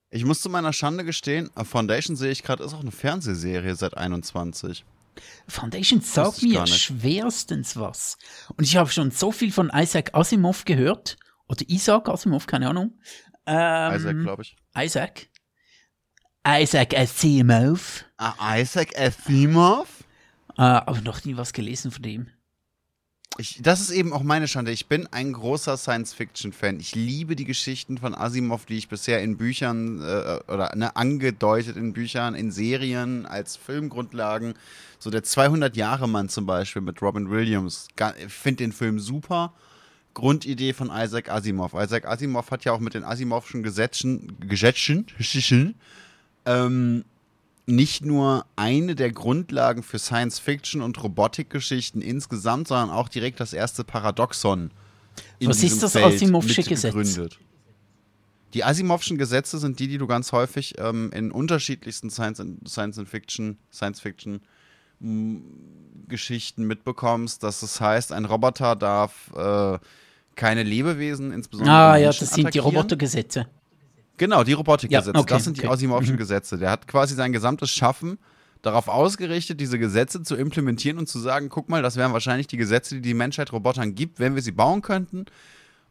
[0.09, 3.95] Ich muss zu meiner Schande gestehen, Foundation sehe ich gerade, ist auch eine Fernsehserie seit
[3.95, 4.83] 21.
[5.47, 8.17] Foundation sagt mir schwerstens was.
[8.55, 11.17] Und ich habe schon so viel von Isaac Asimov gehört.
[11.47, 12.99] Oder Isaac Asimov, keine Ahnung.
[13.45, 14.55] Ähm, Isaac, glaube ich.
[14.77, 15.29] Isaac.
[16.47, 18.05] Isaac Asimov.
[18.17, 20.03] Ah, Isaac Asimov?
[20.57, 22.27] Äh, aber noch nie was gelesen von dem.
[23.37, 24.71] Ich, das ist eben auch meine Schande.
[24.71, 26.79] Ich bin ein großer Science-Fiction-Fan.
[26.79, 31.77] Ich liebe die Geschichten von Asimov, die ich bisher in Büchern äh, oder ne, angedeutet
[31.77, 34.55] in Büchern, in Serien, als Filmgrundlagen.
[34.99, 37.87] So der 200-Jahre-Mann zum Beispiel mit Robin Williams.
[38.25, 39.53] Ich finde den Film super.
[40.13, 41.73] Grundidee von Isaac Asimov.
[41.73, 45.05] Isaac Asimov hat ja auch mit den Asimovschen Gesetzen, Gesetzen
[46.45, 47.05] ähm,
[47.65, 53.83] nicht nur eine der Grundlagen für Science-Fiction und Robotikgeschichten insgesamt, sondern auch direkt das erste
[53.83, 54.71] Paradoxon.
[55.39, 57.37] In Was ist das Asimovsche Gesetz?
[58.53, 63.57] Die Asimovschen Gesetze sind die, die du ganz häufig ähm, in unterschiedlichsten Science, Science Fiction,
[63.71, 64.41] Science Fiction
[66.07, 69.79] Geschichten mitbekommst, dass es heißt, ein Roboter darf äh,
[70.35, 73.47] keine Lebewesen, insbesondere Ah ja, das sind die Robotergesetze.
[74.21, 75.13] Genau, die Robotikgesetze.
[75.15, 75.73] Ja, okay, das sind die okay.
[75.73, 76.19] Asimovschen mhm.
[76.19, 76.59] Gesetze.
[76.59, 78.19] Der hat quasi sein gesamtes Schaffen
[78.61, 82.57] darauf ausgerichtet, diese Gesetze zu implementieren und zu sagen, guck mal, das wären wahrscheinlich die
[82.57, 85.25] Gesetze, die die Menschheit Robotern gibt, wenn wir sie bauen könnten.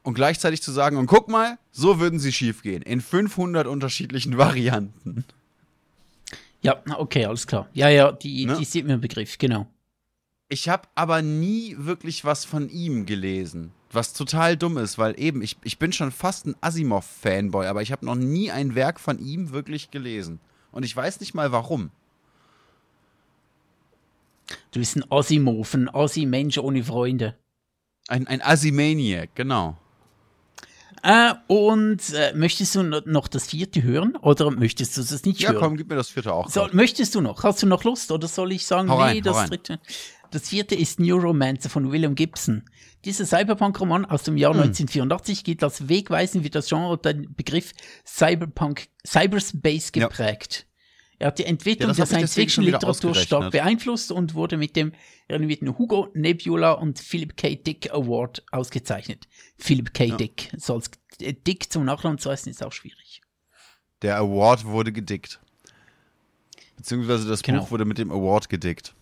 [0.05, 2.83] Und gleichzeitig zu sagen, und guck mal, so würden sie schiefgehen.
[2.83, 5.25] In 500 unterschiedlichen Varianten.
[6.63, 7.69] Ja, okay, alles klar.
[7.73, 8.57] Ja, ja, die, ne?
[8.57, 9.67] die sind mir im Begriff, genau.
[10.49, 13.73] Ich habe aber nie wirklich was von ihm gelesen.
[13.93, 17.91] Was total dumm ist, weil eben, ich, ich bin schon fast ein Asimov-Fanboy, aber ich
[17.91, 20.39] habe noch nie ein Werk von ihm wirklich gelesen.
[20.71, 21.91] Und ich weiß nicht mal warum.
[24.71, 27.37] Du bist ein Asimov, ein Asi-Mensch ohne Freunde.
[28.09, 29.77] Ein, ein Asimaniac, genau.
[31.03, 35.49] Äh, und äh, möchtest du noch das vierte hören oder möchtest du das nicht ja,
[35.49, 35.55] hören?
[35.55, 36.49] Ja, komm, gib mir das vierte auch.
[36.51, 37.43] So, möchtest du noch?
[37.43, 39.81] Hast du noch Lust oder soll ich sagen, hau nee, rein, das dritte?
[40.31, 42.65] Das vierte ist Neuromancer von William Gibson.
[43.05, 44.61] Dieser Cyberpunk-Roman aus dem Jahr hm.
[44.61, 47.73] 1984 gilt als wegweisend wie das Genre den Begriff
[48.07, 50.61] Cyberpunk, Cyberspace geprägt.
[50.61, 50.71] Ja.
[51.21, 54.93] Er hat die Entwicklung ja, der Science-Fiction-Literatur stark beeinflusst und wurde mit dem
[55.29, 57.57] renommierten Hugo, Nebula und Philip K.
[57.57, 59.29] Dick Award ausgezeichnet.
[59.59, 60.05] Philip K.
[60.05, 60.17] Ja.
[60.17, 60.51] Dick.
[60.57, 60.91] So als
[61.21, 63.21] Dick zum Nachnamen zu heißen, ist auch schwierig.
[64.01, 65.41] Der Award wurde gedickt.
[66.77, 67.61] Beziehungsweise das genau.
[67.61, 68.95] Buch wurde mit dem Award gedickt.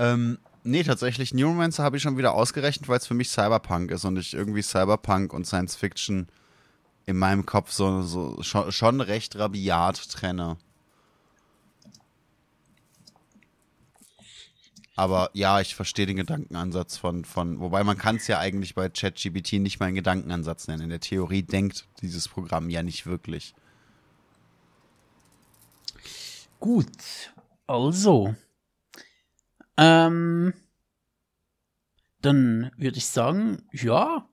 [0.00, 4.06] Ähm, nee, tatsächlich, Neuromancer habe ich schon wieder ausgerechnet, weil es für mich Cyberpunk ist
[4.06, 6.28] und ich irgendwie Cyberpunk und Science Fiction
[7.04, 10.56] in meinem Kopf so, so schon, schon recht rabiat trenne.
[14.96, 18.88] Aber ja, ich verstehe den Gedankenansatz von, von wobei man kann es ja eigentlich bei
[18.88, 20.84] ChatGPT nicht mal einen Gedankenansatz nennen.
[20.84, 23.54] In der Theorie denkt dieses Programm ja nicht wirklich.
[26.58, 26.86] Gut,
[27.66, 28.34] also.
[29.80, 30.52] Ähm,
[32.20, 34.28] dann würde ich sagen, ja,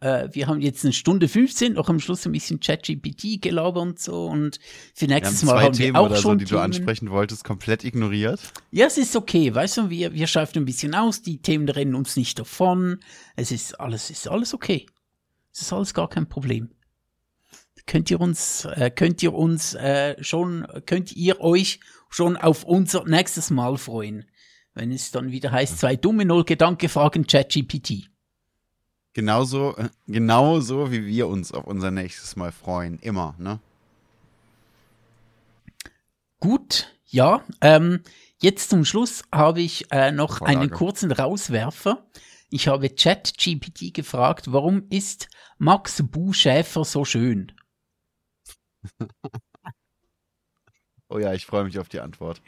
[0.00, 4.00] äh, wir haben jetzt eine Stunde 15, noch am Schluss ein bisschen ChatGPT gelabert und
[4.00, 4.58] so und
[4.92, 6.58] für nächstes wir haben Mal haben Themen wir auch oder schon so, die Themen.
[6.58, 8.40] du ansprechen wolltest, komplett ignoriert.
[8.72, 11.94] Ja, es ist okay, weißt du, wir, wir schreiben ein bisschen aus, die Themen rennen
[11.94, 12.98] uns nicht davon,
[13.36, 14.86] es ist alles, ist alles okay.
[15.52, 16.70] Es ist alles gar kein Problem.
[17.86, 21.78] Könnt ihr uns, äh, könnt ihr uns äh, schon, könnt ihr euch
[22.08, 24.24] schon auf unser nächstes Mal freuen,
[24.74, 28.10] wenn es dann wieder heißt, zwei dumme Null Gedanke fragen ChatGPT.
[29.12, 32.98] Genauso, äh, genauso wie wir uns auf unser nächstes Mal freuen.
[32.98, 33.60] Immer, ne?
[36.40, 37.44] Gut, ja.
[37.60, 38.00] Ähm,
[38.40, 40.58] jetzt zum Schluss habe ich äh, noch Vorlage.
[40.58, 42.04] einen kurzen Rauswerfer.
[42.50, 45.28] Ich habe ChatGPT gefragt, warum ist
[45.58, 47.52] Max Buschäfer so schön?
[51.08, 52.42] oh ja, ich freue mich auf die Antwort.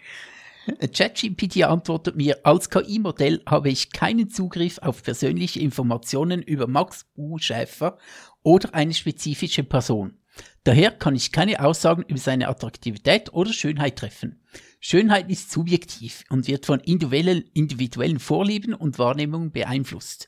[0.93, 7.39] ChatGPT antwortet mir, als KI-Modell habe ich keinen Zugriff auf persönliche Informationen über Max U.
[7.39, 7.99] Schäfer
[8.43, 10.19] oder eine spezifische Person.
[10.67, 14.43] Daher kann ich keine Aussagen über seine Attraktivität oder Schönheit treffen.
[14.81, 20.27] Schönheit ist subjektiv und wird von individuellen, Vorlieben und Wahrnehmungen beeinflusst.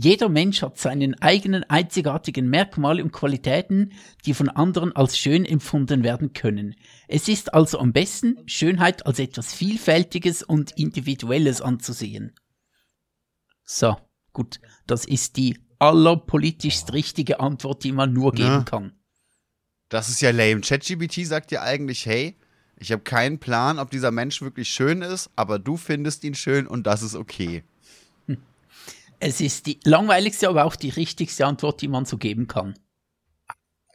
[0.00, 3.90] Jeder Mensch hat seinen eigenen einzigartigen Merkmale und Qualitäten,
[4.26, 6.76] die von anderen als schön empfunden werden können.
[7.08, 12.36] Es ist also am besten, Schönheit als etwas Vielfältiges und Individuelles anzusehen.
[13.64, 13.96] So,
[14.32, 18.62] gut, das ist die allerpolitischst richtige Antwort, die man nur geben ja.
[18.62, 18.99] kann.
[19.90, 20.60] Das ist ja lame.
[20.60, 22.36] ChatGPT sagt dir eigentlich, hey,
[22.78, 26.66] ich habe keinen Plan, ob dieser Mensch wirklich schön ist, aber du findest ihn schön
[26.66, 27.62] und das ist okay.
[29.22, 32.74] Es ist die langweiligste, aber auch die richtigste Antwort, die man so geben kann.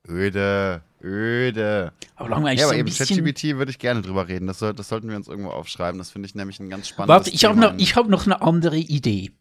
[0.07, 1.93] Öde, öde.
[2.15, 4.45] Aber langweilig ja, aber so eben ChatGPT würde ich gerne drüber reden.
[4.45, 5.97] Das, soll, das, sollten wir uns irgendwo aufschreiben.
[5.97, 8.77] Das finde ich nämlich ein ganz spannendes Warte, ich habe noch, hab noch eine andere
[8.77, 9.31] Idee.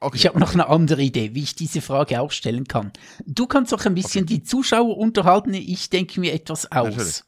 [0.00, 0.16] Okay.
[0.16, 2.92] Ich habe noch eine andere Idee, wie ich diese Frage auch stellen kann.
[3.26, 4.34] Du kannst doch ein bisschen okay.
[4.34, 5.54] die Zuschauer unterhalten.
[5.54, 7.24] Ich denke mir etwas aus.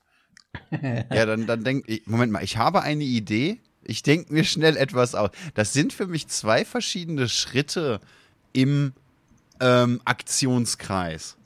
[0.70, 3.60] Ja, dann, dann denk ich, Moment mal, ich habe eine Idee.
[3.82, 5.30] Ich denke mir schnell etwas aus.
[5.54, 8.00] Das sind für mich zwei verschiedene Schritte
[8.52, 8.92] im
[9.60, 11.36] ähm, Aktionskreis.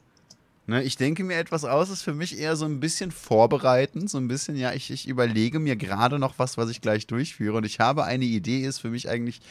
[0.67, 4.17] Ne, ich denke mir etwas aus, ist für mich eher so ein bisschen vorbereitend, so
[4.17, 7.59] ein bisschen, ja, ich, ich überlege mir gerade noch was, was ich gleich durchführe.
[7.59, 9.43] Und ich habe eine Idee, ist für mich eigentlich,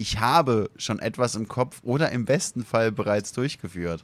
[0.00, 4.02] ich habe schon etwas im Kopf oder im besten Fall bereits durchgeführt.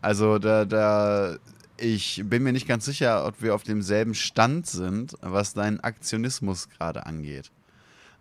[0.00, 1.36] Also da, da
[1.76, 6.68] ich bin mir nicht ganz sicher, ob wir auf demselben Stand sind, was deinen Aktionismus
[6.68, 7.50] gerade angeht.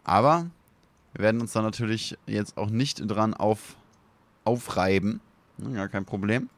[0.03, 0.49] Aber
[1.13, 3.75] wir werden uns da natürlich jetzt auch nicht dran auf,
[4.43, 5.21] aufreiben.
[5.75, 6.49] Ja, kein Problem.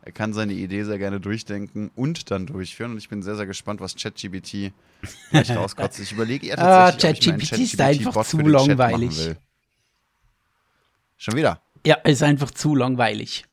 [0.00, 2.92] Er kann seine Idee sehr gerne durchdenken und dann durchführen.
[2.92, 4.72] Und ich bin sehr, sehr gespannt, was ChatGPT
[5.30, 6.00] gleich rauskotzt.
[6.00, 9.36] Ich überlege eher ah, tatsächlich, ah, ChatGPT ist einfach zu langweilig.
[11.16, 11.62] Schon wieder?
[11.84, 13.44] Ja, ist einfach zu langweilig.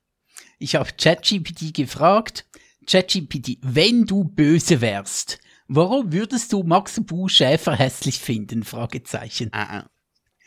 [0.59, 2.45] Ich habe ChatGPT gefragt,
[2.87, 8.63] ChatGPT, wenn du böse wärst, warum würdest du Max Bu Schäfer hässlich finden?
[8.63, 9.49] Fragezeichen.
[9.51, 9.89] Ah, ah.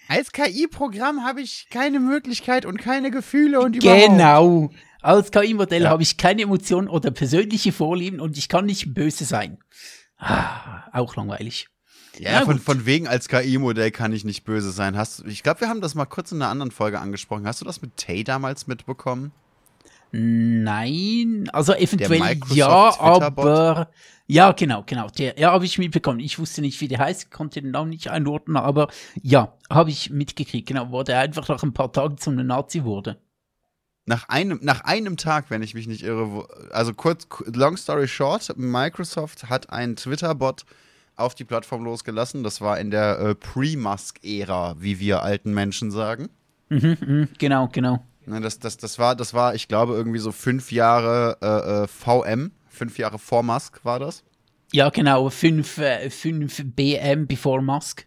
[0.08, 4.06] Als KI-Programm habe ich keine Möglichkeit und keine Gefühle und überhaupt.
[4.06, 4.70] Genau.
[5.02, 5.90] Als KI-Modell ja.
[5.90, 9.58] habe ich keine Emotionen oder persönliche Vorlieben und ich kann nicht böse sein.
[10.16, 11.68] Ah, auch langweilig.
[12.18, 14.96] Ja, von, von wegen als KI-Modell kann ich nicht böse sein.
[14.96, 17.46] Hast, ich glaube, wir haben das mal kurz in einer anderen Folge angesprochen.
[17.46, 19.32] Hast du das mit Tay damals mitbekommen?
[20.12, 23.90] Nein, also eventuell ja, aber
[24.28, 25.08] ja, genau, genau.
[25.08, 26.20] Der, ja, habe ich mitbekommen.
[26.20, 28.88] Ich wusste nicht, wie der heißt, konnte den Namen nicht einordnen, aber
[29.22, 33.18] ja, habe ich mitgekriegt, genau, wo der einfach nach ein paar Tagen zum Nazi wurde.
[34.04, 38.56] Nach einem, nach einem Tag, wenn ich mich nicht irre, also kurz, long story short,
[38.56, 40.64] Microsoft hat einen Twitter-Bot
[41.16, 42.42] auf die Plattform losgelassen.
[42.42, 46.28] Das war in der äh, Pre-Musk-Ära, wie wir alten Menschen sagen.
[46.68, 48.04] Mhm, mh, genau, genau.
[48.26, 51.86] Ne, das, das, das, war, das war, ich glaube, irgendwie so fünf Jahre äh, äh
[51.86, 54.24] VM, fünf Jahre vor Musk war das.
[54.72, 58.06] Ja, genau, fünf, äh, fünf BM before Musk.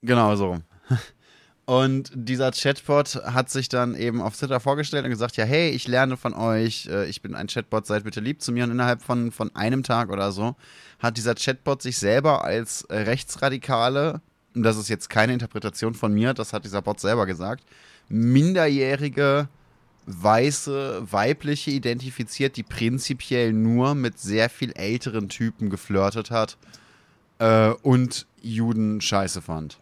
[0.00, 0.58] Genau so.
[1.64, 5.86] Und dieser Chatbot hat sich dann eben auf Twitter vorgestellt und gesagt, ja, hey, ich
[5.86, 8.64] lerne von euch, äh, ich bin ein Chatbot, seid bitte lieb zu mir.
[8.64, 10.56] Und innerhalb von, von einem Tag oder so
[11.02, 14.20] hat dieser Chatbot sich selber als Rechtsradikale,
[14.54, 17.64] und das ist jetzt keine Interpretation von mir, das hat dieser Bot selber gesagt,
[18.08, 19.48] minderjährige,
[20.06, 26.56] weiße, weibliche identifiziert, die prinzipiell nur mit sehr viel älteren Typen geflirtet hat
[27.38, 29.78] äh, und Juden scheiße fand.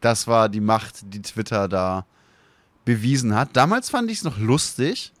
[0.00, 2.06] Das war die Macht, die Twitter da
[2.84, 3.50] bewiesen hat.
[3.54, 5.12] Damals fand ich es noch lustig,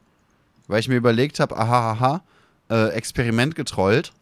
[0.66, 2.22] weil ich mir überlegt habe, aha, aha,
[2.70, 4.12] äh, Experiment getrollt.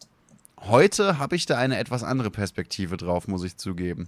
[0.65, 4.07] Heute habe ich da eine etwas andere Perspektive drauf, muss ich zugeben.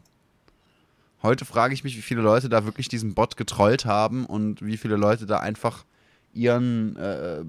[1.21, 4.77] Heute frage ich mich, wie viele Leute da wirklich diesen Bot getrollt haben und wie
[4.77, 5.85] viele Leute da einfach
[6.33, 7.43] ihren äh,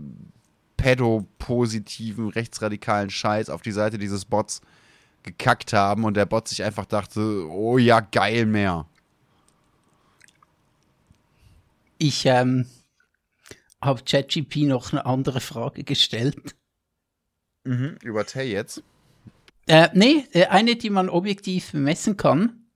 [0.77, 4.61] pädopositiven, rechtsradikalen Scheiß auf die Seite dieses Bots
[5.23, 8.87] gekackt haben und der Bot sich einfach dachte, oh ja, geil mehr.
[11.99, 12.67] Ich ähm,
[13.81, 16.57] habe ChatGP noch eine andere Frage gestellt.
[17.65, 18.83] Mhm, über Tay jetzt?
[19.67, 22.67] Äh, nee, äh, eine, die man objektiv messen kann.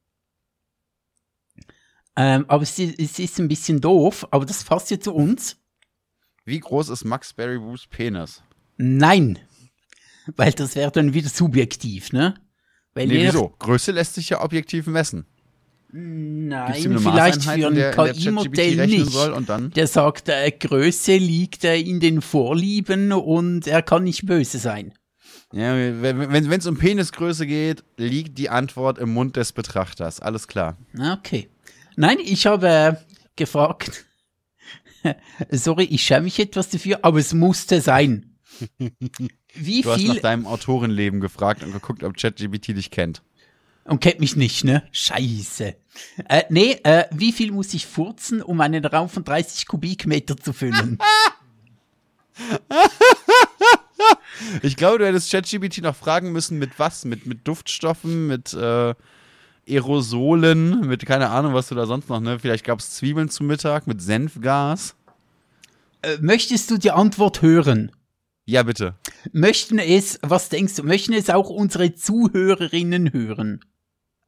[2.16, 5.56] Ähm, aber es, es, ist ein bisschen doof, aber das passt ja zu uns.
[6.44, 8.42] Wie groß ist Max Berrywoos Penis?
[8.76, 9.38] Nein,
[10.36, 12.34] weil das wäre dann wieder subjektiv, ne?
[12.94, 13.54] Weil nee, wieso?
[13.58, 15.26] Größe lässt sich ja objektiv messen.
[15.92, 19.76] Nein, vielleicht für ein KI-Modell nicht.
[19.76, 24.92] Der sagt, äh, Größe liegt äh, in den Vorlieben und er kann nicht böse sein.
[25.52, 30.20] Ja, wenn es um Penisgröße geht, liegt die Antwort im Mund des Betrachters.
[30.20, 30.76] Alles klar.
[30.96, 31.48] Okay.
[31.96, 32.94] Nein, ich habe äh,
[33.34, 34.06] gefragt.
[35.50, 38.36] Sorry, ich schäme mich etwas dafür, aber es musste sein.
[39.54, 40.08] Wie du viel?
[40.08, 43.22] hast nach deinem Autorenleben gefragt und geguckt, ob ChatGPT dich kennt.
[43.84, 44.84] Und kennt mich nicht, ne?
[44.92, 45.74] Scheiße.
[46.28, 50.52] Äh, nee, äh, wie viel muss ich furzen, um einen Raum von 30 Kubikmeter zu
[50.52, 50.98] füllen?
[54.62, 57.04] ich glaube, du hättest ChatGPT noch fragen müssen, mit was?
[57.04, 58.94] Mit, mit Duftstoffen, mit äh,
[59.68, 62.38] Aerosolen, mit keine Ahnung, was du da sonst noch, ne?
[62.38, 64.96] Vielleicht gab es Zwiebeln zum Mittag, mit Senfgas.
[66.02, 67.92] Äh, möchtest du die Antwort hören?
[68.46, 68.94] Ja, bitte.
[69.32, 73.60] Möchten es, was denkst du, möchten es auch unsere Zuhörerinnen hören?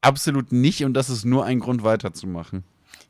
[0.01, 2.65] Absolut nicht und das ist nur ein Grund weiterzumachen.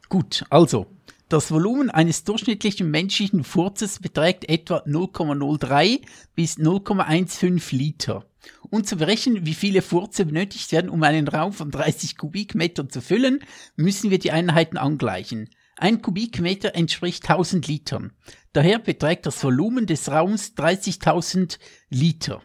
[0.09, 0.87] Gut, also,
[1.33, 6.03] das Volumen eines durchschnittlichen menschlichen Furzes beträgt etwa 0,03
[6.35, 8.27] bis 0,15 Liter.
[8.69, 13.01] Um zu berechnen, wie viele Furze benötigt werden, um einen Raum von 30 Kubikmetern zu
[13.01, 13.41] füllen,
[13.77, 15.49] müssen wir die Einheiten angleichen.
[15.77, 18.13] Ein Kubikmeter entspricht 1000 Litern.
[18.53, 22.43] Daher beträgt das Volumen des Raums 30.000 Liter.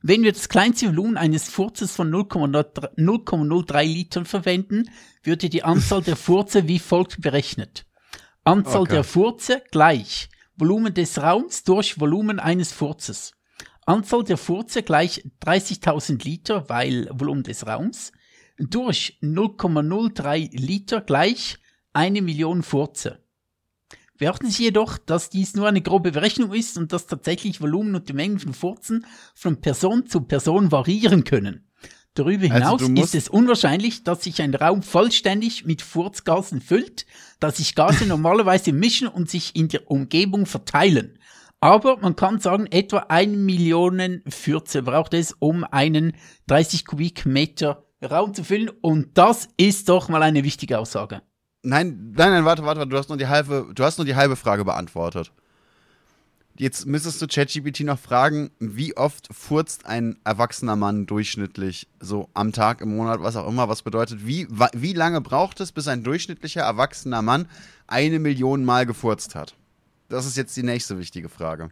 [0.00, 4.90] Wenn wir das kleinste Volumen eines Furzes von 0,03 Litern verwenden,
[5.22, 7.84] würde die Anzahl der Furze wie folgt berechnet.
[8.48, 8.94] Anzahl okay.
[8.94, 13.32] der Furze gleich Volumen des Raums durch Volumen eines Furzes.
[13.84, 18.10] Anzahl der Furze gleich 30.000 Liter, weil Volumen des Raums,
[18.58, 21.58] durch 0,03 Liter gleich
[21.92, 23.22] eine Million Furze.
[24.16, 28.08] Beachten Sie jedoch, dass dies nur eine grobe Berechnung ist und dass tatsächlich Volumen und
[28.08, 29.04] die Mengen von Furzen
[29.34, 31.68] von Person zu Person variieren können.
[32.18, 37.06] Darüber also hinaus also ist es unwahrscheinlich, dass sich ein Raum vollständig mit Furzgasen füllt,
[37.38, 41.18] da sich Gase normalerweise mischen und sich in der Umgebung verteilen.
[41.60, 46.12] Aber man kann sagen, etwa eine Million Fürze braucht es, um einen
[46.48, 48.70] 30 Kubikmeter Raum zu füllen.
[48.80, 51.22] Und das ist doch mal eine wichtige Aussage.
[51.62, 54.36] Nein, nein, nein, warte, warte, du hast nur die halbe, du hast nur die halbe
[54.36, 55.32] Frage beantwortet.
[56.58, 62.50] Jetzt müsstest du ChatGPT noch fragen, wie oft furzt ein erwachsener Mann durchschnittlich, so am
[62.50, 66.02] Tag, im Monat, was auch immer, was bedeutet, wie, wie lange braucht es, bis ein
[66.02, 67.46] durchschnittlicher erwachsener Mann
[67.86, 69.54] eine Million Mal gefurzt hat?
[70.08, 71.70] Das ist jetzt die nächste wichtige Frage.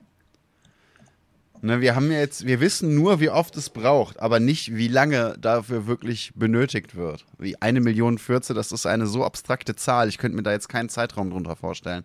[1.62, 5.36] Ne, wir haben jetzt, wir wissen nur, wie oft es braucht, aber nicht, wie lange
[5.40, 7.24] dafür wirklich benötigt wird.
[7.38, 10.08] Wie eine Million Fürze, das ist eine so abstrakte Zahl.
[10.08, 12.04] Ich könnte mir da jetzt keinen Zeitraum drunter vorstellen.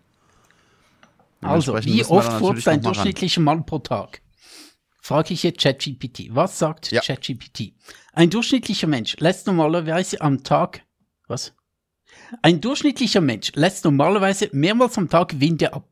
[1.41, 4.22] Also, wie oft furzt ein durchschnittlicher Mann pro Tag?
[5.01, 6.27] Frage ich jetzt ChatGPT.
[6.30, 7.01] Was sagt ja.
[7.01, 7.73] ChatGPT?
[8.13, 10.84] Ein durchschnittlicher Mensch lässt normalerweise am Tag,
[11.27, 11.53] was?
[12.41, 15.91] Ein durchschnittlicher Mensch lässt normalerweise mehrmals am Tag Winde ab.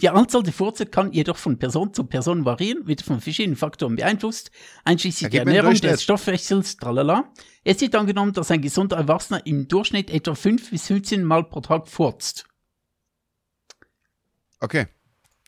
[0.00, 3.96] Die Anzahl der Furze kann jedoch von Person zu Person variieren, wird von verschiedenen Faktoren
[3.96, 4.52] beeinflusst,
[4.84, 7.32] einschließlich der Ernährung, des Stoffwechsels, tralala.
[7.64, 11.60] Es wird angenommen, dass ein gesunder Erwachsener im Durchschnitt etwa 5 bis 15 Mal pro
[11.60, 12.46] Tag furzt.
[14.60, 14.86] Okay.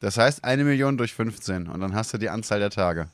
[0.00, 3.10] Das heißt eine Million durch 15 und dann hast du die Anzahl der Tage.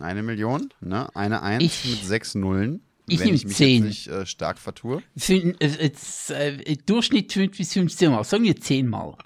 [0.00, 1.14] Eine Million, ne?
[1.16, 2.82] Eine Eins ich, mit sechs Nullen.
[3.06, 3.84] Ich nehme zehn.
[3.84, 5.02] Nicht, äh, stark vertue.
[5.16, 5.90] Für, äh,
[6.28, 8.22] äh, Durchschnitt 5 bis 15 Mal.
[8.24, 9.16] Sagen wir 10 Mal.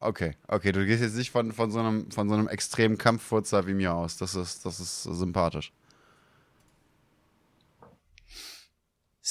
[0.00, 0.72] Okay, okay.
[0.72, 3.94] Du gehst jetzt nicht von, von, so, einem, von so einem extremen Kampffurzer wie mir
[3.94, 4.16] aus.
[4.16, 5.72] Das ist, das ist sympathisch.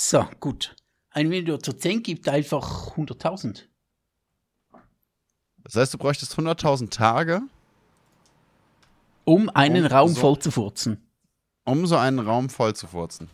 [0.02, 0.78] So, gut.
[1.10, 3.66] Ein Million zu 10 gibt einfach 100.000.
[5.58, 7.42] Das heißt, du bräuchtest 100.000 Tage?
[9.26, 11.06] Um einen um Raum so, voll zu furzen.
[11.66, 13.30] Um so einen Raum voll zu furzen.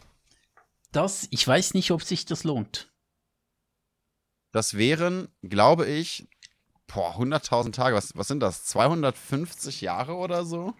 [0.91, 2.91] Das, ich weiß nicht, ob sich das lohnt.
[4.51, 6.27] Das wären, glaube ich,
[6.89, 7.95] 100.000 Tage.
[7.95, 8.65] Was, was sind das?
[8.65, 10.73] 250 Jahre oder so?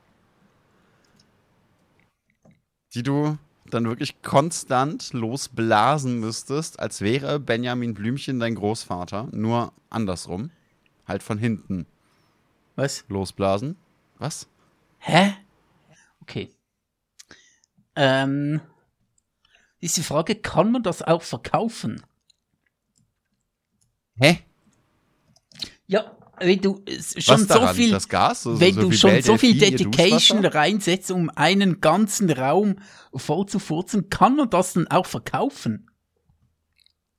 [2.95, 3.37] Die du
[3.69, 10.51] dann wirklich konstant losblasen müsstest, als wäre Benjamin Blümchen dein Großvater, nur andersrum.
[11.07, 11.85] Halt von hinten.
[12.75, 13.05] Was?
[13.07, 13.77] Losblasen.
[14.17, 14.47] Was?
[14.99, 15.35] Hä?
[16.21, 16.49] Okay.
[17.95, 18.61] Ähm,
[19.81, 22.03] diese Frage, kann man das auch verkaufen?
[24.15, 24.39] Hä?
[25.87, 26.81] Ja, wenn du
[27.17, 27.99] schon so viel?
[27.99, 32.75] So, wenn so du schon so viel Dedication reinsetzt, um einen ganzen Raum
[33.13, 35.89] voll zu furzen, kann man das dann auch verkaufen?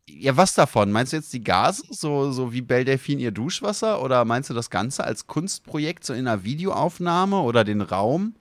[0.08, 0.92] Ja, was davon?
[0.92, 4.02] Meinst du jetzt die Gase, so, so wie Belle Delphine ihr Duschwasser?
[4.02, 8.34] Oder meinst du das Ganze als Kunstprojekt, so in einer Videoaufnahme oder den Raum?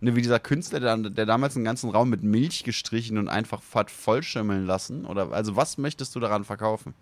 [0.00, 3.62] Ne, wie dieser Künstler, der, der damals einen ganzen Raum mit Milch gestrichen und einfach
[3.74, 5.04] hat vollschimmeln lassen?
[5.04, 6.94] Oder also was möchtest du daran verkaufen?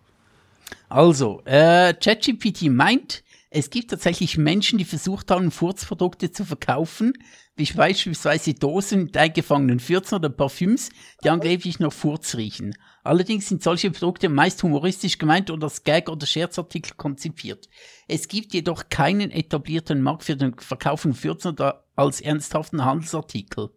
[0.89, 7.15] Also, äh, ChatGPT meint, es gibt tatsächlich Menschen, die versucht haben, Furzprodukte zu verkaufen,
[7.57, 10.91] wie beispielsweise Dosen mit eingefangenen Fürzen oder Parfüms,
[11.25, 12.75] die angeblich noch Furz riechen.
[13.05, 17.69] Allerdings sind solche Produkte meist humoristisch gemeint oder als Gag- oder Scherzartikel konzipiert.
[18.07, 23.71] Es gibt jedoch keinen etablierten Markt für den Verkauf von Fürzen oder als ernsthaften Handelsartikel.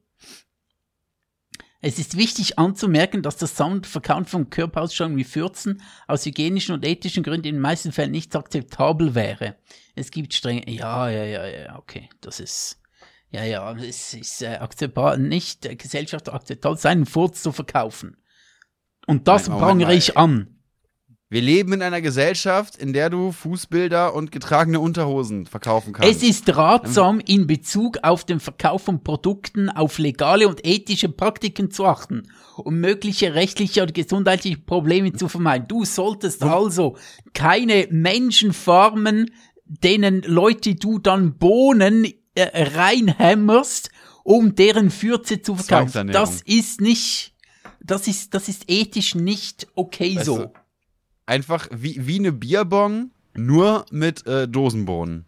[1.84, 7.24] Es ist wichtig anzumerken, dass das Soundverkauf von Körperausstellungen wie Fürzen aus hygienischen und ethischen
[7.24, 9.56] Gründen in den meisten Fällen nicht akzeptabel wäre.
[9.96, 12.80] Es gibt strenge, ja, ja, ja, ja, okay, das ist,
[13.32, 18.18] ja, ja, es ist äh, akzeptabel, nicht äh, Gesellschaft akzeptabel, seinen Furz zu verkaufen.
[19.08, 20.61] Und das prangere ich an.
[21.32, 26.18] Wir leben in einer Gesellschaft, in der du Fußbilder und getragene Unterhosen verkaufen kannst.
[26.18, 31.72] Es ist ratsam, in Bezug auf den Verkauf von Produkten auf legale und ethische Praktiken
[31.72, 32.24] zu achten,
[32.58, 35.70] um mögliche rechtliche oder gesundheitliche Probleme zu vermeiden.
[35.70, 36.98] Du solltest also
[37.34, 39.32] keine Menschen farmen,
[39.64, 43.90] denen Leute du dann Bohnen äh, reinhämmerst,
[44.26, 46.10] um deren Fürze zu verkaufen.
[46.10, 47.34] Das ist nicht,
[47.80, 50.38] das ist, das ist ethisch nicht okay weißt so.
[50.38, 50.52] Du,
[51.26, 55.26] einfach wie, wie eine Bierbong, nur mit äh, Dosenbohnen.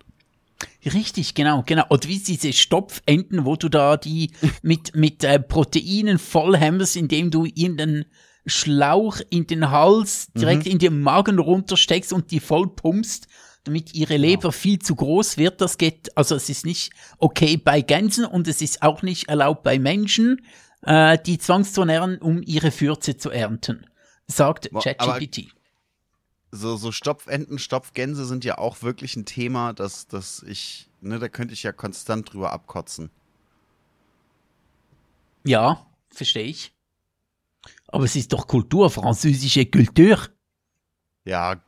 [0.85, 1.85] Richtig, genau, genau.
[1.89, 7.45] Oder wie diese Stopfenten, wo du da die mit, mit äh, Proteinen vollhämmerst, indem du
[7.45, 8.05] in den
[8.45, 10.73] Schlauch in den Hals direkt mhm.
[10.73, 13.27] in den Magen runtersteckst und die voll pumpst,
[13.63, 14.55] damit ihre Leber wow.
[14.55, 15.61] viel zu groß wird.
[15.61, 19.63] Das geht, also es ist nicht okay bei Gänsen und es ist auch nicht erlaubt
[19.63, 20.41] bei Menschen,
[20.81, 23.85] äh, die zwangszuernähren, um ihre Fürze zu ernten,
[24.27, 25.53] sagt ChatGPT
[26.53, 31.27] so, so Stopfenten, Stopfgänse sind ja auch wirklich ein Thema, dass, dass ich, ne, da
[31.27, 33.09] könnte ich ja konstant drüber abkotzen.
[35.43, 36.71] Ja, verstehe ich.
[37.87, 40.19] Aber es ist doch Kultur, französische Kultur.
[41.25, 41.61] Ja,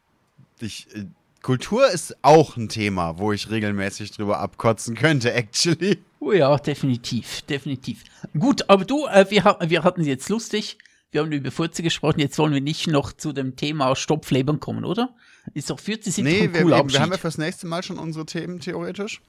[0.60, 1.06] ich, äh,
[1.42, 6.04] Kultur ist auch ein Thema, wo ich regelmäßig drüber abkotzen könnte, actually.
[6.20, 8.04] Oh ja, definitiv, definitiv.
[8.38, 10.78] Gut, aber du, äh, wir, wir hatten es jetzt lustig
[11.12, 14.86] wir haben über Furze gesprochen, jetzt wollen wir nicht noch zu dem Thema Stopflebern kommen,
[14.86, 15.16] oder?
[15.54, 18.26] Ist doch Furze sind nee, wir, wir, wir haben ja fürs nächste Mal schon unsere
[18.26, 19.22] Themen theoretisch.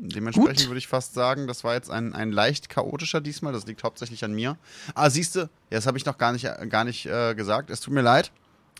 [0.00, 0.68] Dementsprechend Gut.
[0.68, 3.52] würde ich fast sagen, das war jetzt ein, ein leicht chaotischer diesmal.
[3.52, 4.56] Das liegt hauptsächlich an mir.
[4.94, 7.68] Ah, siehst du, ja, das habe ich noch gar nicht, gar nicht äh, gesagt.
[7.70, 8.30] Es tut mir leid.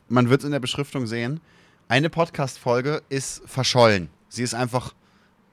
[0.08, 1.40] Man wird es in der Beschriftung sehen.
[1.88, 4.10] Eine Podcast-Folge ist verschollen.
[4.28, 4.94] Sie ist einfach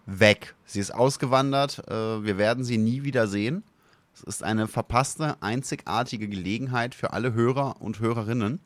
[0.06, 0.54] weg.
[0.66, 1.80] Sie ist ausgewandert.
[1.88, 3.64] Äh, wir werden sie nie wieder sehen.
[4.16, 8.62] Es ist eine verpasste, einzigartige Gelegenheit für alle Hörer und Hörerinnen.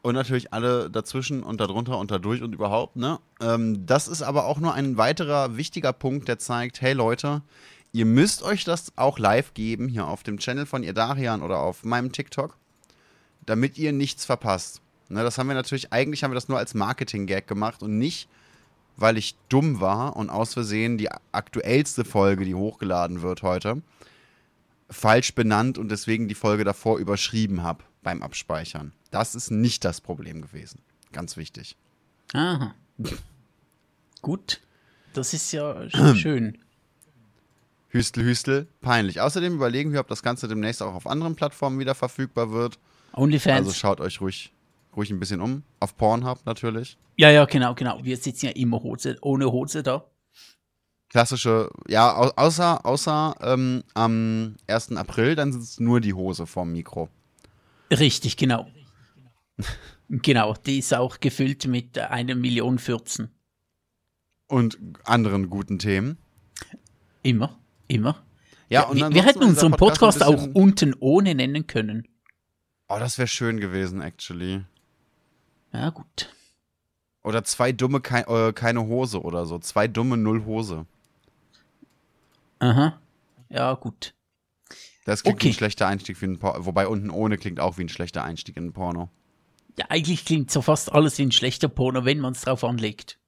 [0.00, 3.18] Und natürlich alle dazwischen und darunter und dadurch und überhaupt, ne?
[3.40, 7.42] Ähm, das ist aber auch nur ein weiterer wichtiger Punkt, der zeigt, hey Leute,
[7.92, 11.84] ihr müsst euch das auch live geben, hier auf dem Channel von Idarian oder auf
[11.84, 12.56] meinem TikTok,
[13.46, 14.82] damit ihr nichts verpasst.
[15.08, 18.28] Ne, das haben wir natürlich, eigentlich haben wir das nur als Marketing-Gag gemacht und nicht,
[18.96, 23.82] weil ich dumm war und aus Versehen die aktuellste Folge, die hochgeladen wird heute,
[24.90, 28.92] falsch benannt und deswegen die Folge davor überschrieben habe beim Abspeichern.
[29.10, 30.80] Das ist nicht das Problem gewesen.
[31.12, 31.76] Ganz wichtig.
[32.32, 32.74] Aha.
[34.22, 34.60] Gut.
[35.12, 36.58] Das ist ja schön.
[37.88, 39.20] Hüstel, Hüstel, peinlich.
[39.20, 42.78] Außerdem überlegen wir, ob das Ganze demnächst auch auf anderen Plattformen wieder verfügbar wird.
[43.12, 43.68] OnlyFans.
[43.68, 44.52] Also schaut euch ruhig,
[44.96, 45.62] ruhig ein bisschen um.
[45.78, 46.98] Auf Pornhub natürlich.
[47.16, 48.00] Ja, ja, genau, genau.
[48.02, 50.04] Wir sitzen ja immer Hose, ohne Hose da.
[51.08, 54.92] Klassische, ja, außer, außer ähm, am 1.
[54.96, 57.08] April, dann sitzt nur die Hose vorm Mikro.
[57.90, 58.66] Richtig, genau.
[60.08, 63.30] genau, die ist auch gefüllt mit einer Million Fürzen.
[64.48, 66.18] Und anderen guten Themen.
[67.22, 67.58] Immer,
[67.88, 68.24] immer.
[68.68, 72.08] Ja, und wir, wir hätten unseren Podcast, Podcast auch unten ohne nennen können.
[72.88, 74.64] Oh, das wäre schön gewesen, actually.
[75.72, 76.34] Ja, gut.
[77.22, 79.58] Oder zwei dumme, kei äh, keine Hose oder so.
[79.58, 80.86] Zwei dumme, null Hose.
[82.58, 83.00] Aha.
[83.48, 84.14] Ja, gut.
[85.04, 85.44] Das klingt okay.
[85.46, 86.64] wie ein schlechter Einstieg für ein Porno.
[86.64, 89.10] Wobei unten ohne klingt auch wie ein schlechter Einstieg in ein Porno.
[89.78, 93.18] Ja, eigentlich klingt so fast alles wie ein schlechter Porno, wenn man es drauf anlegt.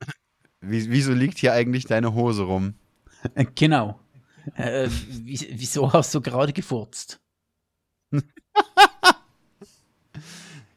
[0.60, 2.74] Wie, wieso liegt hier eigentlich deine Hose rum?
[3.54, 4.00] Genau.
[4.54, 7.20] Äh, wieso hast du gerade gefurzt?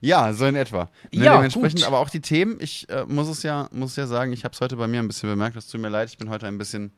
[0.01, 0.89] ja, so in etwa.
[1.13, 1.87] Ne, ja, dementsprechend gut.
[1.87, 2.57] aber auch die Themen.
[2.59, 5.07] Ich äh, muss es ja, muss ja sagen, ich habe es heute bei mir ein
[5.07, 5.57] bisschen bemerkt.
[5.57, 6.91] Es tut mir leid, ich bin heute ein bisschen,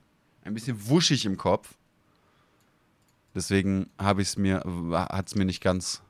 [0.43, 1.75] ein bisschen wuschig im Kopf.
[3.35, 6.01] Deswegen habe ich es mir, hat es mir nicht ganz.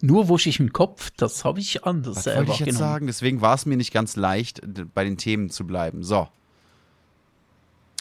[0.00, 2.16] Nur wuschig im Kopf, das habe ich anders.
[2.16, 3.06] Was wollte ich jetzt sagen?
[3.06, 4.60] Deswegen war es mir nicht ganz leicht,
[4.94, 6.02] bei den Themen zu bleiben.
[6.02, 6.28] So.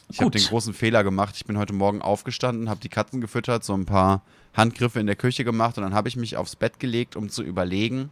[0.10, 1.36] Ich habe den großen Fehler gemacht.
[1.36, 4.22] Ich bin heute Morgen aufgestanden, habe die Katzen gefüttert, so ein paar
[4.54, 7.44] Handgriffe in der Küche gemacht und dann habe ich mich aufs Bett gelegt, um zu
[7.44, 8.10] überlegen,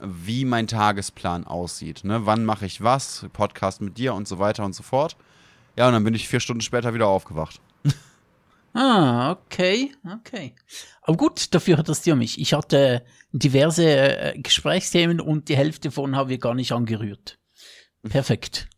[0.00, 2.04] wie mein Tagesplan aussieht.
[2.04, 2.26] Ne?
[2.26, 3.26] Wann mache ich was?
[3.32, 5.16] Podcast mit dir und so weiter und so fort.
[5.78, 7.60] Ja, und dann bin ich vier Stunden später wieder aufgewacht.
[8.74, 10.54] Ah, okay, okay.
[11.02, 12.38] Aber gut, dafür hat das ja mich.
[12.38, 13.02] Ich hatte
[13.32, 17.38] diverse äh, Gesprächsthemen und die Hälfte von haben wir gar nicht angerührt.
[18.08, 18.68] Perfekt.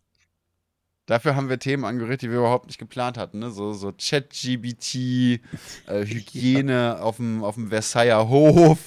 [1.06, 3.40] Dafür haben wir Themen angerührt, die wir überhaupt nicht geplant hatten.
[3.40, 3.50] Ne?
[3.50, 5.40] So, so Chat-GBT, äh,
[6.06, 6.98] Hygiene ja.
[7.00, 8.78] auf, dem, auf dem Versailler Hof.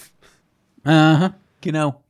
[0.85, 2.01] Aha, genau.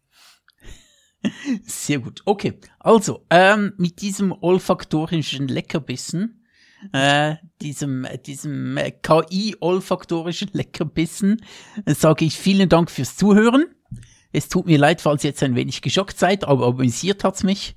[1.63, 2.21] Sehr gut.
[2.25, 6.43] Okay, also ähm, mit diesem olfaktorischen Leckerbissen,
[6.91, 11.41] äh, diesem, diesem KI-olfaktorischen Leckerbissen,
[11.85, 13.65] sage ich vielen Dank fürs Zuhören.
[14.31, 17.75] Es tut mir leid, falls ihr jetzt ein wenig geschockt seid, aber amüsiert hat's mich.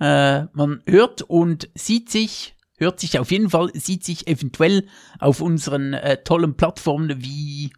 [0.00, 4.86] Äh, man hört und sieht sich, hört sich auf jeden Fall, sieht sich eventuell
[5.18, 7.72] auf unseren äh, tollen Plattformen wie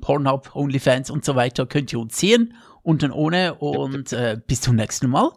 [0.00, 4.60] Pornhub, OnlyFans und so weiter, könnt ihr uns sehen und dann ohne und äh, bis
[4.60, 5.30] zum nächsten Mal.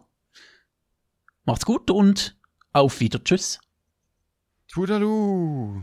[1.44, 2.36] Macht's gut und
[2.72, 3.22] auf wieder.
[3.22, 3.60] Tschüss.
[4.68, 5.82] Toodaloo.